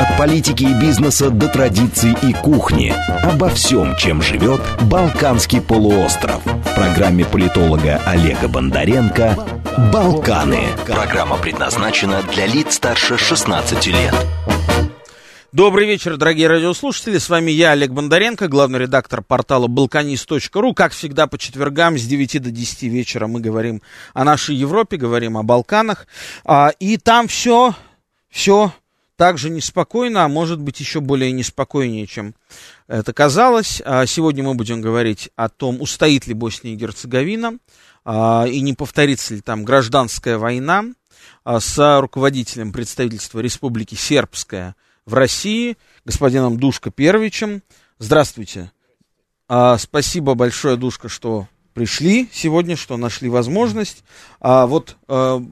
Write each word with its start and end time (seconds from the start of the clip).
От 0.00 0.16
политики 0.16 0.64
и 0.64 0.72
бизнеса 0.80 1.28
до 1.28 1.46
традиций 1.46 2.16
и 2.22 2.32
кухни. 2.32 2.94
Обо 3.22 3.50
всем, 3.50 3.94
чем 3.96 4.22
живет 4.22 4.62
Балканский 4.90 5.60
полуостров. 5.60 6.42
В 6.42 6.74
программе 6.74 7.26
политолога 7.26 8.00
Олега 8.06 8.48
Бондаренко 8.48 9.36
«Балканы». 9.92 10.62
Программа 10.86 11.36
предназначена 11.36 12.22
для 12.32 12.46
лиц 12.46 12.76
старше 12.76 13.18
16 13.18 13.88
лет. 13.88 14.14
Добрый 15.52 15.86
вечер, 15.86 16.16
дорогие 16.16 16.48
радиослушатели. 16.48 17.18
С 17.18 17.28
вами 17.28 17.50
я, 17.50 17.72
Олег 17.72 17.90
Бондаренко, 17.90 18.48
главный 18.48 18.78
редактор 18.78 19.20
портала 19.20 19.68
balkanist.ru. 19.68 20.72
Как 20.72 20.92
всегда, 20.92 21.26
по 21.26 21.36
четвергам 21.36 21.98
с 21.98 22.06
9 22.06 22.42
до 22.42 22.50
10 22.50 22.84
вечера 22.84 23.26
мы 23.26 23.40
говорим 23.40 23.82
о 24.14 24.24
нашей 24.24 24.54
Европе, 24.54 24.96
говорим 24.96 25.36
о 25.36 25.42
Балканах. 25.42 26.06
А, 26.46 26.72
и 26.78 26.96
там 26.96 27.28
все, 27.28 27.74
все 28.30 28.72
так 29.20 29.36
же 29.36 29.50
неспокойно, 29.50 30.24
а 30.24 30.28
может 30.28 30.60
быть 30.60 30.80
еще 30.80 31.00
более 31.00 31.30
неспокойнее, 31.30 32.06
чем 32.06 32.34
это 32.88 33.12
казалось. 33.12 33.82
А 33.84 34.06
сегодня 34.06 34.42
мы 34.42 34.54
будем 34.54 34.80
говорить 34.80 35.28
о 35.36 35.50
том, 35.50 35.82
устоит 35.82 36.26
ли 36.26 36.32
Босния 36.32 36.72
и 36.72 36.74
Герцеговина, 36.74 37.58
а, 38.02 38.46
и 38.50 38.62
не 38.62 38.72
повторится 38.72 39.34
ли 39.34 39.42
там 39.42 39.62
гражданская 39.62 40.38
война 40.38 40.86
а, 41.44 41.60
с 41.60 42.00
руководителем 42.00 42.72
представительства 42.72 43.40
Республики 43.40 43.94
Сербская– 43.94 44.74
в 45.04 45.12
России, 45.12 45.76
господином 46.06 46.58
Душко 46.58 46.90
Первичем. 46.90 47.62
Здравствуйте. 47.98 48.72
Спасибо 49.76 50.34
большое, 50.34 50.76
Душка, 50.76 51.10
что 51.10 51.46
пришли 51.74 52.26
сегодня, 52.32 52.74
что 52.74 52.96
нашли 52.96 53.28
возможность. 53.28 54.02
Вот 54.40 54.96
а, 55.08 55.42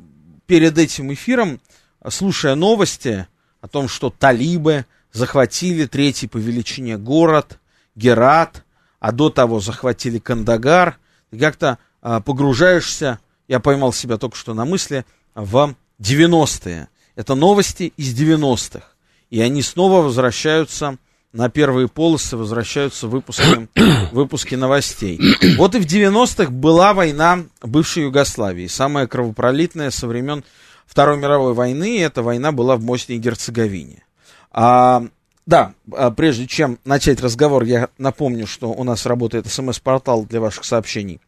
перед 0.46 0.78
этим 0.78 1.12
эфиром, 1.12 1.60
слушая 2.08 2.54
новости 2.54 3.26
о 3.60 3.68
том, 3.68 3.88
что 3.88 4.10
талибы 4.10 4.86
захватили 5.12 5.86
третий 5.86 6.26
по 6.26 6.36
величине 6.36 6.96
город, 6.98 7.58
Герат, 7.94 8.64
а 9.00 9.12
до 9.12 9.30
того 9.30 9.60
захватили 9.60 10.18
Кандагар, 10.18 10.98
ты 11.30 11.38
как-то 11.38 11.78
а, 12.00 12.20
погружаешься, 12.20 13.18
я 13.48 13.60
поймал 13.60 13.92
себя 13.92 14.18
только 14.18 14.36
что 14.36 14.54
на 14.54 14.64
мысли, 14.64 15.04
в 15.34 15.74
90-е. 16.00 16.88
Это 17.16 17.34
новости 17.34 17.92
из 17.96 18.14
90-х 18.18 18.84
и 19.30 19.40
они 19.40 19.62
снова 19.62 20.02
возвращаются 20.02 20.96
на 21.32 21.50
первые 21.50 21.88
полосы, 21.88 22.36
возвращаются 22.36 23.06
выпуски, 23.06 23.68
выпуски 24.12 24.54
новостей. 24.54 25.20
Вот 25.56 25.74
и 25.74 25.78
в 25.78 25.86
90-х 25.86 26.50
была 26.50 26.94
война 26.94 27.44
бывшей 27.62 28.04
Югославии, 28.04 28.66
самая 28.66 29.06
кровопролитная 29.06 29.90
со 29.90 30.06
времен 30.06 30.44
Второй 30.88 31.18
мировой 31.18 31.52
войны, 31.52 32.00
эта 32.00 32.22
война 32.22 32.50
была 32.50 32.76
в 32.76 32.80
Боснии 32.80 33.18
и 33.18 33.20
Герцеговине. 33.20 34.04
А, 34.50 35.04
да, 35.44 35.74
а 35.92 36.10
прежде 36.10 36.46
чем 36.46 36.78
начать 36.86 37.20
разговор, 37.20 37.64
я 37.64 37.90
напомню, 37.98 38.46
что 38.46 38.70
у 38.70 38.84
нас 38.84 39.04
работает 39.04 39.46
смс-портал 39.46 40.24
для 40.24 40.40
ваших 40.40 40.64
сообщений. 40.64 41.20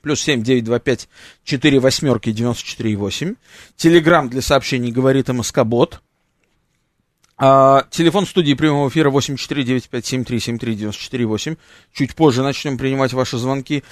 Плюс 0.00 0.22
семь 0.22 0.42
девять 0.42 0.64
два 0.64 0.78
пять 0.78 1.10
четыре 1.44 1.80
восьмерки 1.80 2.32
девяносто 2.32 2.64
четыре 2.64 2.96
восемь. 2.96 3.34
Телеграмм 3.76 4.30
для 4.30 4.40
сообщений 4.40 4.90
говорит 4.90 5.28
МСК 5.28 5.64
Бот. 5.64 6.00
А, 7.36 7.84
телефон 7.90 8.24
студии 8.26 8.54
прямого 8.54 8.88
эфира 8.88 9.10
8495-7373-94-8. 9.10 11.58
Чуть 11.92 12.14
позже 12.14 12.42
начнем 12.42 12.78
принимать 12.78 13.12
ваши 13.12 13.36
звонки. 13.36 13.84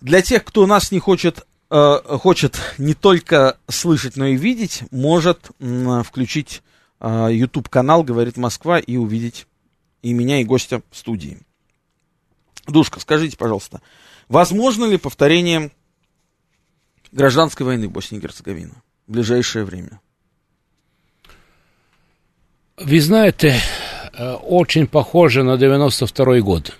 Для 0.00 0.20
тех, 0.20 0.42
кто 0.44 0.66
нас 0.66 0.90
не 0.90 0.98
хочет, 0.98 1.46
э, 1.72 2.18
хочет 2.18 2.60
не 2.76 2.94
только 2.94 3.56
слышать, 3.68 4.16
но 4.16 4.26
и 4.26 4.36
видеть, 4.36 4.84
может 4.90 5.50
э, 5.58 6.02
включить 6.04 6.62
э, 7.00 7.28
YouTube-канал 7.32 8.02
«Говорит 8.02 8.36
Москва» 8.36 8.78
и 8.78 8.96
увидеть 8.96 9.46
и 10.02 10.12
меня, 10.12 10.40
и 10.40 10.44
гостя 10.44 10.82
в 10.90 10.96
студии. 10.96 11.38
Душка, 12.66 13.00
скажите, 13.00 13.36
пожалуйста, 13.36 13.80
возможно 14.28 14.84
ли 14.84 14.98
повторение 14.98 15.72
гражданской 17.10 17.64
войны 17.64 17.88
в 17.88 17.92
Боснии 17.92 18.18
и 18.18 18.22
Герцеговине 18.22 18.74
в 19.06 19.12
ближайшее 19.12 19.64
время? 19.64 20.00
Вы 22.76 23.00
знаете, 23.00 23.60
э, 24.12 24.34
очень 24.34 24.86
похоже 24.86 25.42
на 25.42 25.56
92 25.56 26.40
год. 26.40 26.76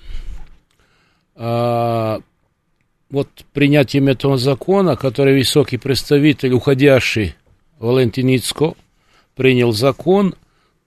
А, 3.13 3.17
вот 3.17 3.29
принятием 3.53 4.09
этого 4.09 4.39
закона, 4.39 4.97
который 4.97 5.37
высокий 5.37 5.77
представитель, 5.77 6.53
уходящий 6.53 7.35
Валентин 7.79 8.35
Ицко, 8.35 8.75
принял 9.35 9.73
закон 9.73 10.35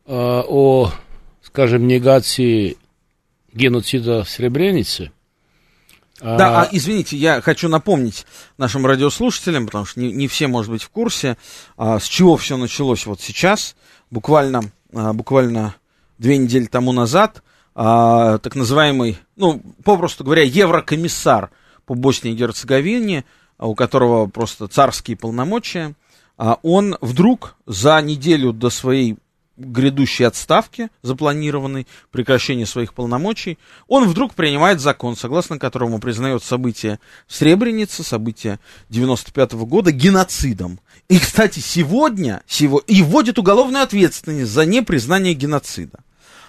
а, 0.06 0.44
о, 0.47 0.91
скажем, 1.41 1.88
негации 1.88 2.78
геноцида 3.53 4.24
в 4.24 4.30
Сребренице. 4.30 5.12
Да, 6.22 6.62
а, 6.62 6.69
извините, 6.72 7.18
я 7.18 7.41
хочу 7.41 7.68
напомнить 7.68 8.25
нашим 8.58 8.85
радиослушателям, 8.85 9.66
потому 9.66 9.85
что 9.85 10.00
не, 10.00 10.12
не 10.12 10.28
все, 10.28 10.47
может 10.47 10.72
быть, 10.72 10.84
в 10.84 10.90
курсе, 10.90 11.38
а, 11.78 12.00
с 12.00 12.06
чего 12.06 12.38
все 12.38 12.58
началось 12.58 13.06
вот 13.06 13.22
сейчас, 13.22 13.75
буквально 14.09 14.72
а, 14.94 15.12
буквально 15.14 15.75
две 16.18 16.38
недели 16.38 16.66
тому 16.66 16.94
назад, 16.94 17.44
а, 17.75 18.38
так 18.38 18.56
называемый, 18.56 19.18
ну, 19.35 19.62
попросту 19.84 20.24
говоря, 20.24 20.44
еврокомиссар 20.44 21.52
по 21.85 21.96
Боснии 21.96 22.34
и 22.34 22.35
Герцеговине, 22.35 23.25
а, 23.57 23.68
у 23.68 23.75
которого 23.75 24.28
просто 24.28 24.68
царские 24.68 25.18
полномочия, 25.18 25.96
он 26.63 26.97
вдруг 27.00 27.56
за 27.66 28.01
неделю 28.01 28.51
до 28.51 28.69
своей 28.69 29.16
грядущей 29.57 30.25
отставки, 30.25 30.90
запланированной, 31.01 31.88
прекращения 32.12 32.66
своих 32.66 32.94
полномочий, 32.94 33.57
он 33.88 34.07
вдруг 34.07 34.34
принимает 34.34 34.81
закон, 34.81 35.16
согласно 35.16 35.59
которому 35.59 36.00
признает 36.00 36.44
события 36.44 37.00
в 37.28 37.34
события 38.03 38.59
95 38.90 39.53
-го 39.53 39.66
года 39.66 39.91
геноцидом. 39.91 40.79
И, 41.07 41.19
кстати, 41.19 41.59
сегодня, 41.59 42.41
сегодня 42.47 42.85
и 42.88 43.02
вводит 43.02 43.40
уголовную 43.40 43.84
ответственность 43.84 44.52
за 44.52 44.66
непризнание 44.66 45.34
геноцида. 45.34 46.00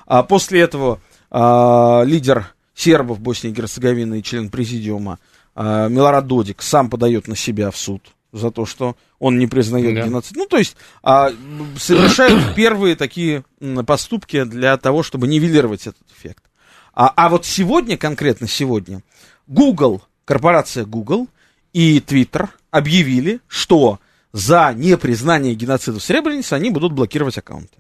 А 0.07 0.23
после 0.23 0.61
этого 0.61 1.01
а, 1.31 2.03
лидер 2.05 2.55
сербов 2.77 3.19
Боснии 3.19 3.51
и 3.51 3.55
Герцеговины 3.55 4.21
и 4.21 4.23
член 4.23 4.51
президиума 4.51 5.19
а, 5.55 5.89
Милорад 5.89 6.27
Додик 6.27 6.63
сам 6.63 6.91
подает 6.91 7.27
на 7.27 7.35
себя 7.35 7.71
в 7.71 7.77
суд 7.77 8.03
за 8.33 8.51
то, 8.51 8.67
что 8.67 8.97
он 9.19 9.39
не 9.39 9.47
признает 9.47 9.95
да. 9.95 10.03
геноцид. 10.03 10.37
Ну, 10.37 10.47
то 10.47 10.59
есть 10.59 10.77
а, 11.03 11.31
совершают 11.79 12.55
первые 12.57 12.95
такие 12.95 13.45
поступки 13.87 14.45
для 14.45 14.77
того, 14.77 15.03
чтобы 15.03 15.27
нивелировать 15.27 15.87
этот 15.87 16.03
эффект. 16.17 16.45
А, 16.93 17.13
а 17.17 17.31
вот 17.31 17.47
сегодня, 17.47 17.97
конкретно 17.97 18.47
сегодня, 18.47 19.03
Google, 19.47 20.03
корпорация 20.27 20.85
Google 20.85 21.29
и 21.73 21.99
Twitter 21.99 22.49
объявили, 22.71 23.41
что 23.49 24.01
за 24.33 24.75
непризнание 24.75 25.55
геноцида 25.55 25.99
в 25.99 26.03
Сребренице 26.03 26.53
они 26.53 26.69
будут 26.71 26.93
блокировать 26.93 27.39
аккаунты. 27.39 27.79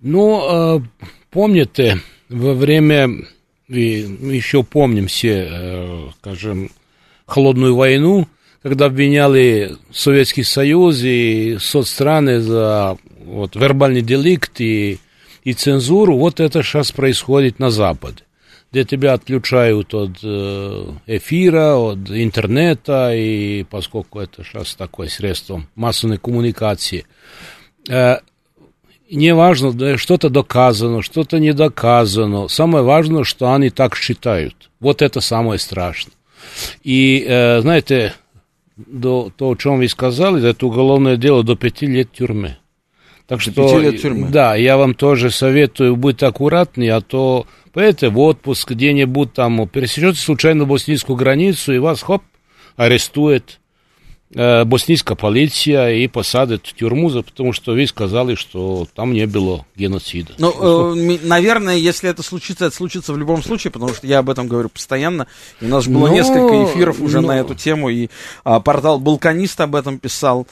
Ну, 0.00 0.76
э, 0.76 0.80
помните, 1.30 2.00
во 2.28 2.54
время, 2.54 3.10
и 3.68 4.06
еще 4.20 4.62
помним 4.62 5.06
все, 5.06 5.48
э, 5.50 6.08
скажем, 6.20 6.70
холодную 7.26 7.74
войну, 7.74 8.26
когда 8.62 8.86
обвиняли 8.86 9.76
Советский 9.92 10.42
Союз 10.42 11.00
и 11.02 11.58
соцстраны 11.60 12.40
за 12.40 12.98
вот, 13.24 13.54
вербальный 13.54 14.02
деликт 14.02 14.60
и, 14.60 14.98
и 15.44 15.52
цензуру, 15.52 16.16
вот 16.16 16.40
это 16.40 16.62
сейчас 16.62 16.92
происходит 16.92 17.58
на 17.58 17.70
Западе. 17.70 18.24
Где 18.70 18.84
тебя 18.84 19.14
отключают 19.14 19.94
от 19.94 20.18
э, 20.22 20.86
эфира, 21.06 21.76
от 21.76 22.10
интернета, 22.10 23.14
и 23.14 23.64
поскольку 23.64 24.20
это 24.20 24.44
сейчас 24.44 24.74
такое 24.74 25.08
средство 25.08 25.64
массовой 25.74 26.18
коммуникации, 26.18 27.06
э, 29.10 29.14
не 29.14 29.34
важно, 29.34 29.98
что-то 29.98 30.28
доказано, 30.30 31.02
что-то 31.02 31.38
не 31.38 31.52
доказано. 31.52 32.48
Самое 32.48 32.84
важное, 32.84 33.24
что 33.24 33.52
они 33.52 33.70
так 33.70 33.96
считают. 33.96 34.70
Вот 34.80 35.02
это 35.02 35.20
самое 35.20 35.58
страшное. 35.58 36.14
И, 36.82 37.24
э, 37.26 37.60
знаете, 37.60 38.14
до 38.76 39.32
то, 39.36 39.50
о 39.50 39.56
чем 39.56 39.78
вы 39.78 39.88
сказали, 39.88 40.48
это 40.48 40.66
уголовное 40.66 41.16
дело 41.16 41.42
до 41.42 41.56
пяти 41.56 41.86
лет 41.86 42.12
тюрьмы. 42.12 42.56
Так 43.26 43.38
До 43.38 43.42
что, 43.42 43.52
пяти 43.52 43.78
лет 43.80 44.00
тюрьмы. 44.00 44.28
да, 44.30 44.54
я 44.54 44.76
вам 44.76 44.94
тоже 44.94 45.30
советую 45.30 45.96
быть 45.96 46.22
аккуратнее, 46.22 46.94
а 46.94 47.00
то 47.00 47.46
поедете 47.72 48.08
в 48.08 48.18
отпуск 48.18 48.70
где-нибудь 48.70 49.34
там, 49.34 49.68
пересечете 49.68 50.18
случайно 50.18 50.64
боснийскую 50.64 51.16
границу, 51.16 51.74
и 51.74 51.78
вас, 51.78 52.02
хоп, 52.02 52.22
арестует 52.76 53.60
э, 54.34 54.64
боснийская 54.64 55.16
полиция 55.16 55.94
и 55.94 56.06
посадят 56.06 56.66
в 56.66 56.74
тюрьму, 56.74 57.10
за- 57.10 57.22
потому 57.22 57.52
что 57.52 57.72
вы 57.72 57.86
сказали, 57.86 58.34
что 58.34 58.86
там 58.94 59.12
не 59.12 59.26
было 59.26 59.64
геноцида. 59.76 60.34
Ну, 60.38 60.94
э, 60.94 61.18
наверное, 61.22 61.76
если 61.76 62.10
это 62.10 62.22
случится, 62.22 62.66
это 62.66 62.74
случится 62.76 63.12
в 63.12 63.18
любом 63.18 63.42
случае, 63.42 63.70
потому 63.70 63.94
что 63.94 64.06
я 64.06 64.18
об 64.18 64.28
этом 64.30 64.48
говорю 64.48 64.68
постоянно. 64.68 65.26
И 65.60 65.64
у 65.64 65.68
нас 65.68 65.84
же 65.84 65.90
было 65.90 66.08
Но- 66.08 66.14
несколько 66.14 66.64
эфиров 66.64 67.00
уже 67.00 67.20
но- 67.20 67.28
на 67.28 67.38
эту 67.40 67.54
тему, 67.54 67.88
и 67.88 68.08
а, 68.44 68.60
портал 68.60 68.98
Балканист 68.98 69.60
об 69.60 69.74
этом 69.74 69.98
писал. 69.98 70.46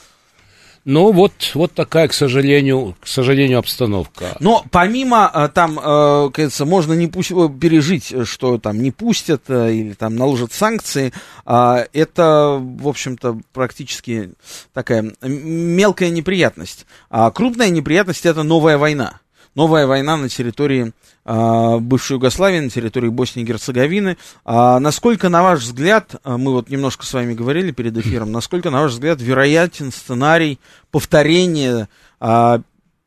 Но 0.87 1.11
вот, 1.11 1.33
вот 1.53 1.73
такая, 1.73 2.07
к 2.07 2.13
сожалению, 2.13 2.95
к 3.01 3.07
сожалению, 3.07 3.59
обстановка. 3.59 4.37
Но 4.39 4.63
помимо 4.71 5.29
э, 5.33 5.49
там, 5.53 5.77
э, 5.77 6.29
кажется, 6.31 6.63
можно 6.63 6.93
не 6.93 7.07
пусть, 7.07 7.29
э, 7.31 7.49
пережить, 7.59 8.13
что 8.25 8.57
там 8.57 8.81
не 8.81 8.91
пустят 8.91 9.49
или 9.49 9.91
там 9.99 10.15
наложат 10.15 10.53
санкции, 10.53 11.11
а, 11.45 11.85
это, 11.91 12.57
в 12.61 12.87
общем-то, 12.87 13.37
практически 13.51 14.31
такая 14.73 15.11
мелкая 15.21 16.09
неприятность. 16.09 16.85
А 17.09 17.31
крупная 17.31 17.69
неприятность 17.69 18.25
это 18.25 18.43
новая 18.43 18.77
война. 18.77 19.19
Новая 19.57 19.87
война 19.87 20.17
на 20.17 20.29
территории 20.29 20.93
а, 21.25 21.79
бывшей 21.79 22.13
Югославии, 22.13 22.59
на 22.59 22.69
территории 22.69 23.09
Боснии 23.09 23.43
и 23.43 23.47
Герцеговины. 23.47 24.15
А, 24.45 24.79
насколько, 24.79 25.29
на 25.29 25.41
ваш 25.41 25.61
взгляд, 25.61 26.13
а, 26.23 26.37
мы 26.37 26.51
вот 26.51 26.69
немножко 26.69 27.07
с 27.07 27.11
вами 27.11 27.33
говорили 27.33 27.71
перед 27.71 27.97
эфиром, 27.97 28.31
насколько, 28.31 28.69
на 28.69 28.83
ваш 28.83 28.91
взгляд, 28.91 29.19
вероятен 29.19 29.91
сценарий 29.91 30.59
повторения 30.91 31.89
а, 32.19 32.61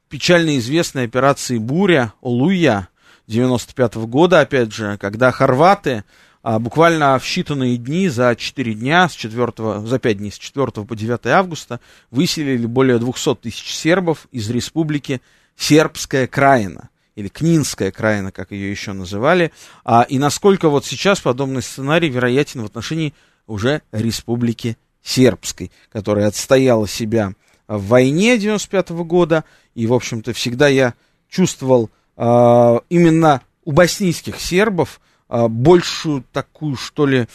печально 0.09 0.59
известной 0.59 1.05
операции 1.05 1.57
«Буря» 1.57 2.15
Олуя 2.21 2.89
95 3.29 3.95
года, 4.09 4.41
опять 4.41 4.75
же, 4.75 4.99
когда 4.99 5.31
хорваты 5.31 6.03
а, 6.43 6.59
буквально 6.59 7.17
в 7.21 7.23
считанные 7.23 7.77
дни, 7.77 8.09
за 8.09 8.35
4 8.35 8.75
дня, 8.75 9.09
с 9.09 9.13
4, 9.13 9.87
за 9.87 9.99
5 10.01 10.19
дней, 10.19 10.33
с 10.33 10.39
4 10.39 10.85
по 10.85 10.97
9 10.97 11.27
августа, 11.27 11.79
выселили 12.11 12.67
более 12.67 12.99
200 12.99 13.37
тысяч 13.37 13.73
сербов 13.73 14.27
из 14.33 14.51
республики 14.51 15.21
Сербская 15.61 16.27
Краина, 16.27 16.89
или 17.17 17.29
Книнская 17.29 17.93
Краина, 17.93 18.33
как 18.33 18.51
ее 18.51 18.71
еще 18.71 18.95
называли, 18.95 19.53
а, 19.85 20.07
и 20.09 20.19
насколько 20.19 20.71
вот 20.71 20.87
сейчас 20.87 21.21
подобный 21.21 21.61
сценарий 21.61 22.09
вероятен 22.09 22.63
в 22.63 22.65
отношении 22.65 23.13
уже 23.47 23.83
республики 23.93 24.79
Сербской, 25.03 25.71
которая 25.93 26.29
отстояла 26.29 26.89
себя 26.89 27.35
в 27.69 27.89
войне 27.89 28.39
95 28.39 28.91
года, 29.05 29.45
и, 29.75 29.87
в 29.87 29.93
общем-то, 29.93 30.33
всегда 30.33 30.67
я 30.67 30.95
чувствовал 31.29 31.91
а, 32.17 32.81
именно 32.89 33.43
у 33.67 33.73
боснийских 33.73 34.41
сербов 34.41 34.99
а, 35.29 35.47
большую 35.49 36.25
такую, 36.33 36.77
что 36.77 37.05
ли, 37.05 37.29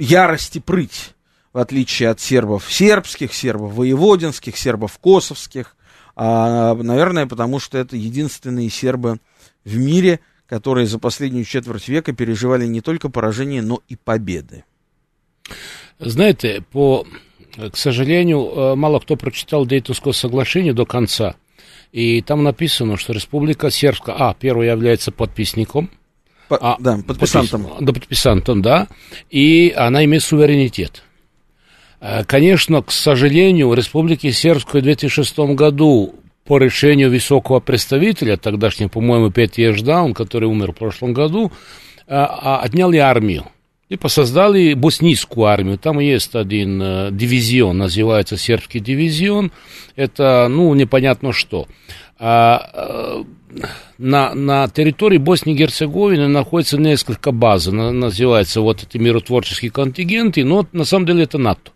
ярость 0.00 0.56
и 0.56 0.60
прыть, 0.60 1.14
в 1.52 1.58
отличие 1.58 2.08
от 2.08 2.18
сербов 2.18 2.72
сербских, 2.72 3.32
сербов 3.32 3.74
воеводинских, 3.74 4.56
сербов 4.56 4.98
косовских, 4.98 5.76
а, 6.16 6.74
наверное, 6.74 7.26
потому 7.26 7.58
что 7.58 7.78
это 7.78 7.96
единственные 7.96 8.68
сербы 8.70 9.18
в 9.64 9.76
мире, 9.76 10.20
которые 10.46 10.86
за 10.86 10.98
последнюю 10.98 11.44
четверть 11.44 11.88
века 11.88 12.12
переживали 12.12 12.66
не 12.66 12.80
только 12.80 13.08
поражения, 13.08 13.62
но 13.62 13.80
и 13.88 13.96
победы. 13.96 14.64
Знаете, 15.98 16.64
по, 16.72 17.06
к 17.56 17.76
сожалению, 17.76 18.50
э, 18.54 18.74
мало 18.74 18.98
кто 18.98 19.16
прочитал 19.16 19.66
Дейтонское 19.66 20.12
соглашение 20.12 20.72
до 20.74 20.84
конца. 20.84 21.36
И 21.92 22.22
там 22.22 22.42
написано, 22.42 22.96
что 22.96 23.12
Республика 23.12 23.70
Сербская, 23.70 24.16
а, 24.18 24.34
первая 24.34 24.70
является 24.72 25.12
подписником, 25.12 25.90
По- 26.48 26.58
а, 26.60 26.76
да, 26.80 26.98
подписантом. 27.06 27.66
подпис- 27.66 27.84
да, 27.84 27.92
подписантом, 27.92 28.62
да, 28.62 28.88
и 29.30 29.72
она 29.76 30.04
имеет 30.04 30.22
суверенитет. 30.22 31.02
Э, 32.02 32.24
Конечно, 32.24 32.82
к 32.82 32.90
сожалению, 32.90 33.68
в 33.68 33.74
Республике 33.74 34.32
Сербской 34.32 34.80
в 34.80 34.84
2006 34.84 35.38
году 35.54 36.14
по 36.44 36.58
решению 36.58 37.08
высокого 37.10 37.60
представителя, 37.60 38.36
тогдашнего, 38.36 38.88
по-моему, 38.88 39.30
Петя 39.30 39.62
Еждаун, 39.62 40.12
который 40.12 40.48
умер 40.48 40.72
в 40.72 40.76
прошлом 40.76 41.12
году, 41.14 41.52
э, 42.06 42.14
а, 42.14 42.58
отняли 42.58 42.96
армию. 42.96 43.46
И 43.88 43.96
посоздали 43.96 44.72
боснийскую 44.74 45.46
армию. 45.46 45.78
Там 45.78 46.00
есть 46.00 46.34
один 46.34 46.82
э, 46.82 47.08
дивизион, 47.12 47.78
называется 47.78 48.36
сербский 48.36 48.80
дивизион. 48.80 49.52
Это, 49.94 50.48
ну, 50.50 50.74
непонятно 50.74 51.32
что. 51.32 51.68
А, 52.18 53.22
на, 53.98 54.34
на 54.34 54.66
территории 54.68 55.18
Боснии 55.18 55.54
и 55.54 55.58
Герцеговины 55.58 56.26
находится 56.26 56.78
несколько 56.78 57.32
баз, 57.32 57.66
на- 57.66 57.92
называется 57.92 58.60
вот 58.62 58.82
эти 58.82 58.96
миротворческие 58.96 59.70
контингенты, 59.70 60.42
но 60.44 60.66
на 60.72 60.84
самом 60.84 61.06
деле 61.06 61.24
это 61.24 61.38
НАТО. 61.38 61.70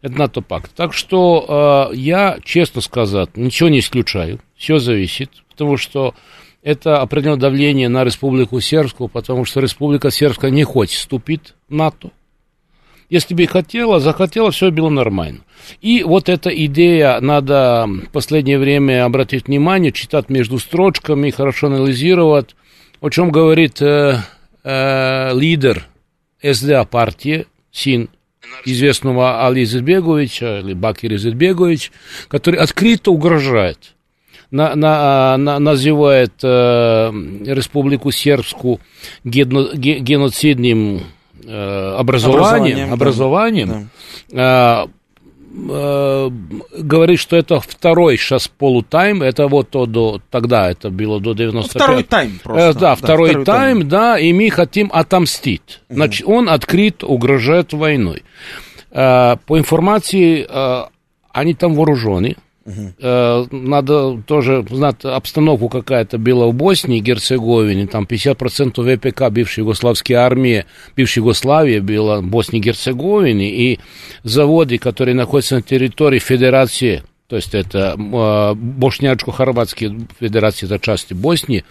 Это 0.00 0.18
НАТО-пакт. 0.18 0.70
Так 0.74 0.92
что 0.92 1.90
э, 1.92 1.96
я, 1.96 2.38
честно 2.44 2.80
сказать, 2.80 3.36
ничего 3.36 3.68
не 3.68 3.80
исключаю. 3.80 4.40
Все 4.56 4.78
зависит, 4.78 5.30
потому 5.50 5.76
что 5.76 6.14
это 6.62 7.00
определенное 7.00 7.40
давление 7.40 7.88
на 7.88 8.04
Республику 8.04 8.60
Сербскую, 8.60 9.08
потому 9.08 9.44
что 9.44 9.60
Республика 9.60 10.10
Сербская 10.10 10.50
не 10.50 10.64
хочет 10.64 10.98
вступить 10.98 11.54
в 11.68 11.74
НАТО. 11.74 12.10
Если 13.10 13.34
бы 13.34 13.42
и 13.42 13.46
хотела, 13.46 14.00
захотела, 14.00 14.50
все 14.50 14.70
было 14.70 14.90
нормально. 14.90 15.40
И 15.80 16.02
вот 16.02 16.28
эта 16.28 16.50
идея, 16.50 17.18
надо 17.20 17.86
в 17.86 18.10
последнее 18.12 18.58
время 18.58 19.04
обратить 19.04 19.46
внимание, 19.46 19.92
читать 19.92 20.28
между 20.28 20.58
строчками, 20.58 21.30
хорошо 21.30 21.68
анализировать, 21.68 22.54
о 23.00 23.08
чем 23.08 23.30
говорит 23.30 23.80
э, 23.80 24.18
э, 24.62 25.30
лидер 25.34 25.86
СДА 26.42 26.84
партии, 26.84 27.46
сын 27.72 28.10
известного 28.64 29.46
Али 29.46 29.62
Изетбеговича, 29.64 30.60
или 30.60 30.74
Бакир 30.74 31.14
Изетбегович, 31.14 31.92
который 32.28 32.58
открыто 32.60 33.10
угрожает, 33.10 33.94
на, 34.50 34.74
на, 34.74 35.36
на- 35.36 35.58
называет 35.58 36.32
э, 36.42 37.10
Республику 37.46 38.10
Сербскую 38.10 38.80
гено- 39.24 39.74
ге- 39.74 39.98
геноцидным 39.98 41.02
э, 41.44 41.94
образованием, 41.98 42.92
Образованием, 42.92 43.88
да. 44.30 44.36
образованием 44.36 44.86
э, 44.86 44.97
э, 45.52 46.30
говорит, 46.78 47.18
что 47.18 47.36
это 47.36 47.60
второй 47.60 48.16
сейчас 48.16 48.48
полутайм, 48.48 49.22
это 49.22 49.48
вот 49.48 49.70
то 49.70 49.86
до, 49.86 50.20
тогда 50.30 50.70
это 50.70 50.90
было 50.90 51.20
до 51.20 51.34
95 51.34 51.82
Второй 51.82 52.02
тайм 52.04 52.32
Э, 52.36 52.40
просто. 52.42 52.78
да, 52.78 52.94
второй, 52.94 53.44
тайм, 53.44 53.88
да, 53.88 54.18
и 54.18 54.32
мы 54.32 54.50
хотим 54.50 54.90
отомстить. 54.92 55.80
Значит, 55.88 56.26
он 56.26 56.48
открыт 56.48 57.04
угрожает 57.04 57.72
войной. 57.72 58.22
Э, 58.90 59.36
по 59.46 59.58
информации, 59.58 60.46
э, 60.48 60.84
они 61.32 61.54
там 61.54 61.74
вооружены. 61.74 62.36
Э, 62.98 63.44
Надо 63.50 64.20
тоже 64.26 64.64
знать 64.68 65.04
обстановку 65.04 65.68
какая-то 65.68 66.18
была 66.18 66.46
в 66.46 66.54
Боснии 66.54 66.98
и 66.98 67.02
Герцеговине. 67.02 67.86
Там 67.86 68.04
50% 68.04 68.96
ВПК 68.96 69.30
бывшей 69.30 69.60
югославской 69.60 70.16
армии, 70.16 70.66
бывшей 70.96 71.20
Югославии 71.20 71.80
было 71.80 72.20
в 72.20 72.26
Боснии 72.26 72.60
и 72.60 72.64
Герцеговине. 72.64 73.50
И 73.50 73.78
заводы, 74.22 74.78
которые 74.78 75.14
находятся 75.14 75.56
на 75.56 75.62
территории 75.62 76.18
Федерации, 76.18 77.02
то 77.26 77.36
есть 77.36 77.54
это 77.54 77.94
э, 77.98 78.54
Бошнячко-Хорватские 78.54 80.06
Федерации, 80.18 80.66
это 80.66 80.78
части 80.78 81.14
Боснии, 81.14 81.64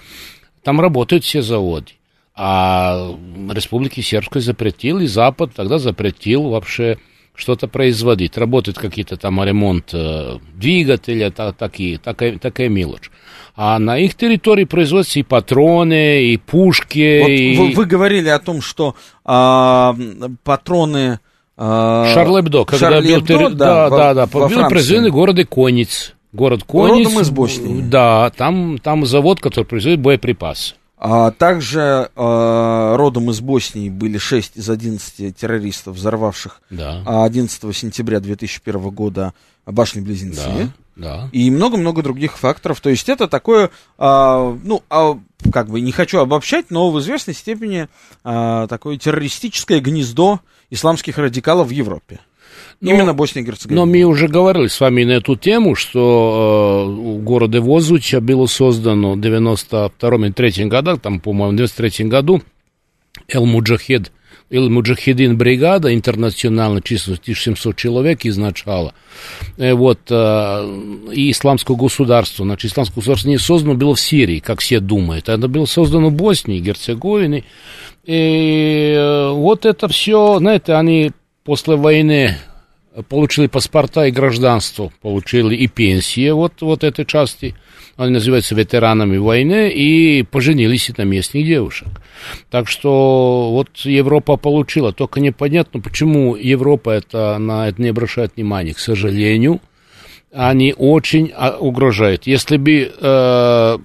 там 0.64 0.82
работают 0.82 1.24
все 1.24 1.42
заводы. 1.42 1.92
А 2.36 3.16
Республики 3.52 4.02
Сербской 4.02 4.42
запретил, 4.42 5.00
и 5.00 5.08
Запад 5.08 5.52
тогда 5.56 5.80
запретил 5.80 6.50
вообще 6.50 6.98
что-то 7.38 7.68
производить. 7.68 8.38
Работают 8.38 8.78
какие-то 8.78 9.16
там 9.16 9.42
ремонт 9.44 9.92
э, 9.94 10.40
двигателя, 10.56 11.32
та, 11.32 11.54
такие, 11.54 11.98
такая, 12.00 12.38
такая 12.40 12.68
мелочь. 12.68 13.10
А 13.56 13.80
на 13.80 13.98
их 13.98 14.16
территории 14.16 14.66
производятся 14.66 15.20
и 15.20 15.24
патроны, 15.24 16.24
и 16.26 16.38
пушки, 16.38 17.22
Вот 17.22 17.30
и... 17.30 17.56
вы, 17.58 17.72
вы 17.76 17.86
говорили 17.86 18.30
о 18.30 18.40
том, 18.40 18.62
что 18.62 18.96
а, 19.24 19.96
патроны... 20.44 21.20
а, 21.58 22.12
Шарль 22.14 22.42
Эбдо, 22.42 22.66
когда 22.66 22.92
Шарли 22.92 23.16
был... 23.16 23.20
Эбдо, 23.20 23.50
да, 23.50 23.56
да, 23.56 23.90
во- 23.90 23.98
да, 23.98 24.14
да, 24.14 24.26
во 24.26 24.40
был 24.42 24.50
Франции. 24.50 24.70
произведен 24.70 25.08
в 25.10 25.14
городе 25.14 25.46
Конец. 25.46 26.14
Город 26.34 26.64
Конец. 26.68 27.08
Родом 27.08 27.22
из 27.22 27.30
Боснии. 27.32 27.82
Да, 27.82 28.30
там, 28.32 28.78
там 28.80 29.06
завод, 29.06 29.40
который 29.40 29.66
производит 29.66 30.02
боеприпасы. 30.02 30.76
А 30.98 31.30
также 31.32 32.10
а, 32.16 32.98
родом 32.98 33.30
из 33.30 33.40
Боснии 33.40 33.90
были 33.90 34.18
6 34.18 34.58
из 34.58 34.70
11 34.70 35.36
террористов, 35.36 35.96
взорвавших 35.96 36.62
Да, 36.72 37.04
а, 37.06 37.26
11 37.26 37.76
сентября 37.76 38.20
2001 38.20 38.90
года 38.90 39.34
башни-близнецы. 39.66 40.42
да, 40.48 40.72
да. 40.96 41.30
И 41.32 41.52
много-много 41.52 42.02
других 42.02 42.38
факторов. 42.38 42.82
То 42.82 42.90
есть 42.90 43.08
это 43.10 43.28
такое, 43.28 43.70
а, 44.00 44.58
ну, 44.64 44.84
а, 44.90 45.20
как 45.54 45.70
бы 45.70 45.80
не 45.82 45.92
хочу 45.92 46.20
обобщать, 46.20 46.72
но 46.72 46.90
в 46.90 47.00
известной 47.00 47.36
степени 47.36 47.88
а, 48.24 48.66
такое 48.68 48.98
террористическое 48.98 49.80
гнездо 49.80 50.40
исламских 50.72 51.20
радикалов 51.20 51.68
в 51.68 51.72
Европе. 51.72 52.20
Но, 52.80 52.94
Именно 52.94 53.14
Босния 53.14 53.42
и 53.42 53.46
Герцеговина. 53.46 53.86
Но 53.86 53.92
мы 53.92 54.04
уже 54.04 54.28
говорили 54.28 54.68
с 54.68 54.80
вами 54.80 55.04
на 55.04 55.14
эту 55.14 55.36
тему, 55.36 55.74
что 55.74 56.86
э, 56.88 57.18
в 57.18 57.24
городе 57.24 57.60
Возуча 57.60 58.22
было 58.22 58.46
создано 58.46 59.14
в 59.14 59.22
92 59.22 60.28
и 60.28 60.32
3 60.32 60.66
годах, 60.66 61.02
там, 61.02 61.20
по-моему, 61.20 61.54
в 61.54 61.58
93 61.58 62.06
году 62.06 62.44
Эл-Муджахед, 63.28 64.12
Эл-Муджахедин 64.52 65.38
бригада 65.38 65.94
интернациональная, 65.94 66.82
численностью 66.82 67.34
1700 67.34 67.76
человек 67.76 68.26
изначала, 68.26 68.94
э, 69.58 69.74
вот, 69.74 70.00
э, 70.12 71.04
и 71.14 71.32
исламское 71.32 71.76
государство, 71.76 72.46
значит, 72.46 72.72
исламское 72.72 72.98
государство 72.98 73.30
не 73.30 73.40
создано 73.40 73.74
было 73.74 73.96
в 73.96 74.00
Сирии, 74.00 74.38
как 74.38 74.62
все 74.62 74.80
думают, 74.80 75.30
это 75.30 75.48
было 75.48 75.66
создано 75.66 76.10
в 76.10 76.14
Боснии, 76.14 76.60
Герцеговине, 76.60 77.44
и 78.06 78.94
э, 78.96 79.32
вот 79.32 79.66
это 79.66 79.88
все, 79.88 80.38
знаете, 80.38 80.74
они 80.74 81.12
после 81.44 81.76
войны 81.76 82.38
получили 83.04 83.48
паспорта 83.48 84.06
и 84.06 84.12
гражданство, 84.12 84.92
получили 85.02 85.56
и 85.56 85.68
пенсии 85.68 86.30
вот, 86.32 86.62
вот 86.62 86.84
этой 86.84 87.06
части, 87.06 87.56
они 87.96 88.14
называются 88.14 88.56
ветеранами 88.56 89.18
войны, 89.18 89.70
и 89.70 90.24
поженились 90.24 90.90
на 90.98 91.04
местных 91.04 91.46
девушек. 91.46 91.88
Так 92.50 92.68
что 92.68 93.52
вот 93.52 93.70
Европа 93.80 94.38
получила, 94.38 94.94
только 94.94 95.20
непонятно, 95.20 95.80
почему 95.80 96.36
Европа 96.36 96.92
это, 96.92 97.38
на 97.38 97.68
это 97.68 97.82
не 97.82 97.90
обращает 97.90 98.34
внимания, 98.36 98.74
к 98.74 98.80
сожалению, 98.80 99.62
они 100.32 100.74
очень 100.78 101.32
а, 101.36 101.58
угрожают. 101.58 102.28
Если 102.28 102.58
бы 102.58 102.92
э, 103.00 103.78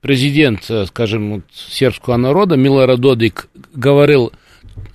президент, 0.00 0.70
э, 0.70 0.86
скажем, 0.86 1.34
вот, 1.34 1.42
сербского 1.54 2.16
народа 2.16 2.56
Милора 2.56 2.96
Додик 2.96 3.48
говорил 3.74 4.32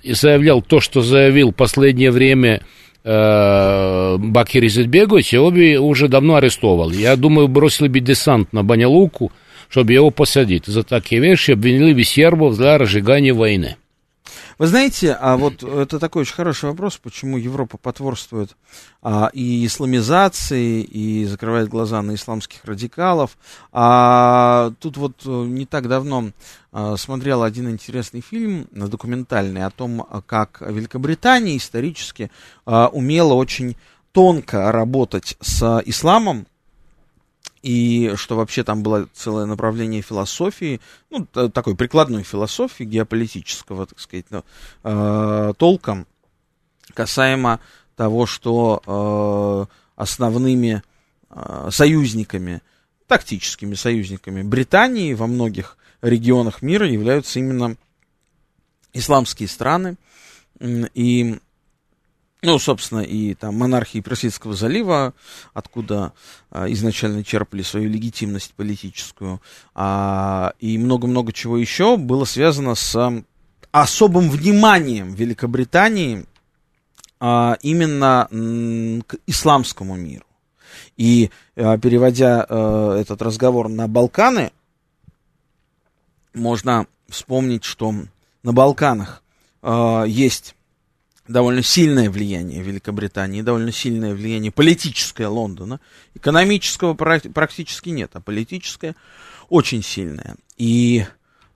и 0.02 0.12
заявлял 0.14 0.62
то, 0.62 0.80
что 0.80 1.02
заявил 1.02 1.52
последнее 1.52 2.10
время 2.10 2.62
Бакир 3.08 4.66
Изетбегович, 4.66 5.32
его 5.32 5.50
бы 5.50 5.76
уже 5.78 6.08
давно 6.08 6.34
арестовали. 6.36 6.96
Я 6.96 7.16
думаю, 7.16 7.48
бросили 7.48 7.88
бы 7.88 8.00
десант 8.00 8.52
на 8.52 8.62
Банялуку, 8.62 9.32
чтобы 9.70 9.94
его 9.94 10.10
посадить. 10.10 10.66
За 10.66 10.82
такие 10.82 11.20
вещи 11.22 11.52
обвинили 11.52 11.94
бы 11.94 12.04
сербов 12.04 12.58
для 12.58 12.76
разжигания 12.76 13.32
войны. 13.32 13.76
Вы 14.58 14.66
знаете, 14.66 15.12
а 15.12 15.36
вот 15.36 15.62
это 15.62 16.00
такой 16.00 16.22
очень 16.22 16.34
хороший 16.34 16.68
вопрос, 16.68 16.96
почему 16.96 17.38
Европа 17.38 17.78
потворствует 17.78 18.56
а, 19.02 19.30
и 19.32 19.64
исламизации, 19.64 20.82
и 20.82 21.24
закрывает 21.26 21.68
глаза 21.68 22.02
на 22.02 22.16
исламских 22.16 22.64
радикалов. 22.64 23.38
А 23.70 24.72
тут 24.80 24.96
вот 24.96 25.22
э, 25.24 25.30
не 25.30 25.64
так 25.64 25.86
давно 25.86 26.32
а, 26.72 26.96
смотрел 26.96 27.44
один 27.44 27.70
интересный 27.70 28.20
фильм 28.20 28.66
документальный 28.72 29.64
о 29.64 29.70
том, 29.70 30.04
как 30.26 30.60
Великобритания 30.60 31.56
исторически 31.56 32.28
а, 32.66 32.88
умела 32.88 33.34
очень 33.34 33.76
тонко 34.10 34.72
работать 34.72 35.36
с 35.40 35.80
исламом, 35.86 36.48
и 37.62 38.12
что 38.16 38.36
вообще 38.36 38.64
там 38.64 38.82
было 38.82 39.08
целое 39.12 39.46
направление 39.46 40.02
философии, 40.02 40.80
ну, 41.10 41.26
такой 41.26 41.74
прикладной 41.74 42.22
философии, 42.22 42.84
геополитического, 42.84 43.86
так 43.86 43.98
сказать, 43.98 44.26
э, 44.84 45.52
толком, 45.56 46.06
касаемо 46.94 47.60
того, 47.96 48.26
что 48.26 48.82
э, 48.86 49.74
основными 49.96 50.82
э, 51.30 51.68
союзниками, 51.70 52.62
тактическими 53.06 53.74
союзниками 53.74 54.42
Британии 54.42 55.14
во 55.14 55.26
многих 55.26 55.76
регионах 56.00 56.62
мира 56.62 56.88
являются 56.88 57.40
именно 57.40 57.76
исламские 58.92 59.48
страны, 59.48 59.96
и 60.60 61.38
ну, 62.42 62.58
собственно, 62.58 63.00
и 63.00 63.34
там 63.34 63.56
монархии 63.56 64.00
Персидского 64.00 64.54
залива, 64.54 65.12
откуда 65.54 66.12
а, 66.50 66.70
изначально 66.70 67.24
черпали 67.24 67.62
свою 67.62 67.88
легитимность 67.88 68.54
политическую, 68.54 69.40
а, 69.74 70.52
и 70.60 70.78
много-много 70.78 71.32
чего 71.32 71.56
еще 71.58 71.96
было 71.96 72.24
связано 72.24 72.76
с 72.76 72.94
а, 72.94 73.22
особым 73.72 74.30
вниманием 74.30 75.12
Великобритании 75.14 76.26
а, 77.18 77.56
именно 77.62 78.28
м, 78.30 79.02
к 79.02 79.16
исламскому 79.26 79.96
миру. 79.96 80.24
И 80.96 81.30
а, 81.56 81.76
переводя 81.76 82.46
а, 82.48 82.96
этот 82.96 83.20
разговор 83.20 83.68
на 83.68 83.88
Балканы, 83.88 84.52
можно 86.34 86.86
вспомнить, 87.08 87.64
что 87.64 87.92
на 88.44 88.52
Балканах 88.52 89.24
а, 89.60 90.04
есть 90.04 90.54
довольно 91.28 91.62
сильное 91.62 92.10
влияние 92.10 92.62
Великобритании, 92.62 93.42
довольно 93.42 93.70
сильное 93.70 94.14
влияние 94.14 94.50
политическое 94.50 95.28
Лондона. 95.28 95.80
Экономического 96.14 96.94
практически 96.94 97.90
нет, 97.90 98.10
а 98.14 98.20
политическое 98.20 98.96
очень 99.48 99.82
сильное. 99.82 100.36
И 100.56 101.04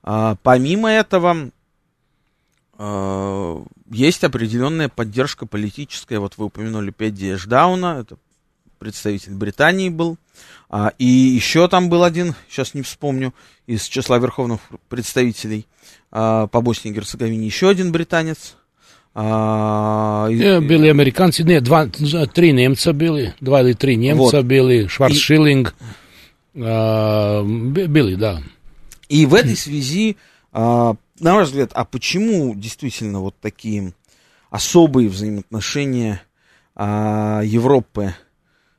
а, 0.03 0.37
помимо 0.43 0.89
этого 0.89 1.51
а, 2.77 3.63
есть 3.89 4.23
определенная 4.23 4.89
поддержка 4.89 5.45
политическая. 5.45 6.19
Вот 6.19 6.37
вы 6.37 6.45
упомянули 6.45 6.91
Педди 6.91 7.33
Эшдауна, 7.33 7.99
это 8.01 8.17
представитель 8.79 9.33
Британии 9.33 9.89
был. 9.89 10.17
А, 10.69 10.91
и 10.97 11.05
еще 11.05 11.67
там 11.67 11.89
был 11.89 12.03
один, 12.03 12.35
сейчас 12.49 12.73
не 12.73 12.81
вспомню, 12.81 13.33
из 13.65 13.83
числа 13.83 14.17
верховных 14.17 14.59
представителей 14.89 15.67
а, 16.11 16.47
по 16.47 16.61
Боснии 16.61 16.91
и 16.91 16.95
Герцеговине, 16.95 17.45
еще 17.45 17.69
один 17.69 17.91
британец, 17.91 18.55
а, 19.15 20.27
были 20.27 20.87
американцы, 20.87 21.43
нет, 21.43 21.63
два, 21.63 21.87
три 21.87 22.51
немца 22.51 22.93
были, 22.93 23.35
два 23.39 23.61
или 23.61 23.73
три 23.73 23.95
немца 23.95 24.37
вот. 24.37 24.45
были, 24.45 24.87
Шварцшиллинг, 24.87 25.75
и... 26.53 26.61
а, 26.63 27.43
были, 27.43 28.15
да. 28.15 28.41
И 29.09 29.25
в 29.27 29.35
этой 29.35 29.55
связи, 29.55 30.17
а, 30.51 30.95
на 31.19 31.35
ваш 31.35 31.49
взгляд, 31.49 31.71
а 31.73 31.85
почему 31.85 32.55
действительно 32.55 33.19
вот 33.19 33.35
такие 33.39 33.93
особые 34.49 35.09
взаимоотношения 35.09 36.21
а, 36.75 37.41
Европы, 37.43 38.15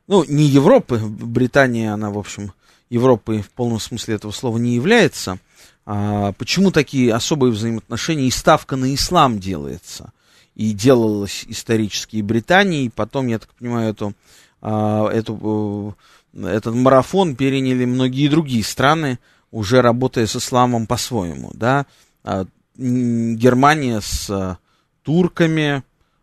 ну, 0.09 0.25
не 0.25 0.45
Европы, 0.45 0.99
Британия, 0.99 1.93
она, 1.93 2.11
в 2.11 2.19
общем, 2.19 2.53
Европой 2.91 3.43
в 3.43 3.51
полном 3.51 3.79
смысле 3.79 4.17
этого 4.17 4.33
слова 4.33 4.59
не 4.59 4.75
является, 4.75 5.39
а, 5.87 6.33
почему 6.33 6.71
такие 6.73 7.15
особые 7.15 7.53
взаимоотношения 7.53 8.27
и 8.27 8.31
ставка 8.31 8.75
на 8.75 8.93
ислам 8.95 9.39
делается? 9.39 10.13
И 10.55 10.73
делалось 10.73 11.45
исторически 11.49 12.23
Британии, 12.23 12.89
потом, 12.95 13.27
я 13.27 13.39
так 13.39 13.53
понимаю, 13.55 13.91
эту, 13.91 14.15
а, 14.61 15.09
эту, 15.09 15.97
э, 16.33 16.47
этот 16.47 16.75
марафон 16.75 17.37
переняли 17.37 17.85
многие 17.85 18.29
другие 18.29 18.63
страны, 18.63 19.19
уже 19.51 19.83
работая 19.83 20.27
с 20.27 20.37
исламом 20.37 20.87
по-своему, 20.87 21.51
да, 21.55 21.87
а, 22.23 22.47
Германия 22.77 24.01
с 24.01 24.29
а, 24.31 24.59
турками, 25.03 25.83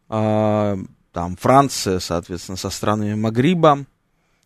там 0.09 1.37
Франция, 1.39 1.99
соответственно, 1.99 2.57
со 2.57 2.69
странами 2.69 3.13
Магриба. 3.13 3.85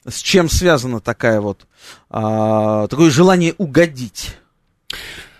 С 0.05 0.19
чем 0.19 0.47
связано 0.47 0.99
такая 0.99 1.41
вот, 1.41 1.65
такое 2.09 3.09
желание 3.09 3.55
угодить? 3.57 4.35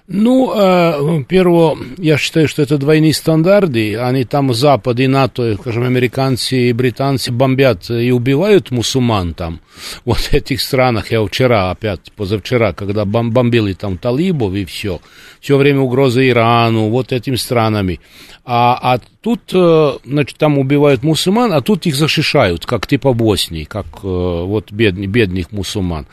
Ну, 0.07 0.53
э, 0.55 1.23
первое, 1.27 1.75
я 1.97 2.17
считаю, 2.17 2.47
что 2.47 2.61
это 2.61 2.77
двойные 2.77 3.11
стандарты. 3.11 3.97
Они 3.97 4.23
там, 4.23 4.53
Запад 4.53 4.99
и 4.99 5.07
НАТО, 5.07 5.55
скажем, 5.59 5.83
американцы 5.83 6.69
и 6.69 6.73
британцы 6.73 7.31
бомбят 7.31 7.89
и 7.89 8.11
убивают 8.11 8.69
мусульман 8.69 9.33
там. 9.33 9.61
Вот 10.05 10.17
в 10.17 10.33
этих 10.33 10.61
странах, 10.61 11.11
я 11.11 11.25
вчера, 11.25 11.71
опять, 11.71 12.11
позавчера, 12.15 12.73
когда 12.73 13.03
бомбили 13.05 13.73
там 13.73 13.97
талибов 13.97 14.53
и 14.53 14.63
все, 14.65 15.01
все 15.39 15.57
время 15.57 15.79
угрозы 15.79 16.29
Ирану, 16.29 16.89
вот 16.89 17.11
этим 17.11 17.35
странами. 17.35 17.99
А, 18.43 18.77
а 18.79 18.99
тут, 19.21 19.41
э, 19.53 19.93
значит, 20.05 20.37
там 20.37 20.59
убивают 20.59 21.01
мусульман, 21.01 21.51
а 21.51 21.61
тут 21.61 21.87
их 21.87 21.95
защищают, 21.95 22.67
как 22.67 22.85
типа 22.85 23.13
Боснии, 23.13 23.63
как 23.63 23.87
э, 24.03 24.07
вот 24.07 24.71
бедных, 24.71 25.09
бедных 25.09 25.51
мусульман. 25.51 26.05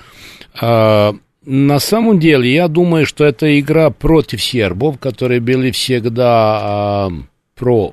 А, 0.58 1.14
на 1.44 1.78
самом 1.80 2.20
деле, 2.20 2.52
я 2.52 2.68
думаю, 2.68 3.06
что 3.06 3.24
это 3.24 3.58
игра 3.58 3.90
против 3.90 4.42
сербов, 4.42 4.98
которые 4.98 5.40
были 5.40 5.70
всегда 5.70 7.08
э, 7.10 7.14
про 7.56 7.92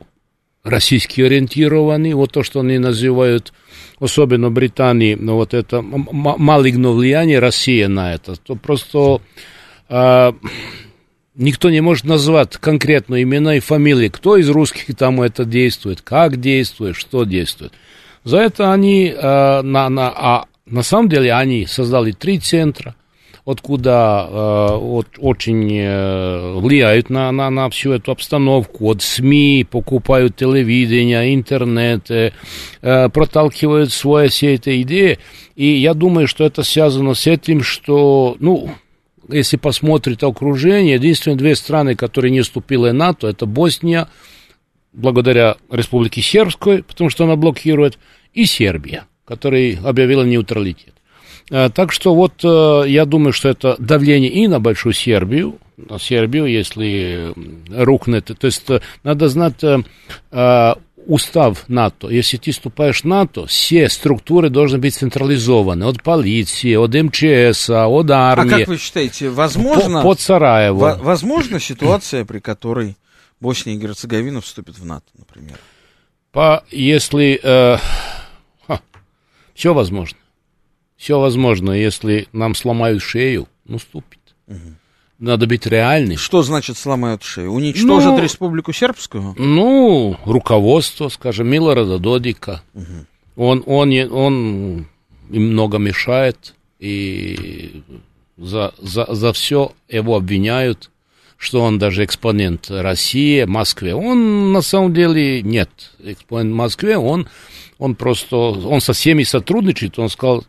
российски 0.64 1.22
ориентированы, 1.22 2.14
вот 2.16 2.32
то, 2.32 2.44
что 2.44 2.60
они 2.60 2.78
называют, 2.78 3.54
особенно 4.00 4.52
Британии, 4.52 5.16
ну, 5.16 5.36
вот 5.36 5.54
это 5.54 5.82
малигно 5.82 6.92
влияние 6.92 7.40
России 7.40 7.86
на 7.86 8.14
это, 8.14 8.36
то 8.36 8.56
просто 8.56 9.22
э, 9.90 10.32
никто 11.36 11.70
не 11.70 11.82
может 11.82 12.06
назвать 12.06 12.58
конкретно 12.58 13.22
имена 13.22 13.56
и 13.56 13.60
фамилии, 13.60 14.10
кто 14.10 14.38
из 14.38 14.50
русских 14.50 14.96
там 14.96 15.22
это 15.22 15.46
действует, 15.46 16.02
как 16.02 16.40
действует, 16.40 16.96
что 16.96 17.24
действует. 17.24 17.74
За 18.24 18.38
это 18.38 18.72
они, 18.72 19.08
э, 19.08 19.62
на, 19.62 19.90
на, 19.90 20.10
а 20.10 20.46
на 20.66 20.84
самом 20.84 21.10
деле 21.10 21.34
они 21.34 21.66
создали 21.66 22.12
три 22.12 22.40
центра, 22.40 22.96
откуда 23.46 24.28
э, 24.30 24.78
вот, 24.78 25.08
очень 25.18 25.70
э, 25.72 26.54
влияют 26.60 27.10
на, 27.10 27.32
на, 27.32 27.50
на 27.50 27.70
всю 27.70 27.92
эту 27.92 28.12
обстановку. 28.12 28.86
Вот 28.86 29.02
СМИ 29.02 29.66
покупают 29.70 30.36
телевидение, 30.36 31.34
интернет, 31.34 32.10
э, 32.12 32.32
э, 32.82 33.10
проталкивают 33.10 33.92
свои 33.92 34.30
все 34.30 34.56
эти 34.56 34.82
идеи. 34.82 35.20
И 35.56 35.66
я 35.66 35.94
думаю, 35.94 36.28
что 36.28 36.46
это 36.46 36.64
связано 36.64 37.14
с 37.14 37.28
этим, 37.28 37.64
что, 37.64 38.38
ну, 38.40 38.70
если 39.30 39.58
посмотреть 39.58 40.24
окружение, 40.24 40.96
единственные 40.96 41.38
две 41.38 41.56
страны, 41.56 41.96
которые 41.96 42.32
не 42.32 42.42
вступили 42.42 42.90
в 42.90 42.94
НАТО, 42.94 43.28
это 43.28 43.46
Босния, 43.46 44.08
благодаря 44.94 45.58
Республике 45.70 46.22
Сербской, 46.22 46.84
потому 46.84 47.10
что 47.10 47.26
она 47.26 47.36
блокирует, 47.36 48.00
и 48.34 48.46
Сербия, 48.46 49.06
которая 49.26 49.78
объявила 49.84 50.24
нейтралитет. 50.24 50.94
А, 51.52 51.70
так 51.70 51.92
что 51.92 52.14
вот 52.14 52.34
э, 52.44 52.84
я 52.88 53.06
думаю, 53.06 53.34
что 53.34 53.50
это 53.50 53.76
давление 53.80 54.32
и 54.32 54.48
на 54.48 54.60
Большую 54.60 54.94
Сербию, 54.94 55.58
на 55.78 56.00
Сербию, 56.00 56.46
если 56.46 57.34
рухнет. 57.70 58.26
То 58.26 58.48
есть 58.48 58.70
э, 58.70 58.82
надо 59.04 59.30
знать 59.30 59.64
э, 59.64 60.74
устав 61.06 61.68
НАТО. 61.68 62.10
Если 62.10 62.38
ты 62.38 62.52
вступаешь 62.52 63.02
в 63.02 63.06
НАТО, 63.06 63.48
все 63.48 63.90
структуры 63.90 64.50
должны 64.50 64.78
быть 64.78 64.96
централизованы. 64.96 65.86
От 65.86 66.04
полиции, 66.04 66.76
от 66.76 66.94
МЧС, 66.94 67.70
от 67.70 68.12
армии. 68.12 68.54
А 68.54 68.60
как 68.60 68.68
вы 68.68 68.78
считаете, 68.78 69.30
возможно... 69.30 70.04
Под 70.04 70.20
Сараево. 70.20 71.00
Возможно 71.02 71.60
ситуация, 71.60 72.26
при 72.26 72.40
которой 72.40 72.96
Босния 73.40 73.74
и 73.74 73.78
Герцеговина 73.78 74.42
вступит 74.42 74.78
в 74.78 74.86
НАТО, 74.86 75.08
например? 75.18 75.58
По, 76.32 76.64
если... 76.70 77.40
Э, 77.42 77.78
ха, 78.68 78.82
все 79.56 79.74
возможно. 79.74 80.18
Все 81.00 81.18
возможно, 81.18 81.72
если 81.72 82.28
нам 82.34 82.54
сломают 82.54 83.02
шею, 83.02 83.48
ну, 83.64 83.78
вступит. 83.78 84.20
Угу. 84.48 84.58
Надо 85.20 85.48
быть 85.48 85.66
реальным. 85.66 86.18
Что 86.18 86.44
значит 86.44 86.78
сломают 86.78 87.24
шею? 87.24 87.54
Уничтожат 87.54 88.18
ну, 88.18 88.22
Республику 88.22 88.74
Сербскую? 88.74 89.34
Ну, 89.38 90.18
руководство, 90.26 91.08
скажем, 91.08 91.48
Милорада 91.48 92.00
Додика. 92.00 92.62
Угу. 92.74 92.84
Он, 93.38 93.64
он, 93.66 93.92
он 94.12 94.88
им 95.30 95.52
много 95.52 95.78
мешает, 95.78 96.54
и 96.80 97.82
за, 98.36 98.74
за, 98.78 99.06
за 99.08 99.32
все 99.32 99.72
его 99.88 100.18
обвиняют 100.18 100.92
что 101.38 101.62
он 101.62 101.80
даже 101.80 102.04
экспонент 102.04 102.70
России, 102.70 103.46
Москве. 103.46 103.96
Он 103.96 104.52
на 104.52 104.62
самом 104.62 104.94
деле 104.94 105.42
нет 105.42 105.70
экспонент 106.00 106.54
Москве, 106.54 106.98
он, 106.98 107.30
он 107.78 107.96
просто, 107.96 108.36
он 108.36 108.82
со 108.82 108.92
всеми 108.92 109.24
сотрудничает, 109.24 109.98
он 110.00 110.10
сказал 110.10 110.44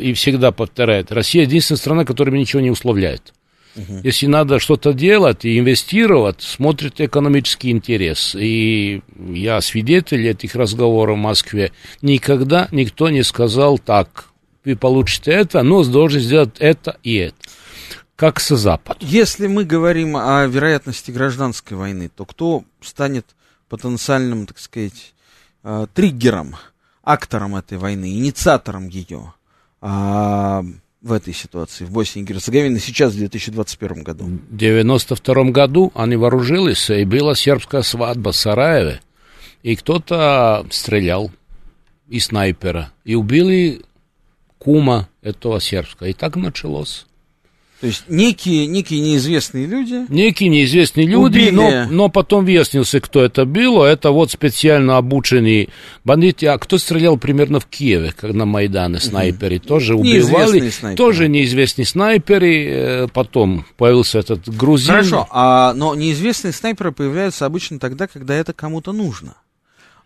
и 0.00 0.12
всегда 0.14 0.52
повторяет, 0.52 1.12
Россия 1.12 1.42
единственная 1.42 1.78
страна, 1.78 2.04
которая 2.04 2.38
ничего 2.38 2.60
не 2.60 2.70
условляет. 2.70 3.34
Угу. 3.76 4.00
Если 4.04 4.26
надо 4.26 4.58
что-то 4.58 4.92
делать 4.92 5.44
и 5.44 5.58
инвестировать, 5.58 6.40
смотрит 6.40 7.00
экономический 7.00 7.70
интерес. 7.70 8.34
И 8.34 9.02
я 9.18 9.60
свидетель 9.60 10.26
этих 10.26 10.54
разговоров 10.54 11.18
в 11.18 11.20
Москве. 11.20 11.72
Никогда 12.00 12.68
никто 12.72 13.10
не 13.10 13.22
сказал 13.22 13.78
так, 13.78 14.30
вы 14.64 14.76
получите 14.76 15.30
это, 15.30 15.62
но 15.62 15.84
должен 15.84 16.20
сделать 16.20 16.56
это 16.58 16.96
и 17.02 17.16
это 17.16 17.36
как 18.16 18.40
с 18.40 18.56
Запад. 18.56 18.96
Если 19.00 19.46
мы 19.46 19.64
говорим 19.64 20.16
о 20.16 20.46
вероятности 20.46 21.10
гражданской 21.10 21.76
войны, 21.76 22.08
то 22.08 22.24
кто 22.24 22.64
станет 22.80 23.26
потенциальным, 23.68 24.46
так 24.46 24.58
сказать, 24.58 25.14
э, 25.62 25.86
триггером, 25.92 26.56
актором 27.02 27.56
этой 27.56 27.76
войны, 27.76 28.06
инициатором 28.18 28.88
ее 28.88 29.34
а, 29.88 30.64
в 31.00 31.12
этой 31.12 31.32
ситуации, 31.32 31.84
в 31.84 31.92
Боснии 31.92 32.24
и 32.24 32.26
Герцеговине, 32.26 32.80
сейчас, 32.80 33.12
в 33.12 33.18
2021 33.18 34.02
году? 34.02 34.24
В 34.24 34.56
1992 34.56 35.44
году 35.52 35.92
они 35.94 36.16
вооружились, 36.16 36.90
и 36.90 37.04
была 37.04 37.36
сербская 37.36 37.82
свадьба 37.82 38.32
в 38.32 38.36
Сараеве, 38.36 39.00
и 39.62 39.76
кто-то 39.76 40.66
стрелял 40.70 41.30
из 42.08 42.26
снайпера, 42.26 42.90
и 43.04 43.14
убили 43.14 43.82
кума 44.58 45.08
этого 45.22 45.60
сербского. 45.60 46.08
И 46.08 46.12
так 46.12 46.34
началось. 46.34 47.06
То 47.80 47.88
есть 47.88 48.04
некие, 48.08 48.66
некие 48.66 49.00
неизвестные 49.00 49.66
люди. 49.66 50.06
Некие 50.08 50.48
неизвестные 50.48 51.06
люди, 51.06 51.50
но, 51.50 51.86
но 51.90 52.08
потом 52.08 52.46
выяснился, 52.46 53.00
кто 53.00 53.22
это 53.22 53.44
был. 53.44 53.82
Это 53.82 54.12
вот 54.12 54.30
специально 54.30 54.96
обученные 54.96 55.68
бандиты. 56.02 56.46
А 56.46 56.58
кто 56.58 56.78
стрелял 56.78 57.18
примерно 57.18 57.60
в 57.60 57.66
Киеве, 57.66 58.14
как 58.18 58.32
на 58.32 58.46
Майдане, 58.46 58.98
снайперы, 58.98 59.56
угу. 59.56 59.66
тоже 59.66 59.94
убивали. 59.94 60.70
Снайперы. 60.70 60.96
Тоже 60.96 61.28
неизвестные 61.28 61.84
снайперы. 61.84 62.66
Э, 62.66 63.08
потом 63.12 63.66
появился 63.76 64.20
этот 64.20 64.48
грузин. 64.48 64.94
Хорошо, 64.94 65.28
а, 65.30 65.74
но 65.74 65.94
неизвестные 65.94 66.52
снайперы 66.52 66.92
появляются 66.92 67.44
обычно 67.44 67.78
тогда, 67.78 68.06
когда 68.06 68.34
это 68.34 68.54
кому-то 68.54 68.92
нужно. 68.92 69.34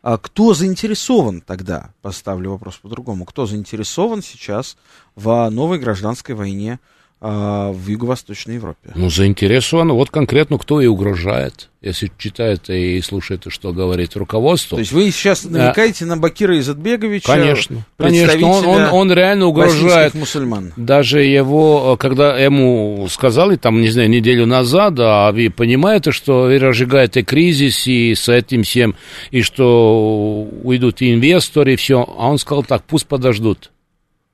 А 0.02 0.16
кто 0.16 0.54
заинтересован 0.54 1.40
тогда, 1.40 1.90
поставлю 2.02 2.50
вопрос 2.50 2.76
по-другому, 2.76 3.26
кто 3.26 3.46
заинтересован 3.46 4.22
сейчас 4.22 4.76
в 5.14 5.48
новой 5.50 5.78
гражданской 5.78 6.34
войне 6.34 6.80
а, 7.22 7.70
в 7.70 7.86
Юго-Восточной 7.86 8.54
Европе. 8.54 8.92
Ну, 8.94 9.10
заинтересован. 9.10 9.92
Вот 9.92 10.08
конкретно 10.08 10.56
кто 10.56 10.80
и 10.80 10.86
угрожает, 10.86 11.68
если 11.82 12.10
читает 12.16 12.70
и 12.70 12.98
слушает, 13.02 13.44
что 13.48 13.74
говорит 13.74 14.16
руководство. 14.16 14.76
То 14.76 14.80
есть 14.80 14.92
вы 14.92 15.10
сейчас 15.10 15.44
намекаете 15.44 16.06
а, 16.06 16.08
на 16.08 16.16
Бакира 16.16 16.58
Изатбеговича? 16.58 17.26
Конечно, 17.26 17.84
конечно. 17.98 18.46
Он, 18.46 18.66
он, 18.66 18.82
он 18.90 19.12
реально 19.12 19.46
угрожает. 19.46 20.14
мусульман. 20.14 20.72
Даже 20.76 21.22
его, 21.22 21.98
когда 21.98 22.38
ему 22.38 23.06
сказали, 23.10 23.56
там, 23.56 23.82
не 23.82 23.90
знаю, 23.90 24.08
неделю 24.08 24.46
назад, 24.46 24.94
а 24.98 25.30
вы 25.30 25.50
понимаете, 25.50 26.12
что 26.12 26.44
вы 26.44 26.58
разжигаете 26.58 27.22
кризис 27.22 27.86
и 27.86 28.14
с 28.14 28.30
этим 28.30 28.62
всем, 28.62 28.94
и 29.30 29.42
что 29.42 30.48
уйдут 30.62 31.02
инвесторы, 31.02 31.74
и 31.74 31.76
все. 31.76 32.02
А 32.16 32.30
он 32.30 32.38
сказал 32.38 32.64
так, 32.64 32.82
пусть 32.84 33.06
подождут. 33.06 33.72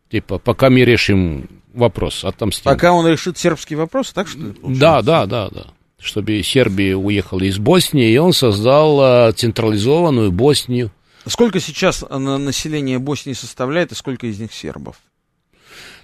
Типа, 0.09 0.39
пока 0.39 0.71
мы 0.71 0.85
решим 0.85 1.49
вопрос, 1.77 2.25
отомстим. 2.25 2.65
Пока 2.65 2.93
он 2.93 3.07
решит 3.07 3.39
сербский 3.39 3.77
вопрос, 3.77 4.13
так 4.13 4.29
что 4.29 4.39
ли? 4.39 4.55
Да, 4.63 5.03
да, 5.03 5.27
да, 5.27 5.49
да. 5.51 5.67
Чтобы 5.99 6.43
Сербия 6.43 6.97
уехала 6.97 7.41
из 7.41 7.59
Боснии, 7.59 8.11
и 8.11 8.19
он 8.19 8.33
создал 8.33 9.33
централизованную 9.33 10.33
Боснию. 10.33 10.91
Сколько 11.27 11.59
сейчас 11.61 12.05
население 12.09 12.99
Боснии 12.99 13.33
составляет, 13.33 13.93
и 13.93 13.95
сколько 13.95 14.27
из 14.27 14.39
них 14.39 14.53
сербов? 14.53 14.97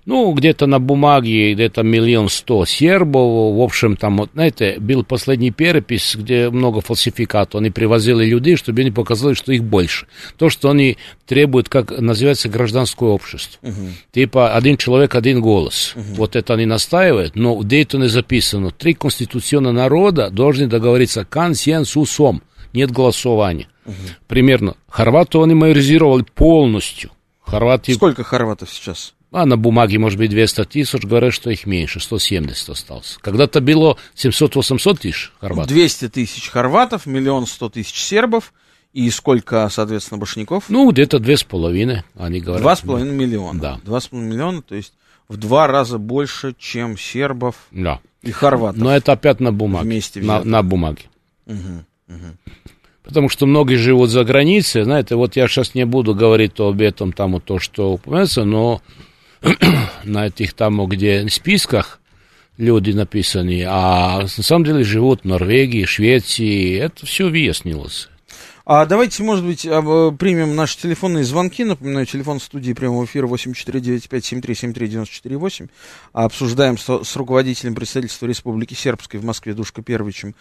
Ну, 0.04 0.32
где-то 0.32 0.66
на 0.66 0.80
бумаге 0.80 1.54
где-то 1.54 1.82
миллион 1.82 2.28
сто 2.28 2.64
сербов. 2.64 3.56
В 3.56 3.60
общем, 3.60 3.96
там, 3.96 4.16
вот, 4.16 4.30
знаете, 4.34 4.76
был 4.80 5.04
последний 5.04 5.52
перепись, 5.52 6.16
где 6.16 6.50
много 6.50 6.80
фальсификатов. 6.80 7.60
Они 7.60 7.70
привозили 7.70 8.24
людей, 8.24 8.56
чтобы 8.56 8.80
они 8.80 8.90
показали, 8.90 9.34
что 9.34 9.52
их 9.52 9.62
больше. 9.62 10.06
То, 10.36 10.50
что 10.50 10.70
они 10.70 10.96
требуют, 11.26 11.68
как 11.68 11.92
называется, 12.00 12.48
гражданское 12.48 13.08
общество. 13.08 13.58
Угу. 13.62 13.88
Типа 14.12 14.54
один 14.54 14.76
человек, 14.76 15.14
один 15.14 15.40
голос. 15.40 15.92
Угу. 15.94 16.14
Вот 16.16 16.36
это 16.36 16.54
они 16.54 16.66
настаивают, 16.66 17.36
но 17.36 17.56
в 17.56 17.64
Дейтоне 17.64 18.08
записано, 18.08 18.72
три 18.72 18.94
конституционных 18.94 19.72
народа 19.72 20.30
должны 20.30 20.66
договориться 20.66 21.24
консенсусом. 21.24 22.42
Нет 22.72 22.90
голосования. 22.90 23.68
Угу. 23.86 23.94
Примерно. 24.26 24.74
Хорватов 24.88 25.44
они 25.44 25.54
майоризировали 25.54 26.24
полностью. 26.34 27.10
Хорватии... 27.44 27.92
Сколько 27.92 28.24
хорватов 28.24 28.70
сейчас? 28.70 29.14
А 29.32 29.46
на 29.46 29.56
бумаге, 29.56 29.98
может 29.98 30.18
быть, 30.18 30.30
200 30.30 30.64
тысяч, 30.64 31.02
говорят, 31.02 31.32
что 31.32 31.50
их 31.50 31.66
меньше, 31.66 32.00
170 32.00 32.68
осталось. 32.68 33.18
Когда-то 33.22 33.62
было 33.62 33.96
700-800 34.14 34.98
тысяч 34.98 35.32
хорватов. 35.40 35.72
200 35.72 36.08
тысяч 36.10 36.50
хорватов, 36.50 37.06
миллион 37.06 37.46
сто 37.46 37.70
тысяч 37.70 37.94
сербов. 37.94 38.52
И 38.92 39.08
сколько, 39.08 39.66
соответственно, 39.70 40.18
башняков? 40.18 40.64
Ну, 40.68 40.90
где-то 40.90 41.18
две 41.18 41.38
с 41.38 41.44
половиной, 41.44 42.02
они 42.14 42.40
говорят. 42.40 42.62
Два 42.62 42.76
с 42.76 42.80
половиной 42.82 43.14
миллиона. 43.14 43.58
Да. 43.58 43.80
Два 43.84 44.00
с 44.00 44.08
половиной 44.08 44.34
миллиона, 44.34 44.60
то 44.60 44.74
есть 44.74 44.92
в 45.28 45.38
два 45.38 45.66
раза 45.66 45.96
больше, 45.96 46.54
чем 46.58 46.98
сербов 46.98 47.56
да. 47.70 48.00
и 48.20 48.30
хорватов. 48.30 48.82
Но 48.82 48.94
это 48.94 49.12
опять 49.12 49.40
на 49.40 49.50
бумаге. 49.50 49.86
Вместе 49.86 50.20
на, 50.20 50.44
на 50.44 50.62
бумаге. 50.62 51.04
Угу, 51.46 51.84
угу. 52.08 52.26
Потому 53.02 53.30
что 53.30 53.46
многие 53.46 53.76
живут 53.76 54.10
за 54.10 54.24
границей, 54.24 54.84
знаете, 54.84 55.14
вот 55.16 55.36
я 55.36 55.48
сейчас 55.48 55.74
не 55.74 55.86
буду 55.86 56.14
говорить 56.14 56.60
об 56.60 56.80
этом, 56.82 57.14
там, 57.14 57.40
то, 57.40 57.58
что 57.58 57.94
упоминается, 57.94 58.44
но 58.44 58.82
на 60.04 60.26
этих 60.26 60.54
там, 60.54 60.84
где 60.86 61.28
списках 61.28 62.00
люди 62.56 62.92
написаны, 62.92 63.64
а 63.66 64.20
на 64.20 64.28
самом 64.28 64.64
деле 64.64 64.84
живут 64.84 65.22
в 65.22 65.24
Норвегии, 65.24 65.84
Швеции, 65.84 66.78
это 66.78 67.04
все 67.06 67.28
выяснилось. 67.28 68.08
А 68.64 68.86
давайте, 68.86 69.24
может 69.24 69.44
быть, 69.44 69.62
примем 69.62 70.54
наши 70.54 70.78
телефонные 70.78 71.24
звонки. 71.24 71.64
Напоминаю, 71.64 72.06
телефон 72.06 72.38
студии 72.38 72.72
прямого 72.72 73.06
эфира 73.06 73.26
8495-7373-94-8. 73.26 75.68
Обсуждаем 76.12 76.78
с, 76.78 77.02
с 77.02 77.16
руководителем 77.16 77.74
представительства 77.74 78.26
Республики 78.26 78.74
Сербской 78.74 79.18
в 79.18 79.24
Москве 79.24 79.54
Душко 79.54 79.82
Первичем 79.82 80.36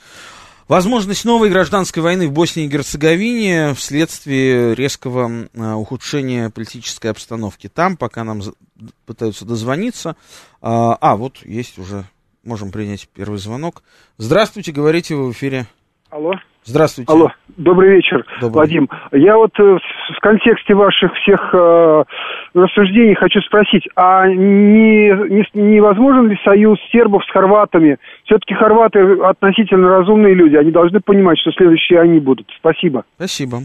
Возможность 0.71 1.25
новой 1.25 1.49
гражданской 1.49 2.01
войны 2.01 2.29
в 2.29 2.31
Боснии 2.31 2.63
и 2.63 2.69
Герцеговине 2.69 3.73
вследствие 3.73 4.73
резкого 4.73 5.49
а, 5.53 5.75
ухудшения 5.75 6.49
политической 6.49 7.07
обстановки. 7.07 7.67
Там, 7.67 7.97
пока 7.97 8.23
нам 8.23 8.41
пытаются 9.05 9.43
дозвониться. 9.43 10.15
А, 10.61 10.97
а, 11.01 11.17
вот 11.17 11.39
есть 11.43 11.77
уже, 11.77 12.05
можем 12.45 12.71
принять 12.71 13.09
первый 13.09 13.37
звонок. 13.37 13.83
Здравствуйте, 14.17 14.71
говорите 14.71 15.13
вы 15.13 15.27
в 15.27 15.33
эфире. 15.33 15.67
Алло. 16.11 16.33
Здравствуйте. 16.63 17.11
Алло, 17.11 17.31
добрый 17.57 17.95
вечер, 17.95 18.25
добрый. 18.39 18.59
Вадим. 18.59 18.89
Я 19.13 19.37
вот 19.37 19.51
э, 19.57 19.63
в 19.63 20.19
контексте 20.21 20.75
ваших 20.75 21.11
всех 21.15 21.39
э, 21.53 22.03
рассуждений 22.53 23.15
хочу 23.15 23.39
спросить, 23.41 23.87
а 23.95 24.27
не, 24.27 25.09
не, 25.29 25.45
не 25.53 25.79
возможен 25.79 26.29
ли 26.29 26.37
союз 26.43 26.77
сербов 26.91 27.23
с 27.23 27.31
хорватами? 27.31 27.97
Все-таки 28.25 28.53
хорваты 28.53 28.99
относительно 29.23 29.87
разумные 29.89 30.35
люди, 30.35 30.55
они 30.55 30.69
должны 30.69 30.99
понимать, 30.99 31.39
что 31.39 31.51
следующие 31.53 31.99
они 31.99 32.19
будут. 32.19 32.47
Спасибо. 32.59 33.05
Спасибо. 33.15 33.61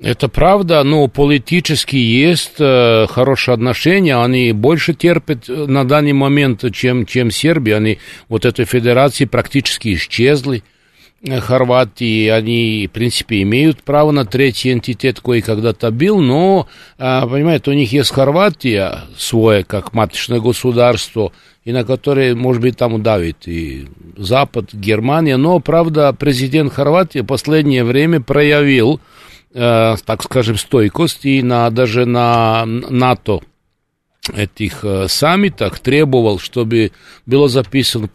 Это 0.00 0.28
правда, 0.28 0.82
но 0.84 1.08
политически 1.08 1.96
есть 1.96 2.56
э, 2.58 3.06
хорошие 3.08 3.54
отношения, 3.54 4.16
они 4.16 4.52
больше 4.52 4.94
терпят 4.94 5.48
э, 5.48 5.66
на 5.66 5.86
данный 5.86 6.14
момент, 6.14 6.64
чем, 6.72 7.04
чем 7.04 7.30
Сербия, 7.30 7.76
они 7.76 7.98
вот 8.28 8.46
этой 8.46 8.64
федерации 8.64 9.26
практически 9.26 9.94
исчезли. 9.94 10.62
Хорватии, 11.40 12.28
они, 12.28 12.86
в 12.86 12.92
принципе, 12.92 13.42
имеют 13.42 13.82
право 13.82 14.12
на 14.12 14.24
третий 14.24 14.72
энтитет, 14.72 15.20
кое 15.20 15.42
когда-то 15.42 15.90
был, 15.90 16.20
но, 16.20 16.68
а, 16.96 17.26
понимаете, 17.26 17.72
у 17.72 17.74
них 17.74 17.92
есть 17.92 18.12
Хорватия 18.12 19.00
свое, 19.16 19.64
как 19.64 19.94
маточное 19.94 20.38
государство, 20.38 21.32
и 21.64 21.72
на 21.72 21.84
которое, 21.84 22.36
может 22.36 22.62
быть, 22.62 22.76
там 22.76 23.02
давит 23.02 23.48
и 23.48 23.88
Запад, 24.16 24.72
Германия, 24.72 25.36
но, 25.36 25.58
правда, 25.58 26.12
президент 26.12 26.72
Хорватии 26.72 27.18
в 27.18 27.26
последнее 27.26 27.82
время 27.82 28.20
проявил, 28.20 29.00
э, 29.54 29.96
так 30.04 30.22
скажем, 30.22 30.56
стойкость, 30.56 31.24
и 31.24 31.42
на, 31.42 31.68
даже 31.70 32.06
на 32.06 32.64
НАТО 32.64 33.40
этих 34.32 34.84
э, 34.84 35.08
саммитах 35.08 35.80
требовал, 35.80 36.38
чтобы 36.38 36.92
было 37.26 37.48
записано 37.48 38.08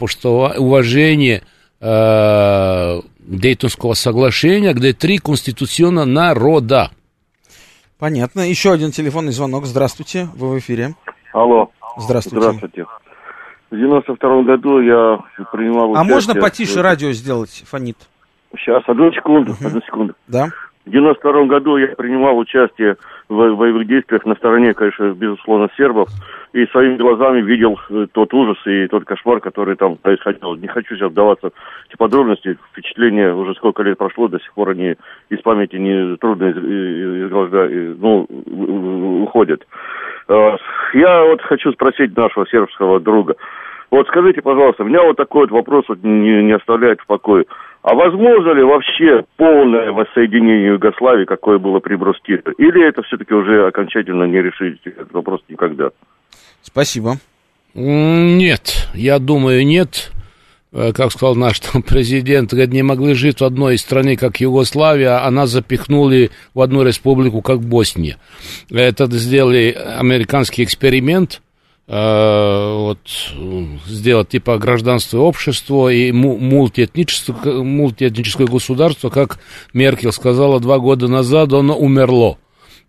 уважение 0.57 1.43
э, 1.83 3.01
Дейтонского 3.19 3.93
соглашения, 3.93 4.73
где 4.73 4.93
три 4.93 5.17
конституционно 5.17 6.05
народа. 6.05 6.91
Понятно. 7.99 8.41
Еще 8.41 8.71
один 8.71 8.91
телефонный 8.91 9.31
звонок. 9.31 9.65
Здравствуйте, 9.65 10.27
вы 10.35 10.55
в 10.55 10.59
эфире. 10.59 10.95
Алло. 11.33 11.69
Здравствуйте. 11.97 12.41
Здравствуйте. 12.41 12.85
В 13.69 13.75
92 13.75 14.43
году 14.43 14.79
я 14.79 15.19
принимал 15.51 15.95
А 15.95 16.03
можно 16.03 16.35
потише 16.35 16.81
радио 16.81 17.11
сделать, 17.11 17.63
фонит? 17.65 17.97
Сейчас, 18.57 18.83
одну 18.85 19.11
секунду, 19.11 19.53
uh 19.53 19.65
одну 19.67 19.81
секунду. 19.81 20.13
Да. 20.27 20.49
В 20.85 20.91
92 20.91 21.45
году 21.45 21.77
я 21.77 21.87
принимал 21.95 22.37
участие 22.37 22.97
в 23.29 23.55
боевых 23.55 23.87
действиях 23.87 24.25
на 24.25 24.35
стороне, 24.35 24.73
конечно, 24.73 25.11
безусловно, 25.13 25.69
сербов 25.75 26.09
и 26.53 26.67
своими 26.67 26.97
глазами 26.97 27.41
видел 27.41 27.79
э, 27.89 28.05
тот 28.11 28.33
ужас 28.33 28.57
и 28.65 28.87
тот 28.87 29.05
кошмар, 29.05 29.39
который 29.39 29.75
там 29.75 29.97
происходил. 29.97 30.55
Не 30.55 30.67
хочу 30.67 30.95
сейчас 30.95 31.11
вдаваться 31.11 31.51
в 31.89 31.97
подробности. 31.97 32.57
Впечатления 32.71 33.33
уже 33.33 33.55
сколько 33.55 33.81
лет 33.81 33.97
прошло, 33.97 34.27
до 34.27 34.39
сих 34.39 34.53
пор 34.53 34.69
они 34.69 34.95
из 35.29 35.41
памяти 35.41 35.77
не 35.77 36.15
трудно 36.17 36.49
из, 36.49 36.57
из 36.57 37.29
глаза, 37.29 37.67
ну, 37.97 38.27
уходят. 39.23 39.65
А, 40.27 40.57
я 40.93 41.23
вот 41.23 41.41
хочу 41.41 41.71
спросить 41.73 42.15
нашего 42.15 42.47
сербского 42.47 42.99
друга. 42.99 43.35
Вот 43.89 44.07
скажите, 44.07 44.41
пожалуйста, 44.41 44.83
меня 44.83 45.03
вот 45.03 45.17
такой 45.17 45.41
вот 45.41 45.51
вопрос 45.51 45.85
вот 45.87 46.03
не, 46.03 46.43
не 46.43 46.53
оставляет 46.53 47.01
в 47.01 47.07
покое. 47.07 47.45
А 47.81 47.95
возможно 47.95 48.51
ли 48.51 48.63
вообще 48.63 49.25
полное 49.37 49.91
воссоединение 49.91 50.67
Югославии, 50.67 51.25
какое 51.25 51.57
было 51.57 51.79
при 51.79 51.95
Брустите? 51.95 52.43
Или 52.57 52.87
это 52.87 53.01
все-таки 53.03 53.33
уже 53.33 53.67
окончательно 53.67 54.23
не 54.23 54.41
решить 54.41 54.79
этот 54.85 55.11
вопрос 55.13 55.41
никогда? 55.49 55.89
Спасибо. 56.63 57.19
Нет, 57.75 58.87
я 58.93 59.19
думаю, 59.19 59.65
нет. 59.65 60.11
Э, 60.73 60.91
как 60.91 61.11
сказал 61.11 61.35
наш 61.35 61.59
там, 61.59 61.83
президент, 61.83 62.51
не 62.51 62.81
могли 62.81 63.13
жить 63.13 63.39
в 63.39 63.43
одной 63.43 63.77
стране, 63.77 64.17
как 64.17 64.41
Югославия, 64.41 65.25
а 65.25 65.31
нас 65.31 65.51
запихнули 65.51 66.31
в 66.53 66.61
одну 66.61 66.83
республику, 66.83 67.41
как 67.41 67.61
Босния. 67.61 68.17
Это 68.71 69.07
сделали 69.17 69.71
американский 69.71 70.63
эксперимент, 70.63 71.41
э, 71.87 72.75
вот, 72.75 72.99
сделать 73.85 74.29
типа 74.29 74.57
гражданство 74.57 75.19
общество 75.19 75.89
и 75.89 76.11
мультиэтническое, 76.11 77.61
мультиэтническое 77.61 78.47
государство, 78.47 79.09
как 79.09 79.39
Меркель 79.73 80.11
сказала 80.11 80.59
два 80.59 80.79
года 80.79 81.07
назад, 81.07 81.53
оно 81.53 81.77
умерло. 81.77 82.37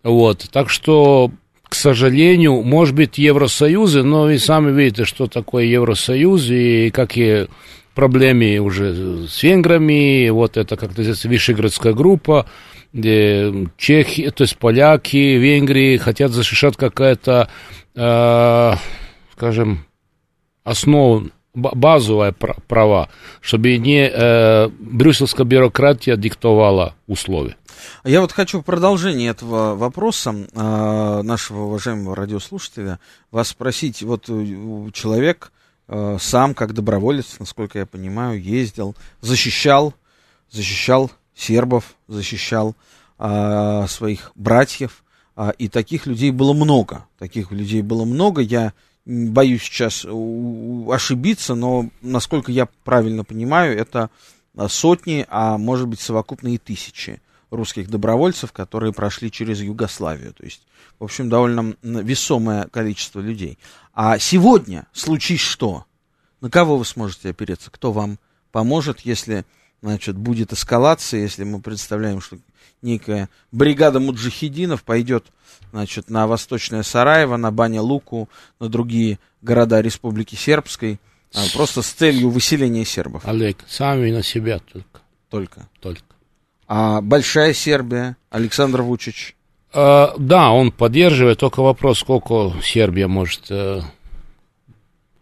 Вот, 0.03 0.47
так 0.51 0.69
что 0.69 1.31
сожалению, 1.75 2.61
может 2.63 2.95
быть, 2.95 3.17
Евросоюзы, 3.17 4.03
но 4.03 4.23
вы 4.23 4.39
сами 4.39 4.71
видите, 4.71 5.05
что 5.05 5.27
такое 5.27 5.65
Евросоюз 5.65 6.49
и 6.49 6.89
какие 6.89 7.47
проблемы 7.93 8.57
уже 8.59 9.27
с 9.27 9.41
венграми, 9.41 10.29
вот 10.29 10.57
это, 10.57 10.75
как 10.75 10.89
называется, 10.89 11.29
Вишеградская 11.29 11.93
группа, 11.93 12.45
чехи, 12.93 14.31
то 14.31 14.43
есть 14.43 14.57
поляки, 14.57 15.17
Венгрии 15.17 15.97
хотят 15.97 16.31
защищать 16.31 16.77
какая-то, 16.77 17.49
э, 17.95 18.73
скажем, 19.33 19.85
основу, 20.63 21.29
базовые 21.53 22.33
права, 22.33 23.09
чтобы 23.41 23.77
не 23.77 24.09
э, 24.11 24.69
брюссельская 24.79 25.45
бюрократия 25.45 26.17
диктовала 26.17 26.95
условия. 27.07 27.55
Я 28.03 28.21
вот 28.21 28.31
хочу 28.31 28.61
в 28.61 28.63
продолжение 28.63 29.29
этого 29.29 29.75
вопроса 29.75 30.31
э, 30.31 31.21
нашего 31.23 31.63
уважаемого 31.63 32.15
радиослушателя 32.15 32.99
вас 33.31 33.49
спросить. 33.49 34.03
Вот 34.03 34.25
э, 34.29 34.91
человек 34.93 35.51
э, 35.87 36.17
сам, 36.19 36.53
как 36.53 36.73
доброволец, 36.73 37.37
насколько 37.39 37.79
я 37.79 37.85
понимаю, 37.85 38.41
ездил, 38.41 38.95
защищал, 39.21 39.93
защищал 40.51 41.11
сербов, 41.35 41.95
защищал 42.07 42.75
э, 43.17 43.85
своих 43.87 44.31
братьев. 44.35 45.03
Э, 45.35 45.51
и 45.57 45.67
таких 45.67 46.05
людей 46.05 46.31
было 46.31 46.53
много. 46.53 47.05
Таких 47.17 47.51
людей 47.51 47.81
было 47.81 48.05
много. 48.05 48.41
Я 48.41 48.73
боюсь 49.05 49.63
сейчас 49.63 50.05
ошибиться, 50.05 51.55
но 51.55 51.89
насколько 52.01 52.51
я 52.51 52.67
правильно 52.83 53.23
понимаю, 53.23 53.77
это 53.77 54.09
сотни, 54.67 55.25
а 55.29 55.57
может 55.57 55.87
быть 55.87 55.99
совокупно 55.99 56.47
и 56.47 56.57
тысячи 56.57 57.21
русских 57.51 57.89
добровольцев, 57.89 58.51
которые 58.51 58.93
прошли 58.93 59.31
через 59.31 59.61
Югославию. 59.61 60.33
То 60.33 60.43
есть, 60.43 60.61
в 60.99 61.03
общем, 61.03 61.29
довольно 61.29 61.75
весомое 61.81 62.67
количество 62.67 63.19
людей. 63.19 63.57
А 63.93 64.17
сегодня 64.19 64.87
случись 64.93 65.41
что? 65.41 65.85
На 66.41 66.49
кого 66.49 66.77
вы 66.77 66.85
сможете 66.85 67.29
опереться? 67.29 67.71
Кто 67.71 67.91
вам 67.91 68.19
поможет, 68.51 69.01
если 69.01 69.45
значит, 69.81 70.15
будет 70.17 70.53
эскалация, 70.53 71.21
если 71.21 71.43
мы 71.43 71.61
представляем, 71.61 72.21
что 72.21 72.37
некая 72.81 73.29
бригада 73.51 73.99
муджахидинов 73.99 74.83
пойдет 74.83 75.25
значит, 75.71 76.09
на 76.09 76.27
Восточное 76.27 76.83
Сараево, 76.83 77.37
на 77.37 77.51
Баня-Луку, 77.51 78.29
на 78.59 78.69
другие 78.69 79.19
города 79.41 79.81
Республики 79.81 80.35
Сербской, 80.35 80.99
а, 81.33 81.43
просто 81.53 81.81
с 81.81 81.91
целью 81.91 82.29
выселения 82.29 82.85
сербов. 82.85 83.27
Олег, 83.27 83.57
сами 83.67 84.11
на 84.11 84.23
себя 84.23 84.59
только. 84.59 85.01
Только? 85.29 85.67
Только. 85.81 86.14
А 86.67 87.01
Большая 87.01 87.53
Сербия, 87.53 88.17
Александр 88.29 88.81
Вучич? 88.81 89.35
Э, 89.73 90.07
да, 90.17 90.51
он 90.51 90.71
поддерживает, 90.71 91.39
только 91.39 91.61
вопрос, 91.61 91.99
сколько 91.99 92.53
Сербия 92.63 93.07
может, 93.07 93.45
э, 93.49 93.81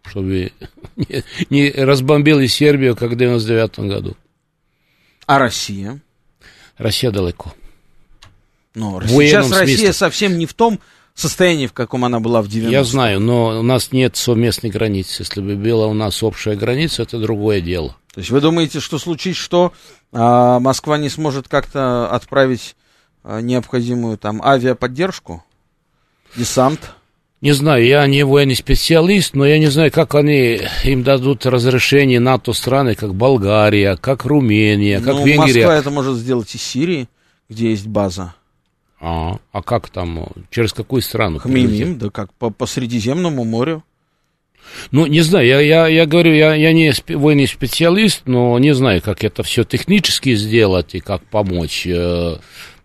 чтобы 0.04 0.52
не, 0.96 1.24
не 1.50 1.70
разбомбили 1.70 2.46
Сербию, 2.46 2.96
как 2.96 3.10
в 3.10 3.16
99 3.16 3.78
году. 3.80 4.16
А 5.26 5.38
Россия? 5.38 6.00
Россия 6.76 7.10
далеко. 7.10 7.54
Но 8.74 9.00
сейчас 9.02 9.50
Россия 9.50 9.76
смысле. 9.76 9.92
совсем 9.92 10.38
не 10.38 10.46
в 10.46 10.54
том 10.54 10.80
состоянии, 11.14 11.66
в 11.66 11.72
каком 11.72 12.04
она 12.04 12.20
была 12.20 12.42
в 12.42 12.48
90 12.48 12.72
Я 12.72 12.84
знаю, 12.84 13.20
но 13.20 13.60
у 13.60 13.62
нас 13.62 13.92
нет 13.92 14.16
совместной 14.16 14.70
границы. 14.70 15.22
Если 15.22 15.40
бы 15.40 15.54
была 15.54 15.86
у 15.86 15.94
нас 15.94 16.22
общая 16.22 16.56
граница, 16.56 17.02
это 17.02 17.18
другое 17.18 17.60
дело. 17.60 17.96
То 18.12 18.20
есть 18.20 18.30
вы 18.30 18.40
думаете, 18.40 18.80
что 18.80 18.98
случись 18.98 19.36
что, 19.36 19.72
а 20.12 20.60
Москва 20.60 20.98
не 20.98 21.08
сможет 21.08 21.48
как-то 21.48 22.08
отправить 22.08 22.76
а, 23.22 23.40
необходимую 23.40 24.18
там 24.18 24.40
авиаподдержку, 24.42 25.44
десант? 26.36 26.92
Не 27.40 27.52
знаю, 27.52 27.84
я 27.84 28.06
не 28.06 28.24
военный 28.24 28.56
специалист, 28.56 29.34
но 29.34 29.44
я 29.44 29.58
не 29.58 29.66
знаю, 29.66 29.92
как 29.92 30.14
они 30.14 30.60
им 30.84 31.02
дадут 31.02 31.44
разрешение 31.44 32.18
НАТО 32.18 32.52
страны, 32.54 32.94
как 32.94 33.14
Болгария, 33.14 33.96
как 33.96 34.24
Румыния, 34.24 34.98
как 35.00 35.14
ну, 35.14 35.26
Венгрия. 35.26 35.66
Москва 35.66 35.76
это 35.76 35.90
может 35.90 36.16
сделать 36.16 36.54
из 36.54 36.62
Сирии, 36.62 37.08
где 37.50 37.70
есть 37.70 37.86
база. 37.86 38.34
А, 39.00 39.38
а 39.52 39.62
как 39.62 39.90
там, 39.90 40.28
через 40.50 40.72
какую 40.72 41.02
страну? 41.02 41.38
Хмимим, 41.38 41.98
да 41.98 42.10
как 42.10 42.32
по, 42.34 42.50
по 42.50 42.66
Средиземному 42.66 43.44
морю. 43.44 43.84
Ну, 44.90 45.06
не 45.06 45.20
знаю, 45.20 45.46
я, 45.46 45.60
я, 45.60 45.88
я 45.88 46.06
говорю, 46.06 46.32
я, 46.32 46.54
я 46.54 46.72
не 46.72 46.92
военный 47.08 47.46
специалист, 47.46 48.22
но 48.24 48.58
не 48.58 48.74
знаю, 48.74 49.02
как 49.02 49.22
это 49.24 49.42
все 49.42 49.64
технически 49.64 50.34
сделать 50.34 50.94
и 50.94 51.00
как 51.00 51.22
помочь. 51.24 51.86
Э, 51.86 52.36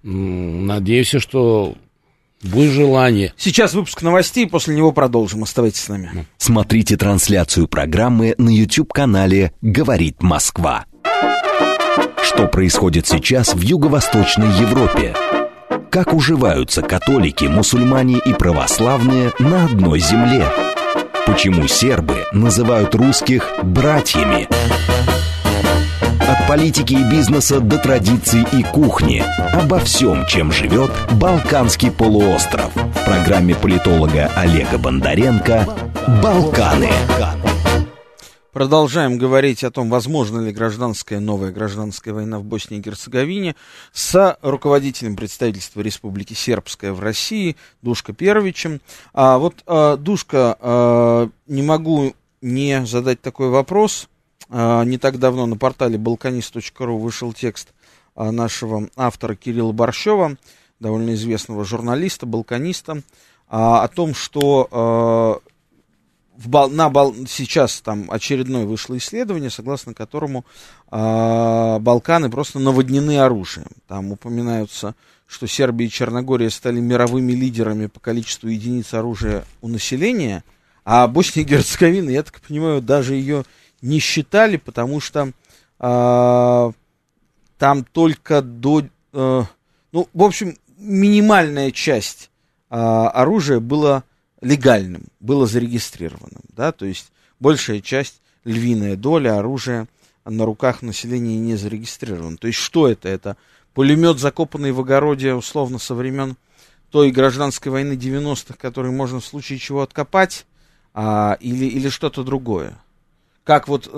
надеюсь, 0.03 1.15
что 1.19 1.75
будет 2.43 2.71
желание. 2.71 3.33
Сейчас 3.37 3.73
выпуск 3.73 4.01
новостей, 4.01 4.47
после 4.47 4.75
него 4.75 4.91
продолжим. 4.91 5.43
Оставайтесь 5.43 5.81
с 5.81 5.89
нами. 5.89 6.25
Смотрите 6.37 6.97
трансляцию 6.97 7.67
программы 7.67 8.35
на 8.37 8.49
YouTube-канале 8.49 9.53
«Говорит 9.61 10.21
Москва». 10.21 10.85
Что 12.23 12.47
происходит 12.47 13.07
сейчас 13.07 13.53
в 13.53 13.61
Юго-Восточной 13.61 14.47
Европе? 14.59 15.13
Как 15.89 16.13
уживаются 16.13 16.83
католики, 16.83 17.45
мусульмане 17.45 18.19
и 18.23 18.33
православные 18.33 19.31
на 19.39 19.65
одной 19.65 19.99
земле? 19.99 20.45
Почему 21.25 21.67
сербы 21.67 22.25
называют 22.31 22.93
русских 22.93 23.49
братьями? 23.63 24.47
От 26.29 26.47
политики 26.47 26.93
и 26.93 27.03
бизнеса 27.03 27.59
до 27.59 27.79
традиций 27.79 28.45
и 28.51 28.61
кухни. 28.61 29.23
Обо 29.51 29.79
всем, 29.79 30.27
чем 30.27 30.51
живет 30.51 30.91
Балканский 31.13 31.89
полуостров. 31.89 32.71
В 32.75 33.05
программе 33.05 33.55
политолога 33.55 34.31
Олега 34.35 34.77
Бондаренко 34.77 35.65
«Балканы». 36.21 36.91
Продолжаем 38.59 39.17
говорить 39.17 39.63
о 39.63 39.71
том, 39.71 39.89
возможно 39.89 40.41
ли 40.41 40.51
гражданская, 40.51 41.21
новая 41.21 41.53
гражданская 41.53 42.13
война 42.13 42.39
в 42.39 42.43
Боснии 42.43 42.79
и 42.79 42.81
Герцеговине 42.81 43.55
с 43.93 44.37
руководителем 44.41 45.15
представительства 45.15 45.79
Республики 45.79 46.33
Сербская 46.33 46.91
в 46.91 46.99
России 46.99 47.55
Душка 47.81 48.11
Первичем. 48.11 48.81
А 49.13 49.37
вот, 49.37 49.63
а, 49.65 49.95
Душка, 49.95 50.57
а, 50.59 51.29
не 51.47 51.61
могу 51.61 52.13
не 52.41 52.85
задать 52.85 53.21
такой 53.21 53.47
вопрос. 53.47 54.09
А, 54.49 54.83
не 54.83 54.97
так 54.97 55.19
давно 55.19 55.45
на 55.45 55.55
портале 55.55 55.97
balkanist.ru 55.97 56.99
вышел 56.99 57.31
текст 57.31 57.69
а, 58.13 58.29
нашего 58.33 58.89
автора 58.97 59.35
Кирилла 59.35 59.71
Борщева, 59.71 60.35
довольно 60.81 61.13
известного 61.13 61.63
журналиста, 61.63 62.25
балканиста, 62.25 63.03
о 63.47 63.87
том, 63.87 64.13
что 64.13 65.41
в, 66.45 66.67
на, 66.69 66.89
сейчас 67.27 67.81
там 67.81 68.09
очередное 68.09 68.65
вышло 68.65 68.97
исследование, 68.97 69.49
согласно 69.49 69.93
которому 69.93 70.45
э, 70.89 71.79
Балканы 71.79 72.29
просто 72.29 72.59
наводнены 72.59 73.19
оружием. 73.19 73.67
Там 73.87 74.11
упоминаются, 74.11 74.95
что 75.27 75.47
Сербия 75.47 75.87
и 75.87 75.89
Черногория 75.89 76.49
стали 76.49 76.79
мировыми 76.79 77.33
лидерами 77.33 77.87
по 77.87 77.99
количеству 77.99 78.47
единиц 78.47 78.93
оружия 78.93 79.43
у 79.61 79.67
населения, 79.67 80.43
а 80.85 81.07
Босния 81.07 81.43
и 81.43 81.45
Герцеговина, 81.45 82.09
я 82.09 82.23
так 82.23 82.39
понимаю, 82.39 82.81
даже 82.81 83.15
ее 83.15 83.43
не 83.81 83.99
считали, 83.99 84.55
потому 84.57 85.01
что 85.01 85.31
э, 85.79 86.71
там 87.57 87.83
только 87.91 88.41
до... 88.41 88.83
Э, 89.11 89.43
ну, 89.91 90.07
в 90.13 90.23
общем, 90.23 90.55
минимальная 90.77 91.71
часть 91.71 92.31
э, 92.69 92.75
оружия 92.75 93.59
была 93.59 94.03
легальным, 94.41 95.03
было 95.19 95.45
зарегистрированным, 95.47 96.41
да, 96.55 96.71
то 96.71 96.85
есть 96.85 97.11
большая 97.39 97.81
часть, 97.81 98.21
львиная 98.45 98.95
доля 98.95 99.37
оружия 99.37 99.87
на 100.25 100.45
руках 100.45 100.81
населения 100.81 101.37
не 101.37 101.55
зарегистрирована. 101.55 102.37
То 102.37 102.47
есть 102.47 102.59
что 102.59 102.87
это? 102.87 103.09
Это 103.09 103.37
пулемет, 103.73 104.19
закопанный 104.19 104.71
в 104.71 104.79
огороде, 104.79 105.33
условно, 105.33 105.79
со 105.79 105.95
времен 105.95 106.37
той 106.91 107.11
гражданской 107.11 107.71
войны 107.71 107.93
90-х, 107.93 108.55
который 108.57 108.91
можно 108.91 109.19
в 109.19 109.25
случае 109.25 109.59
чего 109.59 109.81
откопать, 109.81 110.45
а, 110.93 111.37
или, 111.39 111.65
или 111.65 111.89
что-то 111.89 112.23
другое. 112.23 112.77
Как 113.43 113.67
вот, 113.67 113.91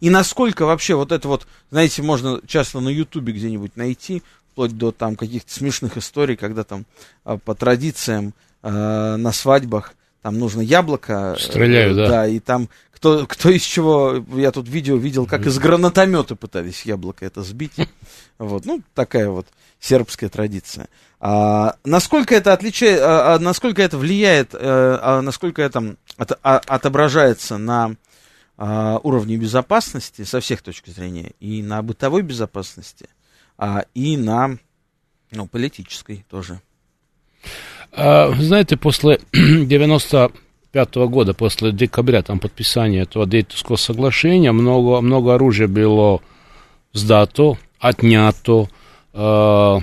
и 0.00 0.10
насколько 0.10 0.64
вообще 0.64 0.94
вот 0.94 1.12
это 1.12 1.26
вот, 1.26 1.46
знаете, 1.70 2.02
можно 2.02 2.40
часто 2.46 2.80
на 2.80 2.88
ютубе 2.88 3.32
где-нибудь 3.32 3.76
найти, 3.76 4.22
вплоть 4.52 4.76
до 4.76 4.92
там 4.92 5.16
каких-то 5.16 5.52
смешных 5.52 5.96
историй, 5.96 6.36
когда 6.36 6.64
там 6.64 6.84
а, 7.24 7.36
по 7.38 7.54
традициям 7.54 8.34
э, 8.62 9.16
на 9.16 9.32
свадьбах, 9.32 9.94
там 10.22 10.38
нужно 10.38 10.60
яблоко. 10.60 11.36
Э, 11.36 11.40
Стреляю, 11.40 11.94
да. 11.94 12.08
Да, 12.08 12.26
и 12.26 12.38
там 12.40 12.68
кто, 13.00 13.26
кто 13.26 13.48
из 13.48 13.62
чего, 13.62 14.22
я 14.34 14.52
тут 14.52 14.68
видео 14.68 14.96
видел, 14.96 15.24
как 15.24 15.46
из 15.46 15.58
гранатомета 15.58 16.36
пытались 16.36 16.82
яблоко 16.82 17.24
это 17.24 17.42
сбить. 17.42 17.72
Вот, 18.38 18.64
ну, 18.64 18.82
такая 18.94 19.28
вот 19.28 19.46
сербская 19.78 20.30
традиция. 20.30 20.88
А, 21.18 21.76
насколько 21.84 22.34
это 22.34 22.54
отличает, 22.54 23.00
а, 23.02 23.34
а, 23.34 23.38
насколько 23.38 23.82
это 23.82 23.98
влияет, 23.98 24.54
а, 24.54 24.98
а, 25.02 25.20
насколько 25.20 25.60
это 25.60 25.96
от, 26.16 26.32
а, 26.42 26.56
отображается 26.66 27.58
на 27.58 27.96
а, 28.56 28.98
уровне 29.02 29.36
безопасности 29.36 30.24
со 30.24 30.40
всех 30.40 30.62
точек 30.62 30.86
зрения, 30.86 31.32
и 31.38 31.62
на 31.62 31.82
бытовой 31.82 32.22
безопасности, 32.22 33.10
а, 33.58 33.84
и 33.92 34.16
на 34.16 34.56
ну, 35.30 35.46
политической 35.46 36.24
тоже. 36.30 36.62
А, 37.92 38.32
знаете, 38.38 38.76
после 38.76 39.20
95 39.32 40.32
-го 40.72 41.08
года, 41.08 41.34
после 41.34 41.72
декабря 41.72 42.22
там 42.22 42.38
подписания 42.38 43.02
этого 43.02 43.26
Дейтовского 43.26 43.76
соглашения, 43.76 44.52
много, 44.52 45.00
много 45.00 45.34
оружия 45.34 45.68
было 45.68 46.20
сдато, 46.92 47.58
отнято, 47.78 48.68
э, 49.12 49.78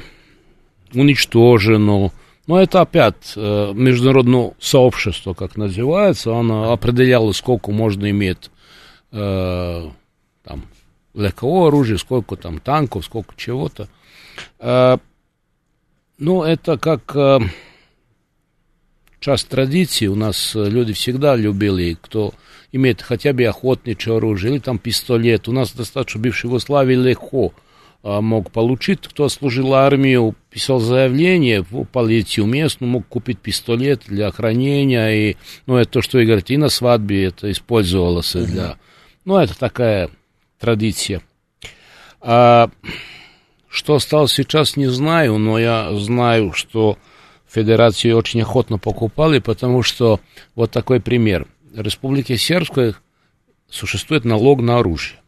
уничтожено. 0.94 2.12
Но 2.48 2.62
это 2.62 2.82
опять 2.82 3.34
э, 3.36 3.72
международное 3.74 4.54
сообщество, 4.60 5.34
как 5.34 5.58
называется, 5.58 6.34
оно 6.34 6.72
определяло, 6.72 7.34
сколько 7.34 7.72
можно 7.72 8.10
иметь 8.10 8.50
э, 9.12 9.90
там, 10.44 10.64
легкого 11.14 11.68
оружия, 11.68 11.98
сколько 11.98 12.38
там 12.38 12.60
танков, 12.60 13.04
сколько 13.04 13.34
чего-то. 13.36 13.90
Э, 14.60 14.98
ну, 16.18 16.44
это 16.44 16.78
как... 16.78 17.14
Э, 17.16 17.40
часть 19.20 19.50
традиции. 19.50 20.08
У 20.08 20.16
нас 20.16 20.56
э, 20.56 20.70
люди 20.70 20.94
всегда 20.94 21.36
любили, 21.36 21.98
кто 22.00 22.34
имеет 22.72 23.02
хотя 23.02 23.34
бы 23.34 23.46
охотничье 23.46 24.18
оружие 24.18 24.54
или 24.54 24.60
там 24.60 24.78
пистолет. 24.78 25.48
У 25.48 25.52
нас 25.52 25.72
достаточно 25.72 26.22
бывшей 26.22 26.48
Югославии 26.48 26.96
легко 26.96 27.54
а, 28.04 28.22
мог 28.22 28.52
получить. 28.52 29.08
Кто 29.08 29.30
служил 29.30 29.74
армию, 29.74 30.36
писал 30.50 30.80
заявление 30.80 31.62
в 31.62 31.86
полицию 31.86 32.46
местную, 32.46 32.92
мог 32.92 33.08
купить 33.08 33.40
пистолет 33.40 34.04
для 34.08 34.32
хранения. 34.32 35.10
И, 35.12 35.38
ну, 35.66 35.78
это 35.78 35.92
то, 35.92 36.02
что, 36.02 36.20
Игорь, 36.20 36.44
и 36.48 36.58
на 36.58 36.70
свадьбе 36.70 37.26
это 37.26 37.52
использовалось 37.52 38.36
uh-huh. 38.36 38.46
для... 38.46 38.78
Ну, 39.26 39.38
это 39.38 39.58
такая 39.58 40.10
традиция. 40.60 41.22
А, 42.22 42.70
что 43.70 43.96
осталось 43.96 44.34
сейчас, 44.34 44.76
не 44.76 44.88
знаю, 44.88 45.38
но 45.38 45.60
я 45.60 45.94
знаю, 45.96 46.54
что 46.54 46.98
Федерации 47.50 48.12
очень 48.12 48.42
охотно 48.42 48.78
покупали, 48.78 49.40
потому 49.40 49.84
что 49.84 50.20
вот 50.56 50.72
такой 50.72 51.00
пример. 51.00 51.48
В 51.74 51.82
Республике 51.82 52.38
Сербской 52.38 52.96
существует 53.70 54.26
налог 54.26 54.62
на 54.62 54.80
оружие. 54.80 55.20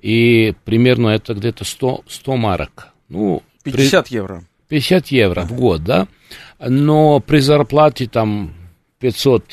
И 0.00 0.54
примерно 0.64 1.08
это 1.08 1.34
где-то 1.34 1.64
100, 1.64 2.04
100 2.06 2.36
марок. 2.36 2.88
Ну, 3.08 3.42
50 3.64 4.06
при... 4.06 4.14
евро. 4.14 4.44
50 4.68 5.06
евро 5.08 5.42
в 5.42 5.52
год, 5.52 5.84
да. 5.84 6.08
Но 6.58 7.20
при 7.20 7.38
зарплате 7.38 8.06
там 8.06 8.54
500, 8.98 9.44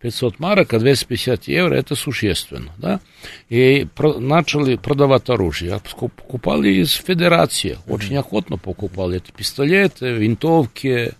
500 0.00 0.38
марок, 0.38 0.72
а 0.72 0.78
250 0.78 1.48
евро 1.48 1.74
это 1.74 1.94
существенно, 1.94 2.72
да. 2.78 3.00
И 3.48 3.86
про, 3.94 4.18
начали 4.18 4.76
продавать 4.76 5.28
оружие. 5.28 5.80
Покупали 5.98 6.70
из 6.70 6.92
федерации, 6.92 7.78
очень 7.86 8.16
охотно 8.16 8.56
покупали. 8.56 9.18
Это 9.18 9.32
пистолеты, 9.32 10.12
винтовки, 10.12 11.12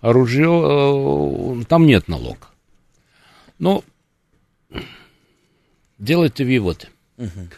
оружие, 0.00 0.48
э, 0.48 1.64
там 1.66 1.86
нет 1.86 2.08
налога. 2.08 2.48
Но 3.58 3.82
делайте 5.98 6.44
выводы. 6.44 6.88
Угу. 7.16 7.48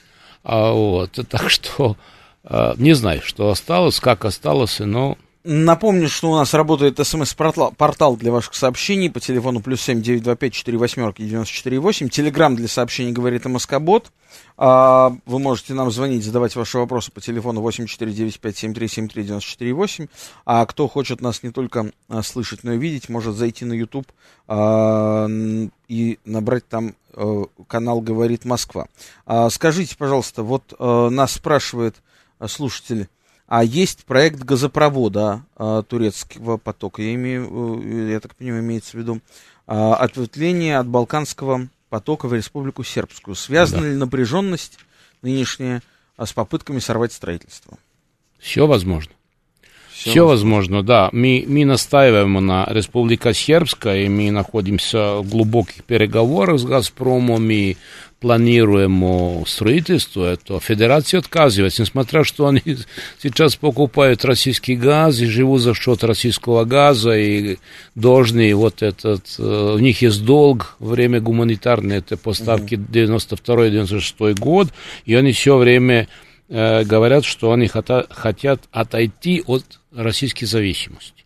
А, 0.45 0.73
вот, 0.73 1.19
так 1.29 1.51
что 1.51 1.97
э, 2.45 2.75
не 2.77 2.95
знаю, 2.95 3.23
что 3.23 3.51
осталось, 3.51 4.01
как 4.01 4.25
осталось, 4.25 4.79
но 4.81 5.19
Напомню, 5.43 6.11
что 6.11 6.31
у 6.31 6.37
нас 6.37 6.53
работает 6.53 6.99
смс-портал 7.03 8.17
для 8.17 8.31
ваших 8.31 8.53
сообщений 8.55 9.11
по 9.11 9.21
телефону 9.21 9.61
плюс 9.61 9.81
семь 9.81 10.03
девять 10.03 10.23
два 10.23 10.37
пять 10.37 10.53
четыре 10.53 10.77
восьмерки 10.77 11.23
девяносто 11.23 11.55
четыре 11.55 11.79
восемь. 11.79 12.11
Телеграмм 12.11 12.57
для 12.57 12.69
сообщений 12.69 13.13
говорит 13.13 13.47
МСК-бот. 13.47 14.13
А, 14.59 15.17
вы 15.25 15.39
можете 15.39 15.73
нам 15.73 15.91
звонить, 15.91 16.25
задавать 16.25 16.55
ваши 16.57 16.77
вопросы 16.77 17.11
по 17.11 17.23
телефону 17.23 17.63
восемь 17.63 17.87
четыре 17.87 18.13
девять 18.13 18.39
пять 18.39 18.59
семь 18.59 18.75
три 18.75 18.87
семь 18.87 19.09
три 19.09 19.23
девяносто 19.23 19.49
четыре 19.49 19.73
восемь. 19.73 20.09
А 20.45 20.67
кто 20.67 20.87
хочет 20.89 21.23
нас 21.23 21.43
не 21.43 21.51
только 21.51 21.91
а, 22.11 22.23
слышать, 22.23 22.63
но 22.63 22.75
и 22.75 22.79
видеть, 22.79 23.09
может 23.09 23.35
зайти 23.35 23.65
на 23.65 23.73
YouTube 23.73 24.09
а, 24.47 25.27
и 25.89 26.19
набрать 26.27 26.69
там 26.69 26.95
э, 27.15 27.45
канал 27.67 28.03
«Говорит 28.03 28.45
Москва». 28.45 28.89
Скажите, 29.49 29.97
пожалуйста, 29.97 30.43
вот 30.43 30.75
э, 30.79 31.09
нас 31.11 31.33
спрашивает 31.33 31.97
слушатель 32.47 33.09
а 33.51 33.65
есть 33.65 34.05
проект 34.05 34.39
газопровода 34.39 35.43
а, 35.57 35.83
турецкого 35.83 36.57
потока. 36.57 37.03
Я 37.03 37.15
имею, 37.15 37.81
э, 37.83 38.13
я 38.13 38.21
так 38.21 38.37
понимаю, 38.37 38.63
имеется 38.63 38.93
в 38.93 38.95
виду 38.95 39.21
а, 39.67 39.97
ответвление 39.97 40.79
от 40.79 40.87
Балканского 40.87 41.69
потока 41.89 42.29
в 42.29 42.33
Республику 42.33 42.85
Сербскую. 42.85 43.35
Связана 43.35 43.83
да. 43.83 43.89
ли 43.89 43.97
напряженность 43.97 44.79
нынешняя 45.23 45.83
а, 46.17 46.27
с 46.27 46.33
попытками 46.33 46.79
сорвать 46.79 47.13
строительство? 47.13 47.77
Все 48.39 48.69
возможно. 48.69 49.13
Все, 49.91 50.11
Все 50.13 50.27
возможно, 50.29 50.85
да. 50.85 51.11
Мы, 51.11 51.45
мы 51.49 51.65
настаиваем 51.65 52.35
на 52.35 52.67
Республика 52.71 53.35
Сербская, 53.35 54.05
и 54.05 54.09
мы 54.09 54.31
находимся 54.31 55.17
в 55.17 55.29
глубоких 55.29 55.83
переговорах 55.83 56.61
с 56.61 56.65
«Газпромом», 56.65 57.51
и 57.51 57.77
планируем 58.21 59.45
строительство, 59.47 60.25
это 60.25 60.61
федерация 60.61 61.19
отказывается, 61.19 61.83
несмотря 61.83 62.23
что 62.23 62.47
они 62.47 62.63
сейчас 63.23 63.57
покупают 63.57 64.25
российский 64.25 64.77
газ 64.77 65.21
и 65.21 65.27
живут 65.27 65.63
за 65.63 65.75
счет 65.75 66.05
российского 66.05 66.65
газа 66.65 67.17
и 67.17 67.57
должны 67.95 68.55
вот 68.55 68.83
этот, 68.83 69.25
э, 69.39 69.75
у 69.75 69.79
них 69.79 70.03
есть 70.03 70.25
долг, 70.25 70.77
время 70.79 71.21
гуманитарное, 71.21 71.99
это 71.99 72.17
поставки 72.17 72.75
92-96 72.75 74.39
год, 74.39 74.69
и 75.07 75.15
они 75.15 75.33
все 75.33 75.57
время 75.57 76.07
э, 76.49 76.85
говорят, 76.85 77.25
что 77.25 77.53
они 77.53 77.69
хотят 77.69 78.61
отойти 78.71 79.43
от 79.47 79.65
российской 79.95 80.45
зависимости. 80.45 81.25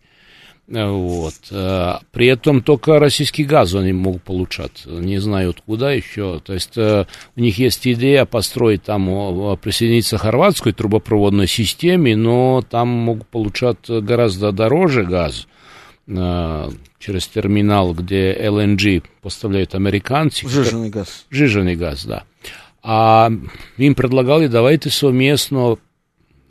Вот. 0.67 1.35
Э, 1.51 1.97
при 2.11 2.27
этом 2.27 2.63
только 2.63 2.99
российский 2.99 3.43
газ 3.43 3.75
они 3.75 3.93
могут 3.93 4.23
получать. 4.23 4.85
Не 4.85 5.19
знаю 5.19 5.51
откуда 5.51 5.89
еще. 5.89 6.41
То 6.43 6.53
есть 6.53 6.75
э, 6.75 7.05
у 7.35 7.39
них 7.39 7.59
есть 7.59 7.85
идея 7.85 8.25
построить 8.25 8.83
там, 8.83 9.57
присоединиться 9.57 10.17
к 10.17 10.21
хорватской 10.21 10.73
трубопроводной 10.73 11.47
системе, 11.47 12.15
но 12.15 12.63
там 12.67 12.87
могут 12.87 13.27
получать 13.27 13.77
гораздо 13.87 14.51
дороже 14.51 15.03
газ 15.03 15.47
э, 16.07 16.69
через 16.97 17.27
терминал, 17.27 17.93
где 17.93 18.33
LNG 18.33 19.03
поставляют 19.21 19.75
американцы. 19.75 20.49
Жиженый 20.49 20.89
газ. 20.89 21.27
Жиженый 21.29 21.75
газ, 21.75 22.05
да. 22.05 22.23
А 22.81 23.31
им 23.77 23.95
предлагали, 23.95 24.47
давайте 24.47 24.89
совместно 24.89 25.77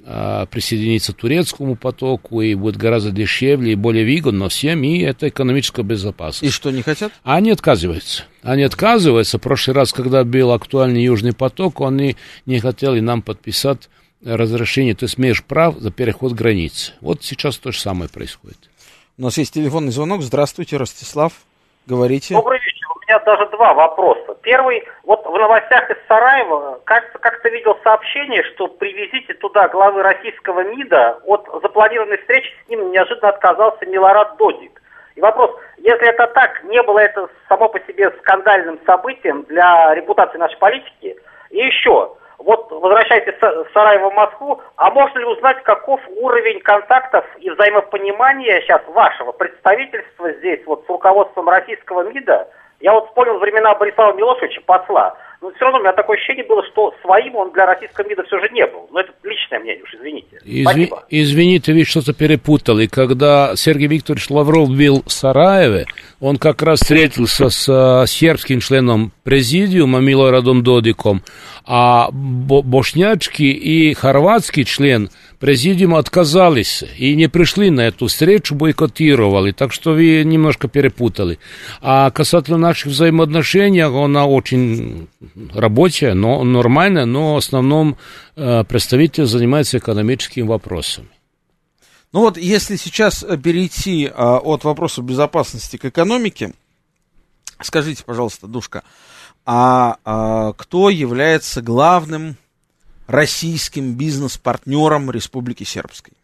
присоединиться 0.04 1.14
к 1.14 1.16
турецкому 1.16 1.76
потоку, 1.76 2.42
и 2.42 2.54
будет 2.54 2.76
гораздо 2.76 3.10
дешевле 3.10 3.72
и 3.72 3.74
более 3.74 4.04
выгодно 4.04 4.48
всем, 4.50 4.82
и 4.84 4.98
это 4.98 5.28
экономическая 5.28 5.82
безопасность. 5.82 6.42
И 6.42 6.50
что, 6.50 6.70
не 6.70 6.82
хотят? 6.82 7.10
Они 7.22 7.50
отказываются. 7.50 8.24
Они 8.42 8.62
отказываются. 8.62 9.38
В 9.38 9.40
прошлый 9.40 9.74
раз, 9.74 9.92
когда 9.92 10.22
был 10.24 10.52
актуальный 10.52 11.02
Южный 11.02 11.32
поток, 11.32 11.80
они 11.80 12.16
не 12.44 12.60
хотели 12.60 13.00
нам 13.00 13.22
подписать 13.22 13.88
разрешение, 14.22 14.94
то 14.94 15.04
есть 15.04 15.18
имеешь 15.18 15.42
прав 15.42 15.78
за 15.78 15.90
переход 15.90 16.32
границы. 16.32 16.92
Вот 17.00 17.22
сейчас 17.22 17.56
то 17.58 17.72
же 17.72 17.78
самое 17.78 18.10
происходит. 18.10 18.58
У 19.16 19.22
нас 19.22 19.38
есть 19.38 19.54
телефонный 19.54 19.92
звонок. 19.92 20.22
Здравствуйте, 20.22 20.76
Ростислав. 20.76 21.32
Говорите. 21.86 22.34
Добрый 22.34 22.58
меня 23.06 23.18
даже 23.20 23.46
два 23.50 23.74
вопроса. 23.74 24.36
Первый, 24.42 24.84
вот 25.04 25.24
в 25.26 25.32
новостях 25.32 25.90
из 25.90 25.96
Сараева, 26.08 26.80
как-то 26.84 27.48
видел 27.48 27.78
сообщение, 27.82 28.42
что 28.54 28.68
при 28.68 28.92
визите 28.92 29.34
туда 29.34 29.68
главы 29.68 30.02
российского 30.02 30.64
МИДа 30.64 31.20
от 31.24 31.48
запланированной 31.62 32.18
встречи 32.18 32.52
с 32.64 32.68
ним 32.68 32.90
неожиданно 32.90 33.30
отказался 33.30 33.86
Милорад 33.86 34.36
Додик. 34.36 34.80
И 35.14 35.20
вопрос, 35.20 35.50
если 35.78 36.08
это 36.08 36.26
так, 36.28 36.64
не 36.64 36.82
было 36.82 36.98
это 36.98 37.28
само 37.48 37.68
по 37.68 37.78
себе 37.80 38.10
скандальным 38.18 38.80
событием 38.84 39.44
для 39.44 39.94
репутации 39.94 40.38
нашей 40.38 40.58
политики? 40.58 41.16
И 41.50 41.58
еще, 41.58 42.16
вот 42.38 42.70
возвращаясь 42.72 43.28
из 43.28 43.72
Сараева 43.72 44.10
в 44.10 44.14
Москву, 44.14 44.60
а 44.76 44.90
можно 44.90 45.18
ли 45.20 45.24
узнать, 45.24 45.62
каков 45.62 46.00
уровень 46.16 46.60
контактов 46.60 47.24
и 47.38 47.48
взаимопонимания 47.48 48.60
сейчас 48.62 48.82
вашего 48.88 49.30
представительства 49.30 50.32
здесь, 50.32 50.60
вот 50.66 50.84
с 50.84 50.88
руководством 50.88 51.48
российского 51.48 52.02
МИДа, 52.10 52.48
я 52.84 52.92
вот 52.92 53.06
вспомнил 53.06 53.38
времена 53.38 53.74
Борислава 53.74 54.14
Милошевича, 54.14 54.60
посла. 54.66 55.14
Но 55.40 55.50
все 55.52 55.64
равно 55.64 55.78
у 55.78 55.82
меня 55.82 55.94
такое 55.94 56.18
ощущение 56.18 56.44
было, 56.44 56.62
что 56.70 56.94
своим 57.00 57.34
он 57.34 57.50
для 57.52 57.64
российского 57.64 58.06
МИДа 58.06 58.24
все 58.24 58.38
же 58.38 58.48
не 58.50 58.66
был. 58.66 58.86
Но 58.92 59.00
это 59.00 59.10
личное 59.22 59.58
мнение 59.58 59.82
уж, 59.82 59.94
извините. 59.94 60.38
Изви... 60.44 60.90
Извини, 61.08 61.60
ты 61.60 61.72
ведь 61.72 61.88
что-то 61.88 62.12
перепутал. 62.12 62.78
И 62.78 62.86
когда 62.86 63.56
Сергей 63.56 63.88
Викторович 63.88 64.28
Лавров 64.28 64.68
был 64.68 65.02
в 65.02 65.10
Сараеве, 65.10 65.86
он 66.20 66.36
как 66.36 66.62
раз 66.62 66.80
встретился 66.80 67.48
с 67.48 67.68
uh, 67.70 68.06
сербским 68.06 68.60
членом 68.60 69.12
президиума 69.22 70.00
Милорадом 70.00 70.62
Додиком, 70.62 71.22
а 71.64 72.11
бошнячки 72.12 73.42
и 73.42 73.94
хорватский 73.94 74.64
член– 74.64 75.11
президиума 75.44 75.98
отказались 75.98 76.83
и 76.96 77.14
не 77.14 77.29
пришли 77.29 77.68
на 77.68 77.83
эту 77.83 78.07
встречу, 78.07 78.55
бойкотировали. 78.55 79.53
Так 79.53 79.74
что 79.74 79.92
вы 79.92 80.24
немножко 80.24 80.68
перепутали. 80.68 81.38
А 81.83 82.11
касательно 82.12 82.57
наших 82.57 82.92
взаимоотношений, 82.92 83.81
она 83.83 84.24
очень 84.24 85.07
рабочая, 85.53 86.14
но 86.14 86.42
нормальная, 86.44 87.05
но 87.05 87.35
в 87.35 87.37
основном 87.37 87.98
э, 88.37 88.64
представитель 88.64 89.27
занимается 89.27 89.77
экономическими 89.77 90.46
вопросами. 90.46 91.09
Ну 92.12 92.20
вот, 92.20 92.38
если 92.38 92.77
сейчас 92.77 93.22
перейти 93.42 94.11
а, 94.14 94.38
от 94.38 94.64
вопроса 94.64 95.03
безопасности 95.03 95.77
к 95.77 95.85
экономике, 95.85 96.55
скажите, 97.61 98.03
пожалуйста, 98.03 98.46
Душка, 98.46 98.83
а, 99.46 99.96
а 100.04 100.52
кто 100.54 100.90
является 100.90 101.62
главным 101.62 102.37
российским 103.07 103.94
бизнес-партнером 103.94 105.11
Республики 105.11 105.64
Сербской? 105.64 106.14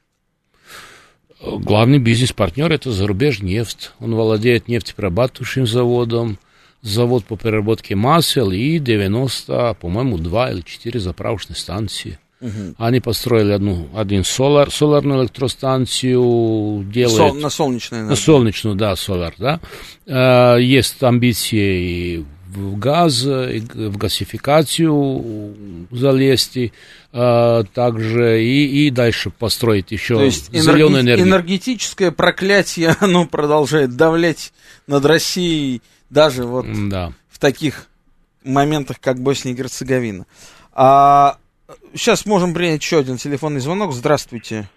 Главный 1.43 1.99
бизнес-партнер 1.99 2.71
это 2.71 2.93
зарубежный 2.93 3.53
нефть. 3.53 3.93
Он 3.99 4.15
владеет 4.15 4.69
нефтеперерабатывающим 4.69 5.67
заводом, 5.67 6.39
завод 6.83 7.25
по 7.25 7.37
переработке 7.37 7.95
масел 7.95 8.51
и 8.51 8.79
90, 8.79 9.75
по-моему, 9.81 10.19
2 10.19 10.51
или 10.51 10.61
4 10.61 11.01
заправочные 11.01 11.57
станции. 11.57 12.19
Угу. 12.41 12.75
Они 12.79 13.01
построили 13.01 13.53
одну, 13.53 13.89
один 13.95 14.25
солар, 14.25 14.71
соларную 14.71 15.23
электростанцию, 15.23 16.85
делают... 16.91 17.33
Сол, 17.33 17.35
на 17.35 17.51
солнечную 17.51 18.01
энергию. 18.01 18.11
На 18.11 18.23
солнечную, 18.23 18.77
да, 18.77 18.97
солар, 18.97 19.35
да. 19.39 19.61
Э, 20.07 20.61
есть 20.61 21.03
амбиции 21.03 22.25
в 22.51 22.79
газ, 22.79 23.25
в 23.25 23.97
газификацию 23.97 25.55
залезть, 25.91 26.73
а, 27.13 27.63
также 27.65 28.43
и, 28.43 28.87
и 28.87 28.91
дальше 28.91 29.31
построить 29.31 29.91
еще 29.93 30.17
То 30.17 30.25
есть 30.25 30.53
зеленую 30.53 31.03
энергию. 31.03 31.27
Энергетическое 31.27 32.11
проклятие, 32.11 32.95
оно 33.01 33.27
продолжает 33.27 33.97
давлять 33.97 34.53
над 34.87 35.05
Россией 35.05 35.83
даже 36.09 36.45
вот 36.45 36.67
да. 36.89 37.13
в 37.29 37.39
таких 37.39 37.87
моментах, 38.45 39.01
как 39.01 39.21
Босния 39.21 39.53
и 39.53 39.55
Герцеговина. 39.55 40.27
А, 40.73 41.37
сейчас 41.95 42.27
можем 42.27 42.55
принять 42.55 42.83
еще 42.83 42.99
один 42.99 43.17
телефонный 43.17 43.61
звонок. 43.61 43.93
Здравствуйте. 43.93 44.69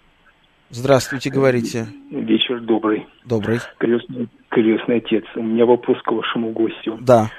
Здравствуйте, 0.70 1.30
говорите. 1.30 1.86
Вечер 2.10 2.60
добрый. 2.60 3.06
Добрый. 3.24 3.60
Крестный, 3.78 4.28
крестный 4.48 4.96
отец. 4.96 5.24
У 5.36 5.42
меня 5.42 5.66
вопрос 5.66 5.98
к 6.02 6.10
вашему 6.10 6.50
гостю. 6.50 6.98
Да 7.00 7.30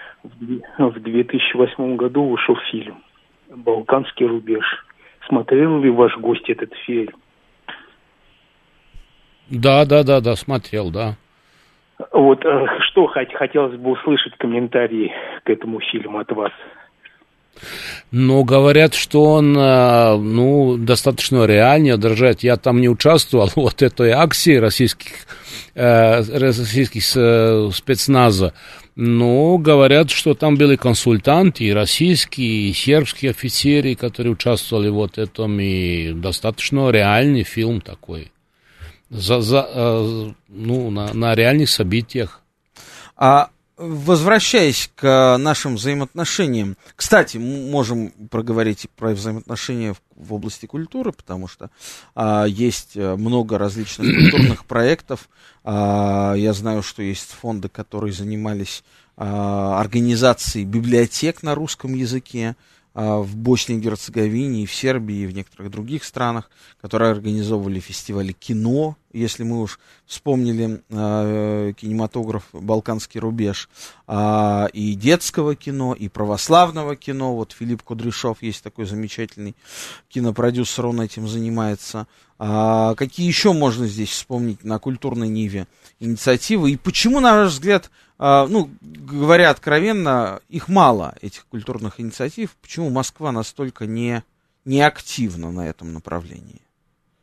в 0.78 1.00
2008 1.00 1.96
году 1.96 2.30
вышел 2.30 2.56
фильм 2.72 3.04
«Балканский 3.50 4.26
рубеж». 4.26 4.66
Смотрел 5.28 5.82
ли 5.82 5.90
ваш 5.90 6.16
гость 6.18 6.50
этот 6.50 6.74
фильм? 6.86 7.14
Да, 9.50 9.86
да, 9.86 10.04
да, 10.04 10.22
да, 10.22 10.36
смотрел, 10.36 10.92
да. 10.92 11.16
Вот 12.12 12.44
э, 12.44 12.66
что 12.90 13.08
хотелось 13.08 13.78
бы 13.78 13.92
услышать 13.92 14.36
комментарии 14.38 15.14
к 15.44 15.50
этому 15.50 15.80
фильму 15.80 16.20
от 16.20 16.32
вас. 16.32 16.52
Но 18.12 18.44
говорят, 18.44 18.94
что 18.94 19.24
он, 19.24 19.58
э, 19.58 20.18
ну, 20.18 20.78
достаточно 20.78 21.46
реальный, 21.46 21.94
отражает. 21.94 22.42
Я 22.42 22.58
там 22.58 22.82
не 22.82 22.90
участвовал 22.90 23.50
вот 23.56 23.82
этой 23.82 24.12
акции 24.12 24.56
российских, 24.56 25.26
э, 25.76 26.22
российских 26.38 27.04
спецназа. 27.74 28.54
Но 28.95 29.58
говорят, 29.58 30.10
что 30.10 30.36
там 30.36 30.55
были 30.55 30.77
консультанты, 30.77 31.65
и 31.65 31.73
российские, 31.73 32.69
и 32.69 32.73
сербские 32.73 33.31
офицеры, 33.31 33.95
которые 33.95 34.34
участвовали 34.34 34.88
вот 34.88 35.15
в 35.15 35.17
этом, 35.17 35.60
и 35.60 36.13
достаточно 36.13 36.89
реальный 36.89 37.43
фильм 37.43 37.81
такой. 37.81 38.31
За, 39.10 39.41
за, 39.41 39.67
э, 39.69 40.31
ну, 40.47 40.89
на, 40.91 41.13
на 41.13 41.36
реальных 41.36 41.69
событиях. 41.69 42.41
А 43.17 43.49
возвращаясь 43.78 44.90
к 44.96 45.38
нашим 45.38 45.76
взаимоотношениям, 45.76 46.78
кстати, 46.96 47.38
можем 47.38 48.12
проговорить 48.30 48.88
про 48.96 49.12
взаимоотношения 49.12 49.94
в, 49.94 50.02
в 50.16 50.34
области 50.34 50.66
культуры, 50.66 51.12
потому 51.12 51.48
что 51.48 51.70
а, 52.16 52.46
есть 52.46 52.96
э, 52.96 53.15
много 53.15 53.58
различных 53.58 54.08
культурных 54.32 54.65
проектов. 54.65 55.30
А, 55.63 56.34
я 56.36 56.54
знаю, 56.54 56.84
что 56.84 57.02
есть 57.04 57.30
фонды, 57.32 57.69
которые 57.69 58.13
занимались 58.13 58.84
а, 59.17 59.80
организацией 59.80 60.65
библиотек 60.65 61.44
на 61.44 61.56
русском 61.56 61.94
языке. 61.94 62.56
А, 62.98 63.19
в 63.19 63.35
Боснии 63.35 63.77
и 63.77 63.81
Герцеговине, 63.81 64.63
и 64.63 64.65
в 64.65 64.73
Сербии, 64.73 65.17
и 65.17 65.25
в 65.25 65.35
некоторых 65.35 65.69
других 65.69 66.06
странах, 66.06 66.50
которые 66.81 67.12
организовывали 67.12 67.81
фестивали 67.81 68.31
кино, 68.31 68.96
если 69.12 69.43
мы 69.43 69.62
уж 69.62 69.79
вспомнили 70.06 70.81
э, 70.89 71.73
кинематограф 71.75 72.43
«Балканский 72.54 73.19
рубеж», 73.19 73.69
э, 74.08 74.67
и 74.71 74.93
детского 74.93 75.56
кино, 75.56 75.93
и 75.93 76.08
православного 76.08 76.96
кино. 76.96 77.35
Вот 77.35 77.52
Филипп 77.52 77.83
Кудряшов 77.83 78.41
есть 78.41 78.63
такой 78.63 78.85
замечательный 78.85 79.56
кинопродюсер, 80.08 80.85
он 80.85 81.02
этим 81.02 81.27
занимается. 81.27 82.08
А 82.39 82.96
какие 82.96 83.27
еще 83.27 83.52
можно 83.52 83.87
здесь 83.87 84.10
вспомнить 84.10 84.63
на 84.63 84.79
культурной 84.79 85.27
ниве 85.27 85.67
инициативы? 86.00 86.71
И 86.71 86.77
почему, 86.77 87.19
на 87.19 87.33
ваш 87.33 87.52
взгляд, 87.52 87.91
ну, 88.18 88.70
говоря 88.82 89.50
откровенно, 89.50 90.40
их 90.48 90.68
мало, 90.68 91.16
этих 91.22 91.46
культурных 91.48 92.00
инициатив. 92.00 92.56
Почему 92.62 92.90
Москва 92.90 93.32
настолько 93.32 93.86
не, 93.86 94.24
не 94.63 94.82
активна 94.82 95.52
на 95.52 95.68
этом 95.68 95.94
направлении? 95.94 96.62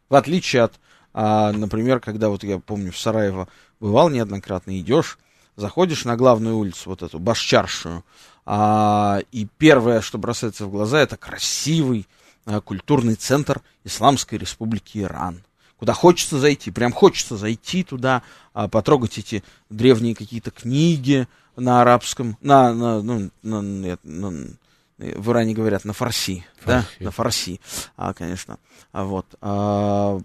В 0.08 0.14
отличие 0.14 0.62
от, 0.62 0.74
а, 1.14 1.52
например, 1.52 1.98
когда 1.98 2.28
вот 2.28 2.44
я 2.44 2.58
помню 2.58 2.92
в 2.92 2.98
Сараево 2.98 3.48
бывал 3.80 4.10
неоднократно, 4.10 4.78
идешь, 4.78 5.18
заходишь 5.56 6.04
на 6.04 6.16
главную 6.16 6.58
улицу, 6.58 6.90
вот 6.90 7.02
эту, 7.02 7.18
Башчаршую, 7.18 8.04
а, 8.44 9.20
и 9.32 9.46
первое, 9.56 10.02
что 10.02 10.18
бросается 10.18 10.66
в 10.66 10.70
глаза, 10.70 11.00
это 11.00 11.16
красивый 11.16 12.06
а, 12.44 12.60
культурный 12.60 13.14
центр 13.14 13.62
Исламской 13.84 14.36
Республики 14.36 14.98
Иран 14.98 15.42
куда 15.82 15.94
хочется 15.94 16.38
зайти, 16.38 16.70
прям 16.70 16.92
хочется 16.92 17.36
зайти 17.36 17.82
туда, 17.82 18.22
а, 18.54 18.68
потрогать 18.68 19.18
эти 19.18 19.42
древние 19.68 20.14
какие-то 20.14 20.52
книги 20.52 21.26
на 21.56 21.80
арабском, 21.82 22.38
на, 22.40 22.72
на, 22.72 23.02
ну, 23.02 23.30
на, 23.42 23.60
на, 23.62 23.98
на 24.04 24.48
в 24.96 25.32
Иране 25.32 25.54
говорят 25.54 25.84
на 25.84 25.92
фарси, 25.92 26.46
фарси. 26.60 26.86
да, 27.00 27.04
на 27.04 27.10
фарси, 27.10 27.60
а, 27.96 28.14
конечно, 28.14 28.58
а 28.92 29.02
вот, 29.02 29.26
а, 29.40 30.20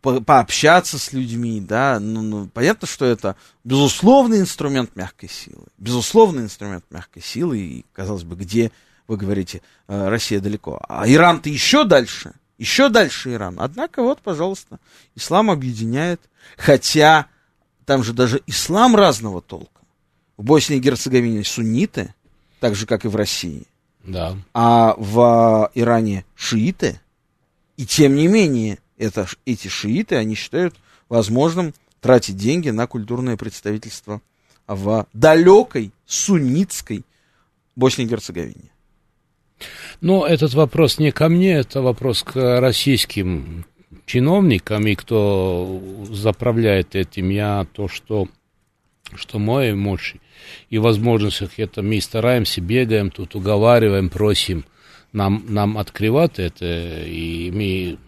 по, 0.00 0.22
пообщаться 0.22 0.98
с 0.98 1.12
людьми, 1.12 1.60
да, 1.60 2.00
ну, 2.00 2.22
ну, 2.22 2.48
понятно, 2.48 2.88
что 2.88 3.04
это 3.04 3.36
безусловный 3.64 4.40
инструмент 4.40 4.96
мягкой 4.96 5.28
силы, 5.28 5.66
безусловный 5.76 6.44
инструмент 6.44 6.86
мягкой 6.88 7.20
силы, 7.20 7.58
и, 7.58 7.84
казалось 7.92 8.24
бы, 8.24 8.34
где, 8.34 8.72
вы 9.08 9.18
говорите, 9.18 9.60
э, 9.88 10.08
Россия 10.08 10.40
далеко, 10.40 10.80
а 10.88 11.06
Иран-то 11.06 11.50
еще 11.50 11.84
дальше, 11.84 12.32
еще 12.62 12.88
дальше 12.88 13.32
Иран. 13.32 13.56
Однако 13.58 14.04
вот, 14.04 14.20
пожалуйста, 14.20 14.78
ислам 15.16 15.50
объединяет. 15.50 16.20
Хотя 16.56 17.26
там 17.84 18.04
же 18.04 18.12
даже 18.12 18.40
ислам 18.46 18.94
разного 18.94 19.42
толка. 19.42 19.80
В 20.36 20.44
Боснии 20.44 20.76
и 20.76 20.80
Герцеговине 20.80 21.42
сунниты, 21.42 22.14
так 22.60 22.76
же, 22.76 22.86
как 22.86 23.04
и 23.04 23.08
в 23.08 23.16
России. 23.16 23.66
Да. 24.04 24.36
А 24.54 24.94
в 24.96 25.72
Иране 25.74 26.24
шииты. 26.36 27.00
И 27.76 27.84
тем 27.84 28.14
не 28.14 28.28
менее, 28.28 28.78
это, 28.96 29.26
эти 29.44 29.66
шииты, 29.66 30.14
они 30.14 30.36
считают 30.36 30.76
возможным 31.08 31.74
тратить 32.00 32.36
деньги 32.36 32.70
на 32.70 32.86
культурное 32.86 33.36
представительство 33.36 34.22
в 34.68 35.08
далекой 35.12 35.92
суннитской 36.06 37.04
Боснии 37.74 38.06
и 38.06 38.08
Герцеговине. 38.10 38.70
Но 40.00 40.26
этот 40.26 40.54
вопрос 40.54 40.98
не 40.98 41.10
ко 41.10 41.28
мне, 41.28 41.52
это 41.52 41.82
вопрос 41.82 42.22
к 42.22 42.60
российским 42.60 43.64
чиновникам 44.06 44.86
и 44.86 44.94
кто 44.94 45.80
заправляет 46.10 46.94
этим. 46.94 47.30
Я 47.30 47.66
то, 47.72 47.88
что, 47.88 48.28
что 49.14 49.38
моей 49.38 49.72
мощи 49.72 50.20
и 50.70 50.78
возможностях, 50.78 51.58
это 51.58 51.82
мы 51.82 52.00
стараемся, 52.00 52.60
бегаем 52.60 53.10
тут, 53.10 53.34
уговариваем, 53.34 54.08
просим 54.08 54.64
нам, 55.12 55.44
нам 55.48 55.78
открывать 55.78 56.38
это, 56.38 57.04
и 57.04 57.50
мы 57.50 57.98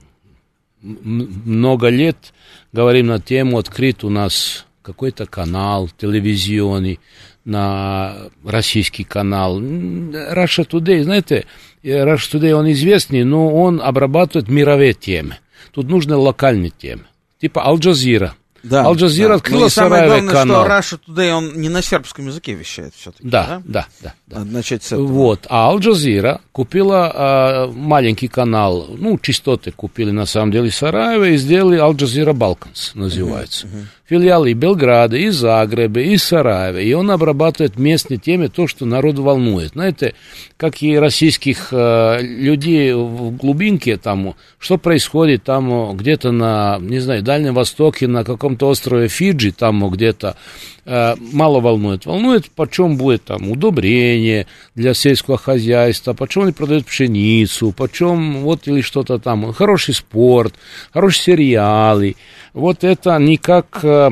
много 0.80 1.88
лет 1.88 2.34
говорим 2.72 3.06
на 3.06 3.20
тему, 3.20 3.58
открыт 3.58 4.04
у 4.04 4.10
нас 4.10 4.66
какой-то 4.82 5.26
канал 5.26 5.88
телевизионный, 5.96 7.00
на 7.44 8.16
российский 8.44 9.04
канал. 9.04 9.60
Russia 9.60 10.66
Today, 10.66 11.02
знаете, 11.02 11.46
Russia 11.82 12.32
Today, 12.32 12.52
он 12.52 12.70
известный, 12.72 13.24
но 13.24 13.54
он 13.54 13.80
обрабатывает 13.82 14.48
мировые 14.48 14.94
темы. 14.94 15.36
Тут 15.72 15.88
нужны 15.88 16.16
локальные 16.16 16.70
темы. 16.70 17.02
Типа 17.40 17.66
Аль-Джазира. 17.66 18.34
Да, 18.62 18.86
Аль-Джазира 18.86 19.28
да. 19.28 19.34
открыла 19.34 19.60
ну, 19.64 19.68
самое 19.68 20.06
главное, 20.06 20.32
канал. 20.32 20.64
что 20.82 20.96
Russia 20.96 21.00
Today, 21.06 21.32
он 21.32 21.60
не 21.60 21.68
на 21.68 21.82
сербском 21.82 22.28
языке 22.28 22.54
вещает 22.54 22.94
все-таки. 22.94 23.28
Да, 23.28 23.60
да, 23.66 23.86
да. 24.00 24.14
да, 24.26 24.38
Надо 24.38 24.52
начать 24.52 24.82
с 24.82 24.86
этого. 24.86 25.06
Вот. 25.06 25.46
А 25.50 25.68
Аль-Джазира 25.68 26.40
купила 26.52 27.66
э, 27.68 27.72
маленький 27.72 28.28
канал, 28.28 28.86
ну, 28.96 29.18
частоты 29.18 29.70
купили 29.70 30.12
на 30.12 30.24
самом 30.24 30.52
деле 30.52 30.70
Сараево 30.70 31.24
и 31.24 31.36
сделали 31.36 31.76
Аль-Джазира 31.76 32.32
Балканс, 32.32 32.92
называется. 32.94 33.66
Uh-huh, 33.66 33.82
uh-huh 33.82 33.86
филиалы 34.08 34.50
и 34.50 34.54
Белграда, 34.54 35.16
и 35.16 35.28
Загреба, 35.30 36.00
и 36.00 36.16
Сараева. 36.16 36.78
И 36.78 36.92
он 36.92 37.10
обрабатывает 37.10 37.78
местные 37.78 38.18
темы, 38.18 38.48
то, 38.48 38.66
что 38.66 38.84
народ 38.84 39.18
волнует. 39.18 39.72
Знаете, 39.72 40.14
как 40.56 40.82
и 40.82 40.98
российских 40.98 41.68
э, 41.72 42.20
людей 42.20 42.92
в 42.92 43.36
глубинке, 43.36 43.96
там, 43.96 44.34
что 44.58 44.78
происходит 44.78 45.44
там 45.44 45.96
где-то 45.96 46.32
на, 46.32 46.78
не 46.80 46.98
знаю, 46.98 47.22
Дальнем 47.22 47.54
Востоке, 47.54 48.06
на 48.06 48.24
каком-то 48.24 48.68
острове 48.68 49.08
Фиджи, 49.08 49.52
там 49.52 49.88
где-то, 49.88 50.36
э, 50.36 50.73
мало 50.86 51.60
волнует. 51.60 52.06
Волнует, 52.06 52.50
почем 52.50 52.96
будет 52.96 53.24
там 53.24 53.50
удобрение 53.50 54.46
для 54.74 54.94
сельского 54.94 55.38
хозяйства, 55.38 56.12
почем 56.12 56.42
они 56.42 56.52
продают 56.52 56.86
пшеницу, 56.86 57.72
почем 57.72 58.42
вот 58.42 58.68
или 58.68 58.80
что-то 58.80 59.18
там, 59.18 59.52
хороший 59.52 59.94
спорт, 59.94 60.54
хорошие 60.92 61.36
сериалы. 61.36 62.16
Вот 62.52 62.84
это 62.84 63.16
никак, 63.18 63.80
э, 63.82 64.10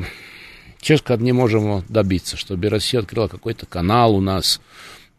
честно 0.80 1.16
не 1.16 1.32
можем 1.32 1.84
добиться, 1.88 2.36
чтобы 2.36 2.68
Россия 2.68 3.00
открыла 3.00 3.28
какой-то 3.28 3.66
канал 3.66 4.16
у 4.16 4.20
нас. 4.20 4.60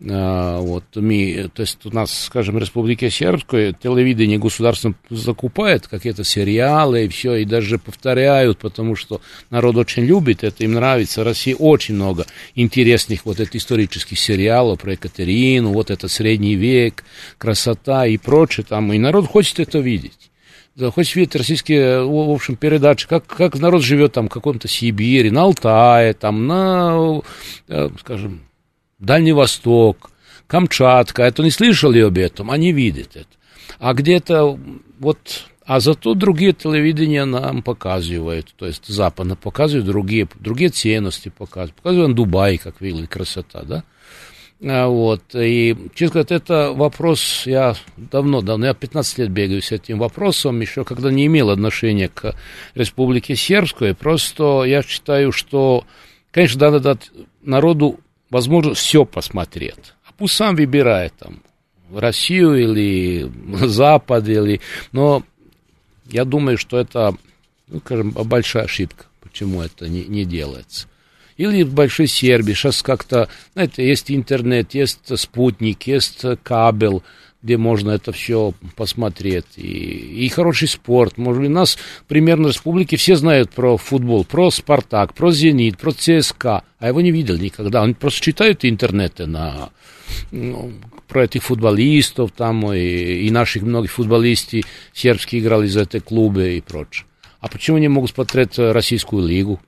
Э, 0.04 0.58
вот 0.60 0.84
мы, 0.95 1.49
то 1.54 1.62
есть 1.62 1.86
у 1.86 1.91
нас, 1.91 2.26
скажем, 2.26 2.56
в 2.56 2.58
Республике 2.58 3.10
Сербской 3.10 3.74
телевидение 3.74 4.38
государственно 4.38 4.95
закупает 5.10 5.88
какие-то 5.88 6.24
сериалы 6.26 7.06
и 7.06 7.08
все, 7.08 7.36
и 7.36 7.45
даже 7.45 7.78
повторяют, 7.80 8.58
потому 8.58 8.95
что 8.95 9.22
народ 9.49 9.78
очень 9.78 10.04
любит 10.04 10.43
это, 10.43 10.64
им 10.64 10.74
нравится. 10.74 11.22
В 11.22 11.26
России 11.26 11.56
очень 11.58 11.95
много 11.95 12.26
интересных 12.56 13.26
вот 13.26 13.39
этих 13.39 13.56
исторических 13.56 14.20
сериалов 14.20 14.82
про 14.82 14.93
Екатерину, 14.93 15.72
вот 15.72 15.89
это 15.89 16.08
Средний 16.10 16.56
век, 16.56 17.06
красота 17.38 18.06
и 18.06 18.18
прочее 18.18 18.66
там, 18.68 18.91
и 18.91 18.97
народ 18.97 19.28
хочет 19.28 19.60
это 19.60 19.80
видеть 19.80 20.30
хочешь 20.91 21.16
видеть 21.16 21.36
российские, 21.36 22.04
в 22.04 22.32
общем, 22.32 22.56
передачи, 22.56 23.08
как, 23.08 23.28
как 23.28 23.60
народ 23.60 23.84
живет 23.84 24.14
там 24.14 24.28
в 24.28 24.32
каком-то 24.32 24.68
Сибири, 24.68 25.30
на 25.30 25.43
Алтае, 25.43 26.16
там, 26.16 26.47
на, 26.47 27.22
э, 27.68 27.89
скажем, 27.99 28.41
Дальний 29.04 29.34
Восток, 29.34 30.12
Камчатка, 30.47 31.24
это 31.24 31.43
не 31.43 31.51
слышали 31.51 31.99
об 31.99 32.18
этом, 32.18 32.49
они 32.49 32.72
видят 32.72 33.16
это. 33.16 33.28
А 33.80 33.93
где-то 33.93 34.58
вот, 34.99 35.45
а 35.66 35.82
зато 35.82 36.14
другие 36.14 36.54
телевидения 36.54 37.26
нам 37.26 37.64
показывают, 37.64 38.54
то 38.56 38.66
есть 38.66 38.88
западно 38.88 39.36
показывают 39.36 39.86
другие, 39.86 40.28
другие 40.39 40.70
ценности 40.70 41.30
показывают, 41.30 41.76
показывают 41.76 42.16
Дубай, 42.16 42.58
как 42.58 42.80
видели, 42.80 43.06
красота, 43.06 43.64
да. 43.64 43.84
А, 44.66 44.88
вот, 44.88 45.24
и, 45.36 45.76
честно 45.93 46.24
сказать, 46.24 46.32
это 46.32 46.72
вопрос, 46.72 47.43
я 47.45 47.76
давно, 47.97 48.41
давно, 48.41 48.68
я 48.68 48.74
15 48.74 49.18
лет 49.18 49.32
бегаю 49.32 49.62
с 49.62 49.74
этим 49.74 49.99
вопросом, 49.99 50.62
еще 50.62 50.86
когда 50.86 51.12
не 51.12 51.26
имел 51.26 51.49
отношения 51.49 52.08
к 52.08 52.36
Республике 52.74 53.36
Сербской, 53.36 53.93
просто 53.93 54.64
я 54.64 54.82
считаю, 54.82 55.34
что, 55.34 55.84
конечно, 56.32 56.62
надо 56.62 56.80
дать 56.80 57.12
народу 57.41 57.99
возможность 58.34 58.82
все 58.82 59.06
посмотреть, 59.06 59.94
а 60.06 60.12
пусть 60.18 60.36
сам 60.36 60.56
выбирает, 60.56 61.14
там, 61.18 61.42
Россию 61.94 62.56
или 62.56 63.32
Запад, 63.66 64.28
или, 64.28 64.60
но 64.92 65.24
я 66.10 66.26
думаю, 66.26 66.58
что 66.58 66.78
это, 66.78 67.16
ну, 67.68 67.80
скажем, 67.80 68.12
большая 68.12 68.66
ошибка, 68.66 69.06
почему 69.22 69.62
это 69.62 69.88
не, 69.88 70.04
не 70.06 70.26
делается 70.26 70.88
или 71.38 71.64
в 71.64 71.74
Большой 71.74 72.08
Сербии. 72.08 72.54
Сейчас 72.54 72.84
как-то, 72.84 73.28
знаете, 73.54 73.88
есть 73.88 74.12
интернет, 74.12 74.74
есть 74.74 75.18
спутник, 75.20 75.84
есть 75.84 76.24
кабель, 76.44 77.02
где 77.44 77.58
можно 77.58 77.91
это 77.91 78.14
все 78.14 78.54
посмотреть. 78.76 79.46
И, 79.58 80.26
и 80.26 80.30
хороший 80.30 80.70
спорт. 80.70 81.18
Может 81.18 81.41
быть, 81.41 81.52
нас 81.52 81.78
примерно 82.08 82.48
в 82.48 82.52
республике 82.52 82.96
все 82.96 83.18
знают 83.18 83.52
про 83.52 83.78
футбол, 83.78 84.24
про 84.24 84.50
Спартак, 84.50 85.14
про 85.14 85.32
Зенит, 85.32 85.78
про 85.78 85.91
ЦСКА, 85.91 86.64
а 86.80 86.88
его 86.88 87.02
не 87.02 87.12
видел 87.12 87.38
никогда. 87.38 87.84
Они 87.84 87.94
просто 87.94 88.22
читают 88.22 88.64
интернеты 88.64 89.26
на, 89.26 89.70
ну, 90.32 90.72
про 91.10 91.26
этих 91.26 91.44
футболистов 91.44 92.32
там, 92.32 92.72
и, 92.72 92.80
и 92.80 93.30
наших 93.30 93.64
многих 93.64 93.91
футболистов 93.91 94.62
сербские 94.94 95.41
играли 95.41 95.68
за 95.68 95.82
эти 95.82 96.00
клубы 96.00 96.58
и 96.58 96.62
прочее. 96.62 97.06
А 97.41 97.50
почему 97.50 97.78
не 97.78 97.89
могут 97.89 98.12
смотреть 98.12 98.58
российскую 98.58 99.28
лигу? 99.28 99.60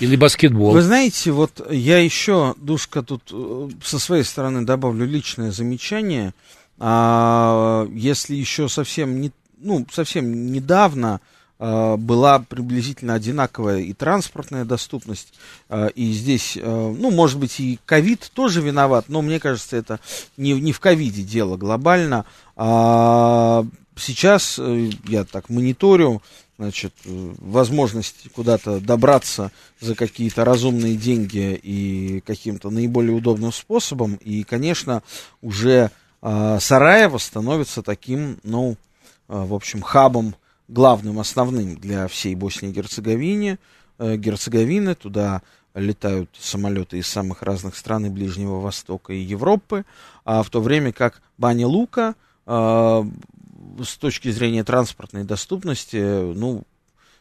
Или 0.00 0.16
баскетбол. 0.16 0.72
Вы 0.72 0.82
знаете, 0.82 1.30
вот 1.32 1.66
я 1.70 1.98
еще, 1.98 2.54
Душка, 2.58 3.02
тут 3.02 3.22
э, 3.32 3.68
со 3.82 3.98
своей 3.98 4.24
стороны 4.24 4.62
добавлю 4.62 5.06
личное 5.06 5.50
замечание. 5.50 6.34
А, 6.78 7.88
если 7.92 8.34
еще 8.34 8.68
совсем 8.68 9.20
не, 9.20 9.32
ну, 9.58 9.86
совсем 9.90 10.52
недавно 10.52 11.20
а, 11.58 11.96
была 11.96 12.38
приблизительно 12.38 13.14
одинаковая 13.14 13.80
и 13.80 13.92
транспортная 13.92 14.64
доступность, 14.64 15.34
а, 15.68 15.88
и 15.88 16.12
здесь, 16.12 16.56
а, 16.60 16.94
ну, 16.96 17.10
может 17.10 17.38
быть, 17.38 17.58
и 17.58 17.80
ковид 17.84 18.30
тоже 18.32 18.60
виноват, 18.60 19.06
но 19.08 19.22
мне 19.22 19.40
кажется, 19.40 19.76
это 19.76 19.98
не, 20.36 20.52
не 20.52 20.72
в 20.72 20.80
ковиде 20.80 21.22
дело 21.22 21.56
глобально. 21.56 22.24
Сейчас 24.00 24.60
э, 24.60 24.90
я 25.08 25.24
так 25.24 25.48
мониторю, 25.48 26.22
значит, 26.58 26.92
э, 27.04 27.34
возможность 27.38 28.30
куда-то 28.34 28.80
добраться 28.80 29.52
за 29.80 29.94
какие-то 29.94 30.44
разумные 30.44 30.96
деньги 30.96 31.58
и 31.62 32.22
каким-то 32.26 32.70
наиболее 32.70 33.16
удобным 33.16 33.52
способом, 33.52 34.16
и, 34.16 34.42
конечно, 34.42 35.02
уже 35.40 35.90
Сараево 36.20 37.18
становится 37.18 37.80
таким, 37.80 38.38
ну, 38.42 38.76
в 39.28 39.54
общем, 39.54 39.82
хабом 39.82 40.34
главным, 40.68 41.18
основным 41.18 41.76
для 41.76 42.06
всей 42.08 42.34
Боснии 42.34 42.70
и 42.70 42.74
Герцеговины. 42.74 43.58
Э, 43.98 44.16
Герцеговины. 44.16 44.94
Туда 44.94 45.42
летают 45.74 46.30
самолеты 46.38 46.98
из 46.98 47.06
самых 47.06 47.42
разных 47.42 47.76
стран 47.76 48.06
и 48.06 48.10
Ближнего 48.10 48.60
Востока 48.60 49.12
и 49.12 49.18
Европы, 49.18 49.84
а 50.24 50.42
в 50.42 50.50
то 50.50 50.60
время 50.60 50.92
как 50.92 51.20
Баня 51.36 51.66
Лука 51.66 52.14
э, 52.46 53.04
с 53.82 53.96
точки 53.96 54.30
зрения 54.30 54.64
транспортной 54.64 55.24
доступности, 55.24 55.96
ну, 56.34 56.62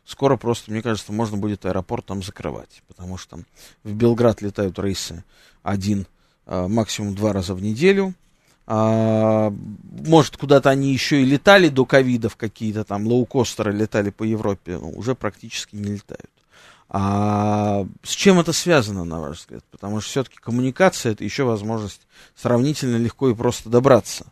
скоро 0.06 0.38
просто, 0.38 0.72
мне 0.72 0.82
кажется, 0.82 1.12
можно 1.12 1.38
будет 1.38 1.66
аэропорт 1.66 2.06
там 2.06 2.24
закрывать, 2.24 2.84
потому 2.88 3.18
что 3.18 3.40
в 3.84 3.94
Белград 3.94 4.42
летают 4.42 4.80
рейсы 4.80 5.24
один, 5.64 6.08
э, 6.46 6.68
максимум 6.68 7.16
два 7.16 7.34
раза 7.34 7.54
в 7.54 7.62
неделю, 7.62 8.14
а, 8.70 9.54
может, 10.06 10.36
куда-то 10.36 10.70
они 10.70 10.92
еще 10.92 11.22
и 11.22 11.26
летали 11.26 11.70
до 11.70 11.86
ковидов 11.86 12.36
какие-то 12.36 12.84
там, 12.84 13.08
лоукостеры 13.08 13.72
летали 13.72 14.10
по 14.10 14.24
Европе, 14.24 14.78
ну, 14.78 14.90
уже 14.90 15.16
практически 15.16 15.76
не 15.76 15.96
летают. 15.96 16.30
А 16.90 17.86
с 18.04 18.12
чем 18.12 18.40
это 18.40 18.52
связано, 18.52 19.06
на 19.06 19.22
ваш 19.22 19.40
взгляд? 19.40 19.64
Потому 19.72 20.02
что 20.02 20.10
все-таки 20.10 20.38
коммуникация 20.38 21.14
это 21.14 21.24
еще 21.24 21.44
возможность 21.44 22.02
сравнительно 22.36 22.98
легко 22.98 23.30
и 23.30 23.36
просто 23.36 23.70
добраться. 23.70 24.28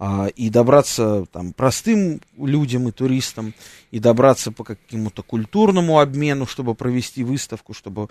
А, 0.00 0.28
и 0.28 0.48
добраться 0.48 1.26
там, 1.32 1.52
простым 1.52 2.20
людям 2.38 2.88
и 2.88 2.92
туристам, 2.92 3.52
и 3.90 3.98
добраться 3.98 4.52
по 4.52 4.62
какому-то 4.62 5.24
культурному 5.24 5.98
обмену, 5.98 6.46
чтобы 6.46 6.76
провести 6.76 7.24
выставку, 7.24 7.74
чтобы 7.74 8.08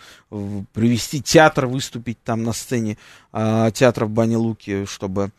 привести 0.73 1.21
театр, 1.21 1.67
выступить 1.67 2.21
там 2.23 2.43
на 2.43 2.51
сцене 2.51 2.97
а, 3.31 3.71
театра 3.71 4.05
в 4.05 4.09
Бане 4.09 4.35
Луки, 4.35 4.83
чтобы 4.83 5.31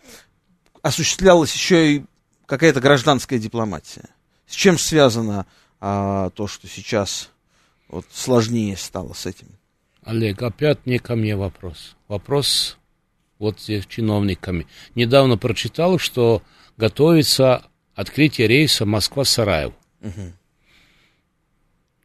осуществлялась 0.80 1.52
еще 1.52 1.96
и 1.96 2.04
какая-то 2.46 2.80
гражданская 2.80 3.38
дипломатия. 3.38 4.08
С 4.46 4.54
чем 4.54 4.78
связано 4.78 5.44
а, 5.80 6.30
то, 6.30 6.46
что 6.46 6.66
сейчас 6.66 7.30
вот, 7.88 8.06
сложнее 8.10 8.78
стало 8.78 9.12
с 9.12 9.26
этим? 9.26 9.48
Олег, 10.02 10.42
опять 10.42 10.86
не 10.86 10.98
ко 10.98 11.14
мне 11.14 11.36
вопрос. 11.36 11.94
Вопрос 12.08 12.78
вот 13.38 13.60
здесь 13.60 13.86
чиновниками. 13.86 14.66
Недавно 14.94 15.36
прочитал, 15.36 15.98
что 15.98 16.42
готовится 16.76 17.62
открытие 17.94 18.48
рейса 18.48 18.86
Москва-Сараево. 18.86 19.74
Угу. 20.02 20.32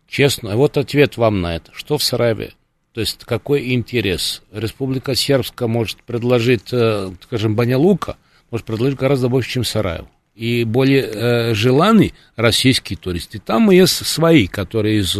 Честно, 0.07 0.55
вот 0.57 0.77
ответ 0.77 1.17
вам 1.17 1.41
на 1.41 1.55
это. 1.55 1.71
Что 1.73 1.97
в 1.97 2.03
Сараеве? 2.03 2.53
То 2.93 3.01
есть 3.01 3.23
какой 3.25 3.73
интерес? 3.73 4.43
Республика 4.51 5.15
Сербская 5.15 5.67
может 5.67 6.03
предложить, 6.03 6.71
э, 6.71 7.11
скажем, 7.23 7.55
Банялука, 7.55 8.17
может 8.51 8.67
предложить 8.67 8.99
гораздо 8.99 9.29
больше, 9.29 9.49
чем 9.49 9.63
Сараево. 9.63 10.07
И 10.35 10.63
более 10.63 11.03
э, 11.03 11.53
желанный 11.55 12.13
российские 12.35 12.97
туристы. 12.97 13.39
Там 13.39 13.71
есть 13.71 14.05
свои, 14.05 14.45
которые 14.45 14.99
из, 14.99 15.17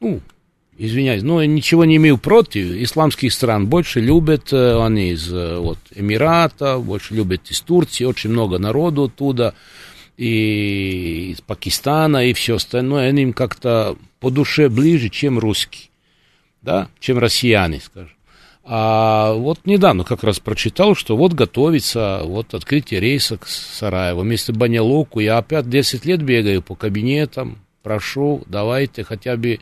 ну, 0.00 0.20
извиняюсь, 0.78 1.22
но 1.22 1.44
ничего 1.44 1.84
не 1.84 1.96
имею 1.96 2.18
против, 2.18 2.70
исламских 2.72 3.32
стран 3.32 3.66
больше 3.66 4.00
любят, 4.00 4.52
э, 4.52 4.82
они 4.82 5.10
из 5.10 5.32
э, 5.32 5.58
вот, 5.58 5.78
Эмирата, 5.94 6.78
больше 6.78 7.14
любят 7.14 7.50
из 7.50 7.60
Турции, 7.60 8.04
очень 8.04 8.30
много 8.30 8.58
народу 8.58 9.04
оттуда, 9.04 9.54
и 10.16 11.32
из 11.32 11.40
Пакистана, 11.40 12.26
и 12.26 12.32
все 12.32 12.56
остальное, 12.56 13.08
они 13.08 13.22
им 13.22 13.32
как-то 13.32 13.96
по 14.20 14.30
душе 14.30 14.68
ближе, 14.68 15.08
чем 15.08 15.38
русские, 15.38 15.90
да, 16.62 16.88
чем 17.00 17.18
россияне, 17.18 17.80
скажем. 17.80 18.16
А 18.64 19.32
вот 19.32 19.60
недавно 19.64 20.04
как 20.04 20.22
раз 20.22 20.38
прочитал, 20.38 20.94
что 20.94 21.16
вот 21.16 21.32
готовится 21.32 22.20
вот 22.24 22.54
открытие 22.54 23.00
рейса 23.00 23.36
к 23.36 23.48
Сараеву. 23.48 24.20
Вместо 24.20 24.52
Банялуку 24.52 25.18
я 25.18 25.38
опять 25.38 25.68
10 25.68 26.04
лет 26.04 26.22
бегаю 26.22 26.62
по 26.62 26.76
кабинетам, 26.76 27.58
прошу, 27.82 28.42
давайте 28.46 29.02
хотя 29.02 29.36
бы, 29.36 29.58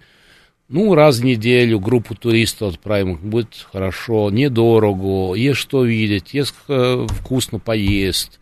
ну, 0.71 0.95
раз 0.95 1.19
в 1.19 1.25
неделю 1.25 1.81
группу 1.81 2.15
туристов 2.15 2.75
отправим, 2.75 3.17
будет 3.17 3.67
хорошо, 3.73 4.31
недорого, 4.31 5.35
есть 5.35 5.59
что 5.59 5.85
видеть, 5.85 6.33
есть 6.33 6.55
э, 6.69 7.07
вкусно 7.11 7.59
поесть, 7.59 8.39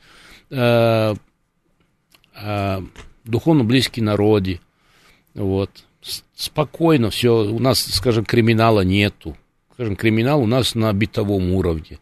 э, 0.51 1.15
э, 2.35 2.83
духовно 3.25 3.65
близкие 3.65 4.05
народе, 4.05 4.61
вот, 5.35 5.71
спокойно 6.37 7.09
все, 7.09 7.45
у 7.51 7.59
нас, 7.59 7.81
скажем, 7.81 8.27
криминала 8.27 8.83
нету, 8.83 9.35
скажем, 9.73 9.97
криминал 9.97 10.43
у 10.43 10.47
нас 10.47 10.75
на 10.75 10.93
бытовом 10.93 11.53
уровне. 11.53 11.99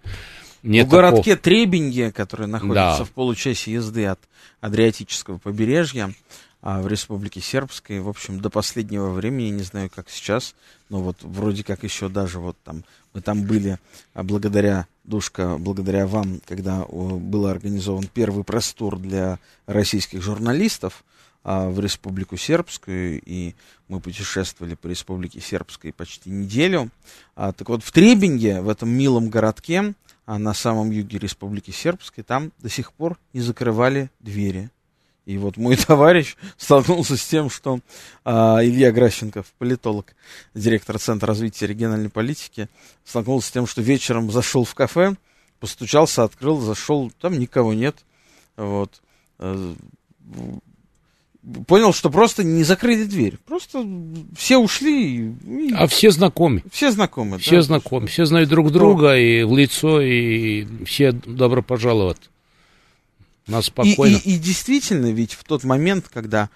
Нет 0.64 0.88
в 0.88 0.90
такого... 0.90 1.10
городке 1.10 1.36
Требенье, 1.36 2.10
который 2.10 2.48
находится 2.48 2.98
да. 2.98 3.04
в 3.04 3.12
получасе 3.12 3.70
езды 3.70 4.06
от 4.06 4.18
Адриатического 4.60 5.38
побережья, 5.38 6.12
а 6.62 6.80
в 6.80 6.88
Республике 6.88 7.40
Сербской, 7.40 8.00
в 8.00 8.08
общем, 8.08 8.40
до 8.40 8.50
последнего 8.50 9.10
времени, 9.10 9.50
не 9.50 9.62
знаю, 9.62 9.90
как 9.94 10.10
сейчас, 10.10 10.54
но 10.88 11.00
вот 11.00 11.16
вроде 11.22 11.62
как 11.62 11.84
еще 11.84 12.08
даже 12.08 12.38
вот 12.38 12.56
там, 12.64 12.84
мы 13.14 13.20
там 13.20 13.44
были 13.44 13.78
а 14.14 14.22
благодаря, 14.22 14.86
Душка, 15.04 15.56
благодаря 15.58 16.06
вам, 16.06 16.40
когда 16.46 16.84
был 16.84 17.46
организован 17.46 18.08
первый 18.12 18.42
простор 18.42 18.98
для 18.98 19.38
российских 19.66 20.22
журналистов, 20.22 21.04
а, 21.48 21.68
в 21.68 21.78
Республику 21.78 22.36
Сербскую, 22.36 23.22
и 23.24 23.54
мы 23.86 24.00
путешествовали 24.00 24.74
по 24.74 24.88
Республике 24.88 25.40
Сербской 25.40 25.92
почти 25.92 26.28
неделю. 26.28 26.90
А, 27.36 27.52
так 27.52 27.68
вот, 27.68 27.84
в 27.84 27.92
Требинге, 27.92 28.62
в 28.62 28.68
этом 28.68 28.88
милом 28.88 29.30
городке, 29.30 29.94
а, 30.26 30.38
на 30.38 30.54
самом 30.54 30.90
юге 30.90 31.18
Республики 31.18 31.70
Сербской, 31.70 32.24
там 32.24 32.50
до 32.58 32.68
сих 32.68 32.92
пор 32.92 33.16
не 33.32 33.42
закрывали 33.42 34.10
двери. 34.18 34.70
И 35.26 35.38
вот 35.38 35.56
мой 35.56 35.76
товарищ 35.86 36.36
столкнулся 36.56 37.16
с 37.16 37.26
тем, 37.26 37.50
что 37.50 37.80
а, 38.24 38.60
Илья 38.62 38.92
Гращенков, 38.92 39.46
политолог, 39.58 40.14
директор 40.54 40.98
Центра 40.98 41.26
развития 41.26 41.66
региональной 41.66 42.08
политики, 42.08 42.68
столкнулся 43.04 43.48
с 43.48 43.50
тем, 43.50 43.66
что 43.66 43.82
вечером 43.82 44.30
зашел 44.30 44.64
в 44.64 44.74
кафе, 44.74 45.16
постучался, 45.60 46.22
открыл, 46.22 46.60
зашел, 46.60 47.12
там 47.20 47.38
никого 47.38 47.74
нет. 47.74 47.96
Вот 48.56 49.02
э, 49.40 49.74
понял, 51.66 51.92
что 51.92 52.08
просто 52.08 52.44
не 52.44 52.62
закрыли 52.62 53.04
дверь. 53.04 53.36
Просто 53.46 53.84
все 54.36 54.58
ушли. 54.58 55.32
И... 55.44 55.72
А 55.74 55.88
все 55.88 56.12
знакомы. 56.12 56.62
Все 56.70 56.90
знакомы. 56.92 57.38
Все 57.38 57.56
да? 57.56 57.62
знакомы. 57.62 58.06
Все 58.06 58.26
знают 58.26 58.48
друг 58.48 58.70
друга 58.70 59.16
и 59.16 59.42
в 59.42 59.56
лицо, 59.56 60.00
и 60.00 60.66
все 60.84 61.10
добро 61.12 61.62
пожаловать. 61.62 62.30
Нас 63.46 63.66
спокойно. 63.66 64.16
И, 64.16 64.30
и, 64.30 64.34
и 64.34 64.38
действительно, 64.38 65.12
ведь 65.12 65.34
в 65.34 65.44
тот 65.44 65.64
момент, 65.64 66.06
когда 66.12 66.50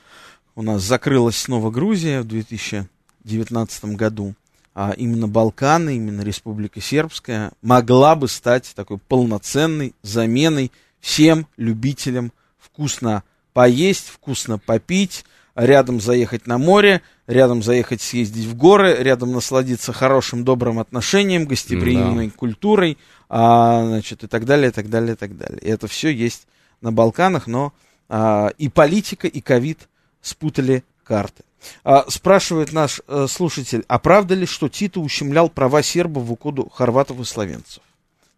у 0.54 0.62
нас 0.62 0.82
закрылась 0.82 1.36
снова 1.36 1.70
Грузия 1.70 2.20
в 2.22 2.28
2019 2.28 3.84
году, 3.96 4.34
а 4.74 4.92
именно 4.96 5.28
Балканы, 5.28 5.96
именно 5.96 6.22
Республика 6.22 6.80
Сербская 6.80 7.52
могла 7.62 8.14
бы 8.14 8.28
стать 8.28 8.72
такой 8.74 8.98
полноценной 8.98 9.94
заменой 10.02 10.72
всем 11.00 11.46
любителям 11.56 12.32
вкусно 12.58 13.24
поесть, 13.52 14.08
вкусно 14.08 14.58
попить, 14.58 15.24
рядом 15.54 16.00
заехать 16.00 16.46
на 16.46 16.58
море, 16.58 17.02
рядом 17.26 17.62
заехать 17.62 18.00
съездить 18.00 18.46
в 18.46 18.56
горы, 18.56 18.96
рядом 18.98 19.32
насладиться 19.32 19.92
хорошим, 19.92 20.44
добрым 20.44 20.78
отношением, 20.78 21.46
гостеприимной 21.46 22.28
да. 22.28 22.32
культурой, 22.36 22.98
а, 23.28 23.84
значит, 23.86 24.24
и 24.24 24.26
так 24.26 24.44
далее, 24.44 24.70
и 24.70 24.72
так 24.72 24.88
далее, 24.88 25.14
и 25.14 25.16
так 25.16 25.36
далее. 25.36 25.60
И 25.60 25.68
это 25.68 25.86
все 25.88 26.10
есть 26.10 26.46
на 26.80 26.92
Балканах, 26.92 27.46
но 27.46 27.72
а, 28.08 28.50
и 28.58 28.68
политика, 28.68 29.28
и 29.28 29.40
ковид 29.40 29.88
спутали 30.20 30.84
карты. 31.04 31.44
А, 31.84 32.04
спрашивает 32.08 32.72
наш 32.72 33.00
а, 33.06 33.26
слушатель, 33.28 33.84
а 33.88 33.98
правда 33.98 34.34
ли, 34.34 34.46
что 34.46 34.68
Тito 34.68 35.00
ущемлял 35.00 35.48
права 35.48 35.82
сербов 35.82 36.24
в 36.24 36.32
угоду 36.32 36.68
хорватов 36.72 37.20
и 37.20 37.24
словенцев? 37.24 37.82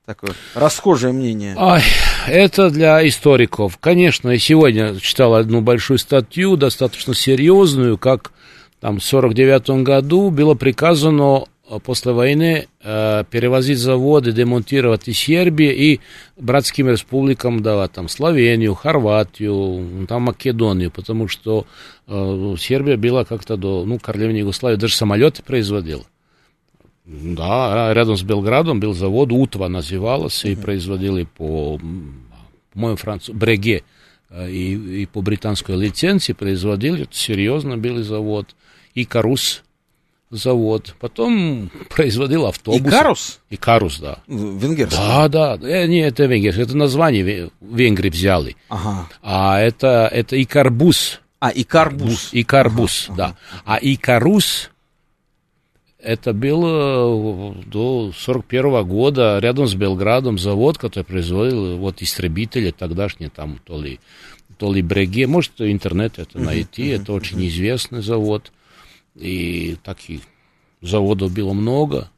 Такое 0.04 0.32
расхожее 0.54 1.12
мнение. 1.12 1.54
Ой, 1.56 1.80
это 2.26 2.70
для 2.70 3.06
историков. 3.06 3.78
Конечно, 3.78 4.30
я 4.30 4.38
сегодня 4.38 4.98
читал 4.98 5.34
одну 5.34 5.60
большую 5.60 5.98
статью, 5.98 6.56
достаточно 6.56 7.14
серьезную, 7.14 7.96
как 7.98 8.32
там 8.80 8.98
в 8.98 9.04
49 9.04 9.84
году 9.84 10.30
было 10.30 10.54
приказано 10.54 11.44
после 11.78 12.12
войны 12.12 12.68
э, 12.82 13.24
перевозить 13.30 13.78
заводы, 13.78 14.32
демонтировать 14.32 15.08
из 15.08 15.18
Сербии 15.18 15.72
и 15.72 16.00
братским 16.36 16.88
республикам 16.88 17.62
давать, 17.62 17.92
там, 17.92 18.08
Словению, 18.08 18.74
Хорватию, 18.74 20.06
там, 20.06 20.22
Македонию, 20.22 20.90
потому 20.90 21.28
что 21.28 21.66
э, 22.06 22.54
Сербия 22.58 22.96
была 22.96 23.24
как-то 23.24 23.56
до, 23.56 23.84
ну, 23.84 23.98
Королевной 23.98 24.40
Югославии, 24.40 24.76
даже 24.76 24.94
самолеты 24.94 25.42
производила. 25.42 26.04
Да, 27.04 27.92
рядом 27.92 28.16
с 28.16 28.22
Белградом 28.22 28.78
был 28.78 28.94
завод, 28.94 29.32
Утва 29.32 29.68
называлась, 29.68 30.44
и 30.44 30.54
производили 30.54 31.24
по, 31.24 31.80
по-моему, 32.72 32.96
Францу... 32.96 33.34
Бреге, 33.34 33.82
э, 34.30 34.50
и, 34.50 35.02
и 35.02 35.06
по 35.06 35.20
британской 35.20 35.76
лицензии 35.76 36.32
производили, 36.32 37.02
это 37.02 37.16
серьезно 37.16 37.76
был 37.76 38.02
завод, 38.02 38.54
и 38.94 39.04
Карус, 39.04 39.62
завод. 40.36 40.94
Потом 41.00 41.70
производил 41.90 42.46
автобус. 42.46 42.80
Икарус? 42.80 43.40
Икарус, 43.50 43.98
да. 43.98 44.18
Венгерский? 44.26 44.96
Да, 44.96 45.28
да. 45.28 45.58
Э, 45.62 45.86
не, 45.86 46.00
это 46.00 46.24
венгерский. 46.24 46.62
Это 46.62 46.76
название 46.76 47.50
венгры 47.60 48.10
взяли. 48.10 48.56
Ага. 48.68 49.08
А 49.22 49.60
это, 49.60 50.08
это 50.10 50.42
Икарбус. 50.42 51.20
А, 51.40 51.50
Икарбус. 51.54 52.30
Икарбус, 52.32 53.06
ага, 53.08 53.16
да. 53.16 53.24
Ага. 53.24 53.36
А 53.64 53.78
Икарус, 53.82 54.70
это 56.02 56.32
было 56.32 57.54
до 57.66 58.12
41 58.16 58.84
года 58.84 59.38
рядом 59.38 59.66
с 59.66 59.74
Белградом 59.74 60.38
завод, 60.38 60.78
который 60.78 61.04
производил 61.04 61.78
вот 61.78 62.02
истребители 62.02 62.70
тогдашние 62.70 63.30
там 63.30 63.58
то 63.64 63.80
ли, 63.80 64.00
то 64.58 64.72
ли 64.72 64.82
Бреге, 64.82 65.26
может 65.26 65.52
интернет 65.60 66.18
это 66.18 66.38
найти, 66.38 66.90
uh-huh, 66.90 67.02
это 67.02 67.12
uh-huh. 67.12 67.16
очень 67.16 67.46
известный 67.48 68.02
завод 68.02 68.52
и 69.14 69.76
таких 69.82 70.22
заводов 70.80 71.32
было 71.32 71.52
много. 71.52 72.10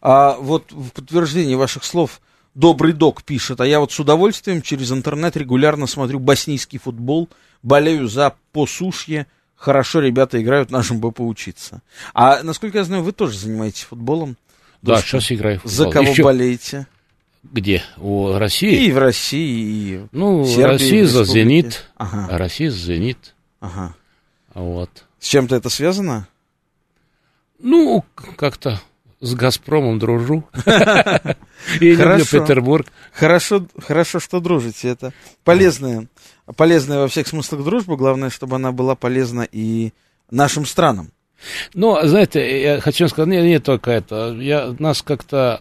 А 0.00 0.36
вот 0.36 0.72
в 0.72 0.90
подтверждение 0.90 1.56
ваших 1.56 1.84
слов 1.84 2.20
Добрый 2.56 2.94
док 2.94 3.22
пишет, 3.22 3.60
а 3.60 3.66
я 3.66 3.80
вот 3.80 3.92
с 3.92 4.00
удовольствием 4.00 4.62
через 4.62 4.90
интернет 4.90 5.36
регулярно 5.36 5.86
смотрю 5.86 6.18
боснийский 6.18 6.78
футбол, 6.78 7.28
болею 7.62 8.08
за 8.08 8.34
посушье, 8.52 9.26
хорошо 9.56 10.00
ребята 10.00 10.40
играют, 10.42 10.70
нашим 10.70 10.98
бы 10.98 11.12
поучиться. 11.12 11.82
А 12.14 12.42
насколько 12.42 12.78
я 12.78 12.84
знаю, 12.84 13.02
вы 13.02 13.12
тоже 13.12 13.36
занимаетесь 13.36 13.82
футболом? 13.82 14.38
Да, 14.80 14.96
что? 14.96 15.20
сейчас 15.20 15.32
играю 15.32 15.58
в 15.58 15.64
футбол. 15.64 15.76
За 15.76 15.90
кого 15.90 16.08
Еще... 16.08 16.22
болеете? 16.22 16.86
Где? 17.42 17.82
У 17.98 18.32
России? 18.32 18.86
И 18.86 18.90
в 18.90 18.96
России, 18.96 19.98
и 19.98 20.06
Ну, 20.12 20.46
Сербии, 20.46 20.62
Россия 20.62 21.06
за 21.06 21.24
«Зенит», 21.24 21.84
ага. 21.98 22.38
Россия 22.38 22.70
за 22.70 22.78
«Зенит». 22.78 23.34
Ага. 23.60 23.94
Вот. 24.54 25.04
С 25.26 25.28
чем-то 25.28 25.56
это 25.56 25.70
связано? 25.70 26.28
Ну, 27.58 28.04
как-то 28.36 28.80
с 29.20 29.34
Газпромом 29.34 29.98
дружу. 29.98 30.44
И 31.80 31.90
люблю 31.96 32.24
Петербург. 32.24 32.86
Хорошо, 33.12 33.66
хорошо, 33.76 34.20
что 34.20 34.38
дружите. 34.38 34.86
Это 34.86 35.12
полезная, 35.42 36.06
полезная 36.54 37.00
во 37.00 37.08
всех 37.08 37.26
смыслах 37.26 37.64
дружба. 37.64 37.96
Главное, 37.96 38.30
чтобы 38.30 38.54
она 38.54 38.70
была 38.70 38.94
полезна 38.94 39.42
и 39.50 39.92
нашим 40.30 40.64
странам. 40.64 41.10
Ну, 41.74 41.98
знаете, 42.06 42.62
я 42.62 42.80
хочу 42.80 43.08
сказать, 43.08 43.28
не, 43.28 43.42
не 43.42 43.58
только 43.58 43.90
это. 43.90 44.32
Я, 44.38 44.76
нас 44.78 45.02
как-то 45.02 45.60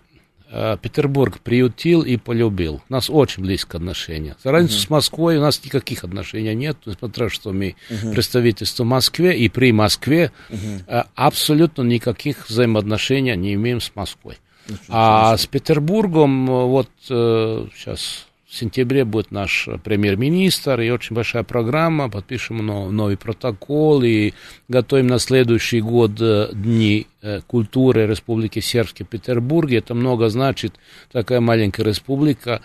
Петербург 0.81 1.39
приютил 1.39 2.01
и 2.01 2.17
полюбил. 2.17 2.81
У 2.89 2.93
нас 2.93 3.09
очень 3.09 3.43
близкое 3.43 3.77
отношение. 3.77 4.35
За 4.43 4.51
разницу 4.51 4.77
uh-huh. 4.77 4.87
с 4.87 4.89
Москвой 4.89 5.37
у 5.37 5.41
нас 5.41 5.63
никаких 5.63 6.03
отношений 6.03 6.53
нет, 6.53 6.77
несмотря 6.85 7.29
что 7.29 7.51
мы 7.51 7.75
uh-huh. 7.89 8.13
представительство 8.13 8.83
в 8.83 8.87
Москве 8.87 9.37
и 9.37 9.49
при 9.49 9.71
Москве 9.71 10.31
uh-huh. 10.49 11.07
абсолютно 11.15 11.81
никаких 11.81 12.47
взаимоотношений 12.47 13.35
не 13.35 13.55
имеем 13.55 13.81
с 13.81 13.91
Москвой. 13.95 14.37
Uh-huh. 14.67 14.77
А 14.89 15.37
с 15.37 15.45
Петербургом 15.45 16.45
вот 16.45 16.89
сейчас 17.07 18.27
в 18.47 18.53
сентябре 18.53 19.05
будет 19.05 19.31
наш 19.31 19.67
премьер-министр, 19.83 20.79
и 20.81 20.91
очень 20.91 21.15
большая 21.15 21.43
программа, 21.43 22.09
подпишем 22.09 22.57
новый 22.65 23.17
протокол, 23.17 24.03
и 24.03 24.33
готовим 24.67 25.07
на 25.07 25.17
следующий 25.17 25.81
год 25.81 26.11
э, 26.21 26.49
Дни 26.53 27.07
э, 27.21 27.41
культуры 27.47 28.05
Республики 28.05 28.59
Сербской 28.59 29.05
Петербурге. 29.05 29.79
Это 29.79 29.95
много 29.95 30.29
значит, 30.29 30.75
такая 31.11 31.41
маленькая 31.41 31.83
республика, 31.83 32.61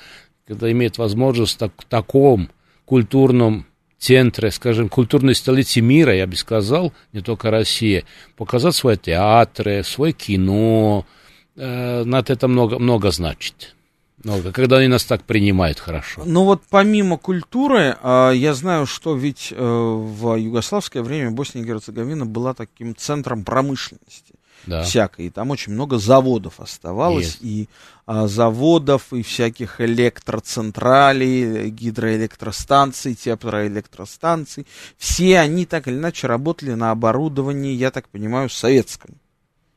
когда 0.47 0.71
имеет 0.71 0.99
возможность 0.99 1.59
так, 1.59 1.73
таком 1.89 2.51
культурном 2.85 3.67
центре, 3.99 4.51
скажем, 4.51 4.91
культурной 4.91 5.35
столицы 5.35 5.81
мира, 5.81 6.15
я 6.15 6.27
бы 6.27 6.37
сказал, 6.37 6.93
не 7.13 7.21
только 7.23 7.51
России, 7.51 8.05
показать 8.37 8.75
свои 8.75 8.99
театры, 8.99 9.83
свое 9.85 10.13
кино, 10.13 11.07
э, 11.57 12.05
это 12.05 12.49
много, 12.49 12.79
много 12.79 13.11
значит 13.11 13.75
много, 14.25 14.53
когда 14.53 14.79
они 14.79 14.89
нас 14.89 15.05
так 15.05 15.23
принимают 15.23 15.79
хорошо. 15.79 16.23
Ну 16.25 16.45
вот 16.45 16.63
помимо 16.69 17.17
культуры, 17.17 17.97
а, 18.03 18.31
я 18.31 18.55
знаю, 18.55 18.87
что 18.87 19.15
ведь 19.15 19.53
э, 19.53 19.57
в 19.57 20.37
югославское 20.37 21.03
время 21.03 21.31
Босния 21.31 21.63
и 21.63 21.65
Герцеговина 21.65 22.27
была 22.27 22.55
таким 22.55 22.95
центром 22.97 23.45
промышленности. 23.45 24.35
Да. 24.67 24.83
всякой. 24.83 25.27
И 25.27 25.31
там 25.31 25.51
очень 25.51 25.73
много 25.73 25.99
заводов 25.99 26.61
оставалось, 26.61 27.39
Есть. 27.41 27.43
и 27.43 27.69
а, 28.07 28.27
заводов, 28.27 29.13
и 29.13 29.23
всяких 29.23 29.81
электроцентралей, 29.81 31.71
гидроэлектростанций, 31.71 33.15
теплоэлектростанций. 33.15 34.67
Все 34.99 35.39
они 35.39 35.65
так 35.65 35.89
или 35.89 35.95
иначе 35.95 36.27
работали 36.27 36.75
на 36.75 36.91
оборудовании, 36.91 37.73
я 37.73 37.91
так 37.91 38.09
понимаю, 38.09 38.51
советском. 38.51 39.15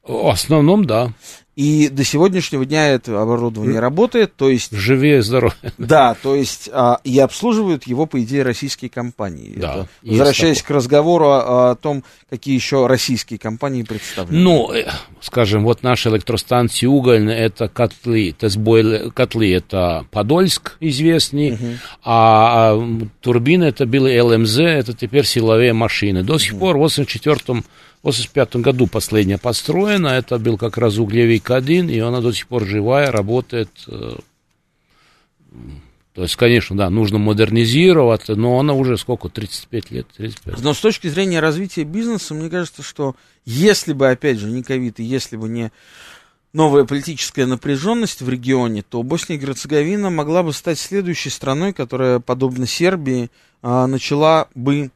В 0.05 0.27
основном, 0.27 0.85
да. 0.85 1.13
И 1.55 1.87
до 1.89 2.03
сегодняшнего 2.03 2.65
дня 2.65 2.87
это 2.87 3.21
оборудование 3.21 3.79
работает, 3.79 4.35
то 4.35 4.49
есть... 4.49 4.71
Живее, 4.71 5.21
здоровее. 5.21 5.53
Да, 5.77 6.15
то 6.15 6.33
есть 6.33 6.67
а, 6.73 6.99
и 7.03 7.19
обслуживают 7.19 7.85
его, 7.85 8.07
по 8.07 8.19
идее, 8.23 8.41
российские 8.41 8.89
компании. 8.89 9.53
Да. 9.55 9.73
Это, 9.73 9.87
возвращаясь 10.01 10.57
такое. 10.57 10.67
к 10.67 10.77
разговору 10.77 11.25
о, 11.27 11.71
о 11.71 11.75
том, 11.75 12.03
какие 12.27 12.55
еще 12.55 12.87
российские 12.87 13.37
компании 13.37 13.83
представлены. 13.83 14.39
Ну, 14.39 14.73
э, 14.73 14.87
скажем, 15.21 15.63
вот 15.63 15.83
наши 15.83 16.09
электростанции 16.09 16.87
угольные, 16.87 17.37
это 17.37 17.67
котлы, 17.67 18.31
тесбойлы, 18.31 19.11
котлы, 19.11 19.53
это 19.53 20.07
Подольск 20.09 20.77
известный, 20.79 21.53
угу. 21.53 21.65
а, 22.03 22.73
а 22.73 23.07
турбины 23.21 23.65
это 23.65 23.85
были 23.85 24.19
ЛМЗ, 24.19 24.57
это 24.57 24.93
теперь 24.93 25.25
силовые 25.25 25.73
машины. 25.73 26.23
До 26.23 26.39
сих 26.39 26.53
угу. 26.53 26.61
пор 26.61 26.77
в 26.77 26.79
84 26.79 27.63
в 28.03 28.07
1985 28.07 28.61
году 28.61 28.87
последняя 28.87 29.37
построена, 29.37 30.09
это 30.09 30.37
был 30.37 30.57
как 30.57 30.77
раз 30.77 30.97
углевик-1, 30.97 31.89
и 31.89 31.99
она 31.99 32.19
до 32.19 32.33
сих 32.33 32.47
пор 32.47 32.65
живая, 32.65 33.09
работает. 33.11 33.69
Э, 33.87 34.15
то 36.13 36.21
есть, 36.21 36.35
конечно, 36.35 36.75
да, 36.75 36.89
нужно 36.89 37.17
модернизировать, 37.17 38.27
но 38.27 38.59
она 38.59 38.73
уже 38.73 38.97
сколько, 38.97 39.29
35 39.29 39.91
лет? 39.91 40.07
35. 40.17 40.61
Но 40.61 40.73
с 40.73 40.81
точки 40.81 41.07
зрения 41.07 41.39
развития 41.39 41.85
бизнеса, 41.85 42.33
мне 42.33 42.49
кажется, 42.49 42.83
что 42.83 43.15
если 43.45 43.93
бы, 43.93 44.09
опять 44.09 44.37
же, 44.37 44.51
не 44.51 44.63
ковид, 44.63 44.99
и 44.99 45.03
если 45.03 45.37
бы 45.37 45.47
не 45.47 45.71
новая 46.51 46.83
политическая 46.83 47.45
напряженность 47.45 48.21
в 48.21 48.27
регионе, 48.27 48.83
то 48.83 49.01
Босния 49.01 49.37
и 49.37 49.39
Герцеговина 49.39 50.09
могла 50.09 50.43
бы 50.43 50.51
стать 50.51 50.77
следующей 50.77 51.29
страной, 51.29 51.71
которая, 51.71 52.19
подобно 52.19 52.67
Сербии, 52.67 53.31
а, 53.61 53.87
начала 53.87 54.49
бы 54.55 54.91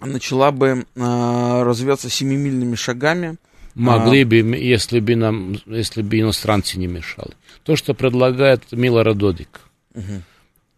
начала 0.00 0.50
бы 0.50 0.86
э, 0.94 1.62
развиваться 1.62 2.08
семимильными 2.10 2.74
шагами. 2.74 3.36
Могли 3.74 4.22
а, 4.22 4.26
бы, 4.26 4.36
если 4.36 5.00
бы 5.00 5.14
нам, 5.16 5.56
если 5.66 6.02
бы 6.02 6.18
иностранцы 6.18 6.78
не 6.78 6.86
мешали. 6.86 7.32
То, 7.62 7.76
что 7.76 7.94
предлагает 7.94 8.72
Милора 8.72 9.14
Додик. 9.14 9.60
Угу. 9.94 10.22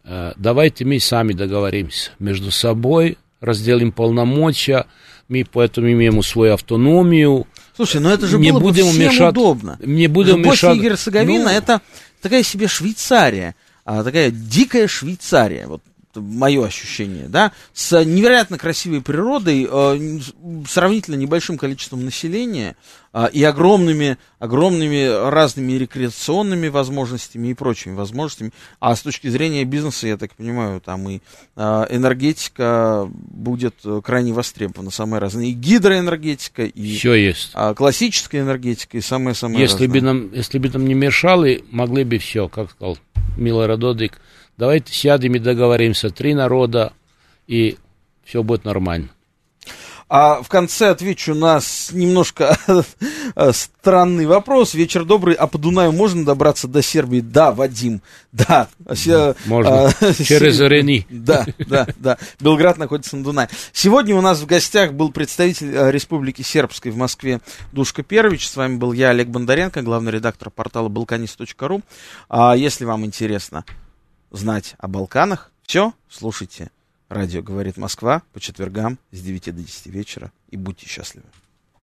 Э, 0.03 0.33
давайте 0.35 0.85
мы 0.85 0.99
сами 0.99 1.33
договоримся 1.33 2.11
между 2.19 2.51
собой, 2.51 3.17
разделим 3.39 3.91
полномочия, 3.91 4.85
мы 5.27 5.45
поэтому 5.49 5.91
имеем 5.91 6.21
свою 6.23 6.53
автономию. 6.53 7.47
Слушай, 7.75 8.01
ну 8.01 8.09
это 8.09 8.27
же 8.27 8.37
не 8.37 8.51
было 8.51 8.59
будем 8.59 8.85
бы 8.85 8.91
всем 8.91 9.01
мешать, 9.07 9.31
удобно. 9.31 9.79
Не 9.81 10.07
будем 10.07 10.41
мешать. 10.41 10.63
Босния 10.63 10.75
и 10.75 10.83
Герцеговина 10.83 11.43
ну, 11.45 11.49
это 11.49 11.81
такая 12.21 12.43
себе 12.43 12.67
Швейцария, 12.67 13.55
а, 13.85 14.03
такая 14.03 14.29
дикая 14.29 14.87
Швейцария. 14.87 15.67
Вот 15.67 15.81
мое 16.15 16.65
ощущение, 16.65 17.27
да, 17.27 17.51
с 17.73 18.03
невероятно 18.03 18.57
красивой 18.57 19.01
природой, 19.01 19.67
э, 19.69 20.19
сравнительно 20.67 21.15
небольшим 21.15 21.57
количеством 21.57 22.03
населения 22.05 22.75
э, 23.13 23.27
и 23.31 23.43
огромными, 23.43 24.17
огромными 24.39 25.29
разными 25.29 25.73
рекреационными 25.73 26.67
возможностями 26.67 27.49
и 27.49 27.53
прочими 27.53 27.93
возможностями. 27.93 28.51
А 28.79 28.95
с 28.95 29.01
точки 29.01 29.27
зрения 29.27 29.63
бизнеса, 29.65 30.07
я 30.07 30.17
так 30.17 30.33
понимаю, 30.35 30.81
там 30.81 31.07
и 31.09 31.21
э, 31.55 31.85
энергетика 31.89 33.09
будет 33.11 33.75
крайне 34.03 34.33
востребована, 34.33 34.91
самые 34.91 35.19
разные. 35.19 35.51
И 35.51 35.53
гидроэнергетика, 35.53 36.63
и 36.63 36.97
Все 36.97 37.13
есть. 37.13 37.51
Э, 37.55 37.73
классическая 37.75 38.41
энергетика, 38.41 38.97
и 38.97 39.01
самое-самое 39.01 39.61
если 39.61 39.87
Бы 39.87 40.01
нам, 40.01 40.33
если 40.33 40.57
бы 40.57 40.69
нам 40.69 40.85
не 40.85 40.93
мешали, 40.93 41.63
могли 41.71 42.03
бы 42.03 42.17
все, 42.17 42.47
как 42.47 42.71
сказал 42.71 42.97
Милорад 43.37 43.79
Додик, 43.79 44.19
Давайте 44.61 44.93
сядем 44.93 45.33
и 45.33 45.39
договоримся. 45.39 46.11
Три 46.11 46.35
народа, 46.35 46.93
и 47.47 47.79
все 48.23 48.43
будет 48.43 48.63
нормально. 48.63 49.09
А 50.07 50.43
в 50.43 50.49
конце 50.49 50.89
отвечу 50.89 51.33
на 51.33 51.59
немножко 51.93 52.55
странный 53.53 54.27
вопрос. 54.27 54.75
Вечер 54.75 55.03
добрый. 55.03 55.33
А 55.33 55.47
по 55.47 55.57
Дунаю 55.57 55.91
можно 55.93 56.23
добраться 56.23 56.67
до 56.67 56.83
Сербии? 56.83 57.21
Да, 57.21 57.51
Вадим. 57.51 58.03
Да. 58.31 58.67
Можно. 59.47 59.87
А, 59.87 60.13
Через 60.13 60.59
Рени. 60.59 61.07
Да, 61.09 61.47
да, 61.57 61.87
да. 61.97 62.19
Белград 62.39 62.77
находится 62.77 63.17
на 63.17 63.23
Дунае. 63.23 63.49
Сегодня 63.73 64.15
у 64.15 64.21
нас 64.21 64.41
в 64.41 64.45
гостях 64.45 64.93
был 64.93 65.11
представитель 65.11 65.75
э, 65.75 65.89
Республики 65.89 66.43
Сербской 66.43 66.91
в 66.91 66.97
Москве 66.97 67.41
Душка 67.71 68.03
Первич. 68.03 68.47
С 68.47 68.55
вами 68.55 68.75
был 68.75 68.93
я, 68.93 69.09
Олег 69.09 69.27
Бондаренко, 69.29 69.81
главный 69.81 70.11
редактор 70.11 70.51
портала 70.51 70.87
balkanist.ru. 70.87 71.81
А 72.29 72.55
если 72.55 72.85
вам 72.85 73.05
интересно 73.05 73.65
знать 74.31 74.75
о 74.77 74.87
Балканах, 74.87 75.51
все, 75.63 75.93
слушайте 76.09 76.71
Радио 77.11 77.41
«Говорит 77.41 77.75
Москва» 77.75 78.23
по 78.31 78.39
четвергам 78.39 78.97
с 79.11 79.21
9 79.21 79.43
до 79.45 79.51
10 79.51 79.87
вечера. 79.87 80.31
И 80.49 80.55
будьте 80.55 80.87
счастливы. 80.87 81.25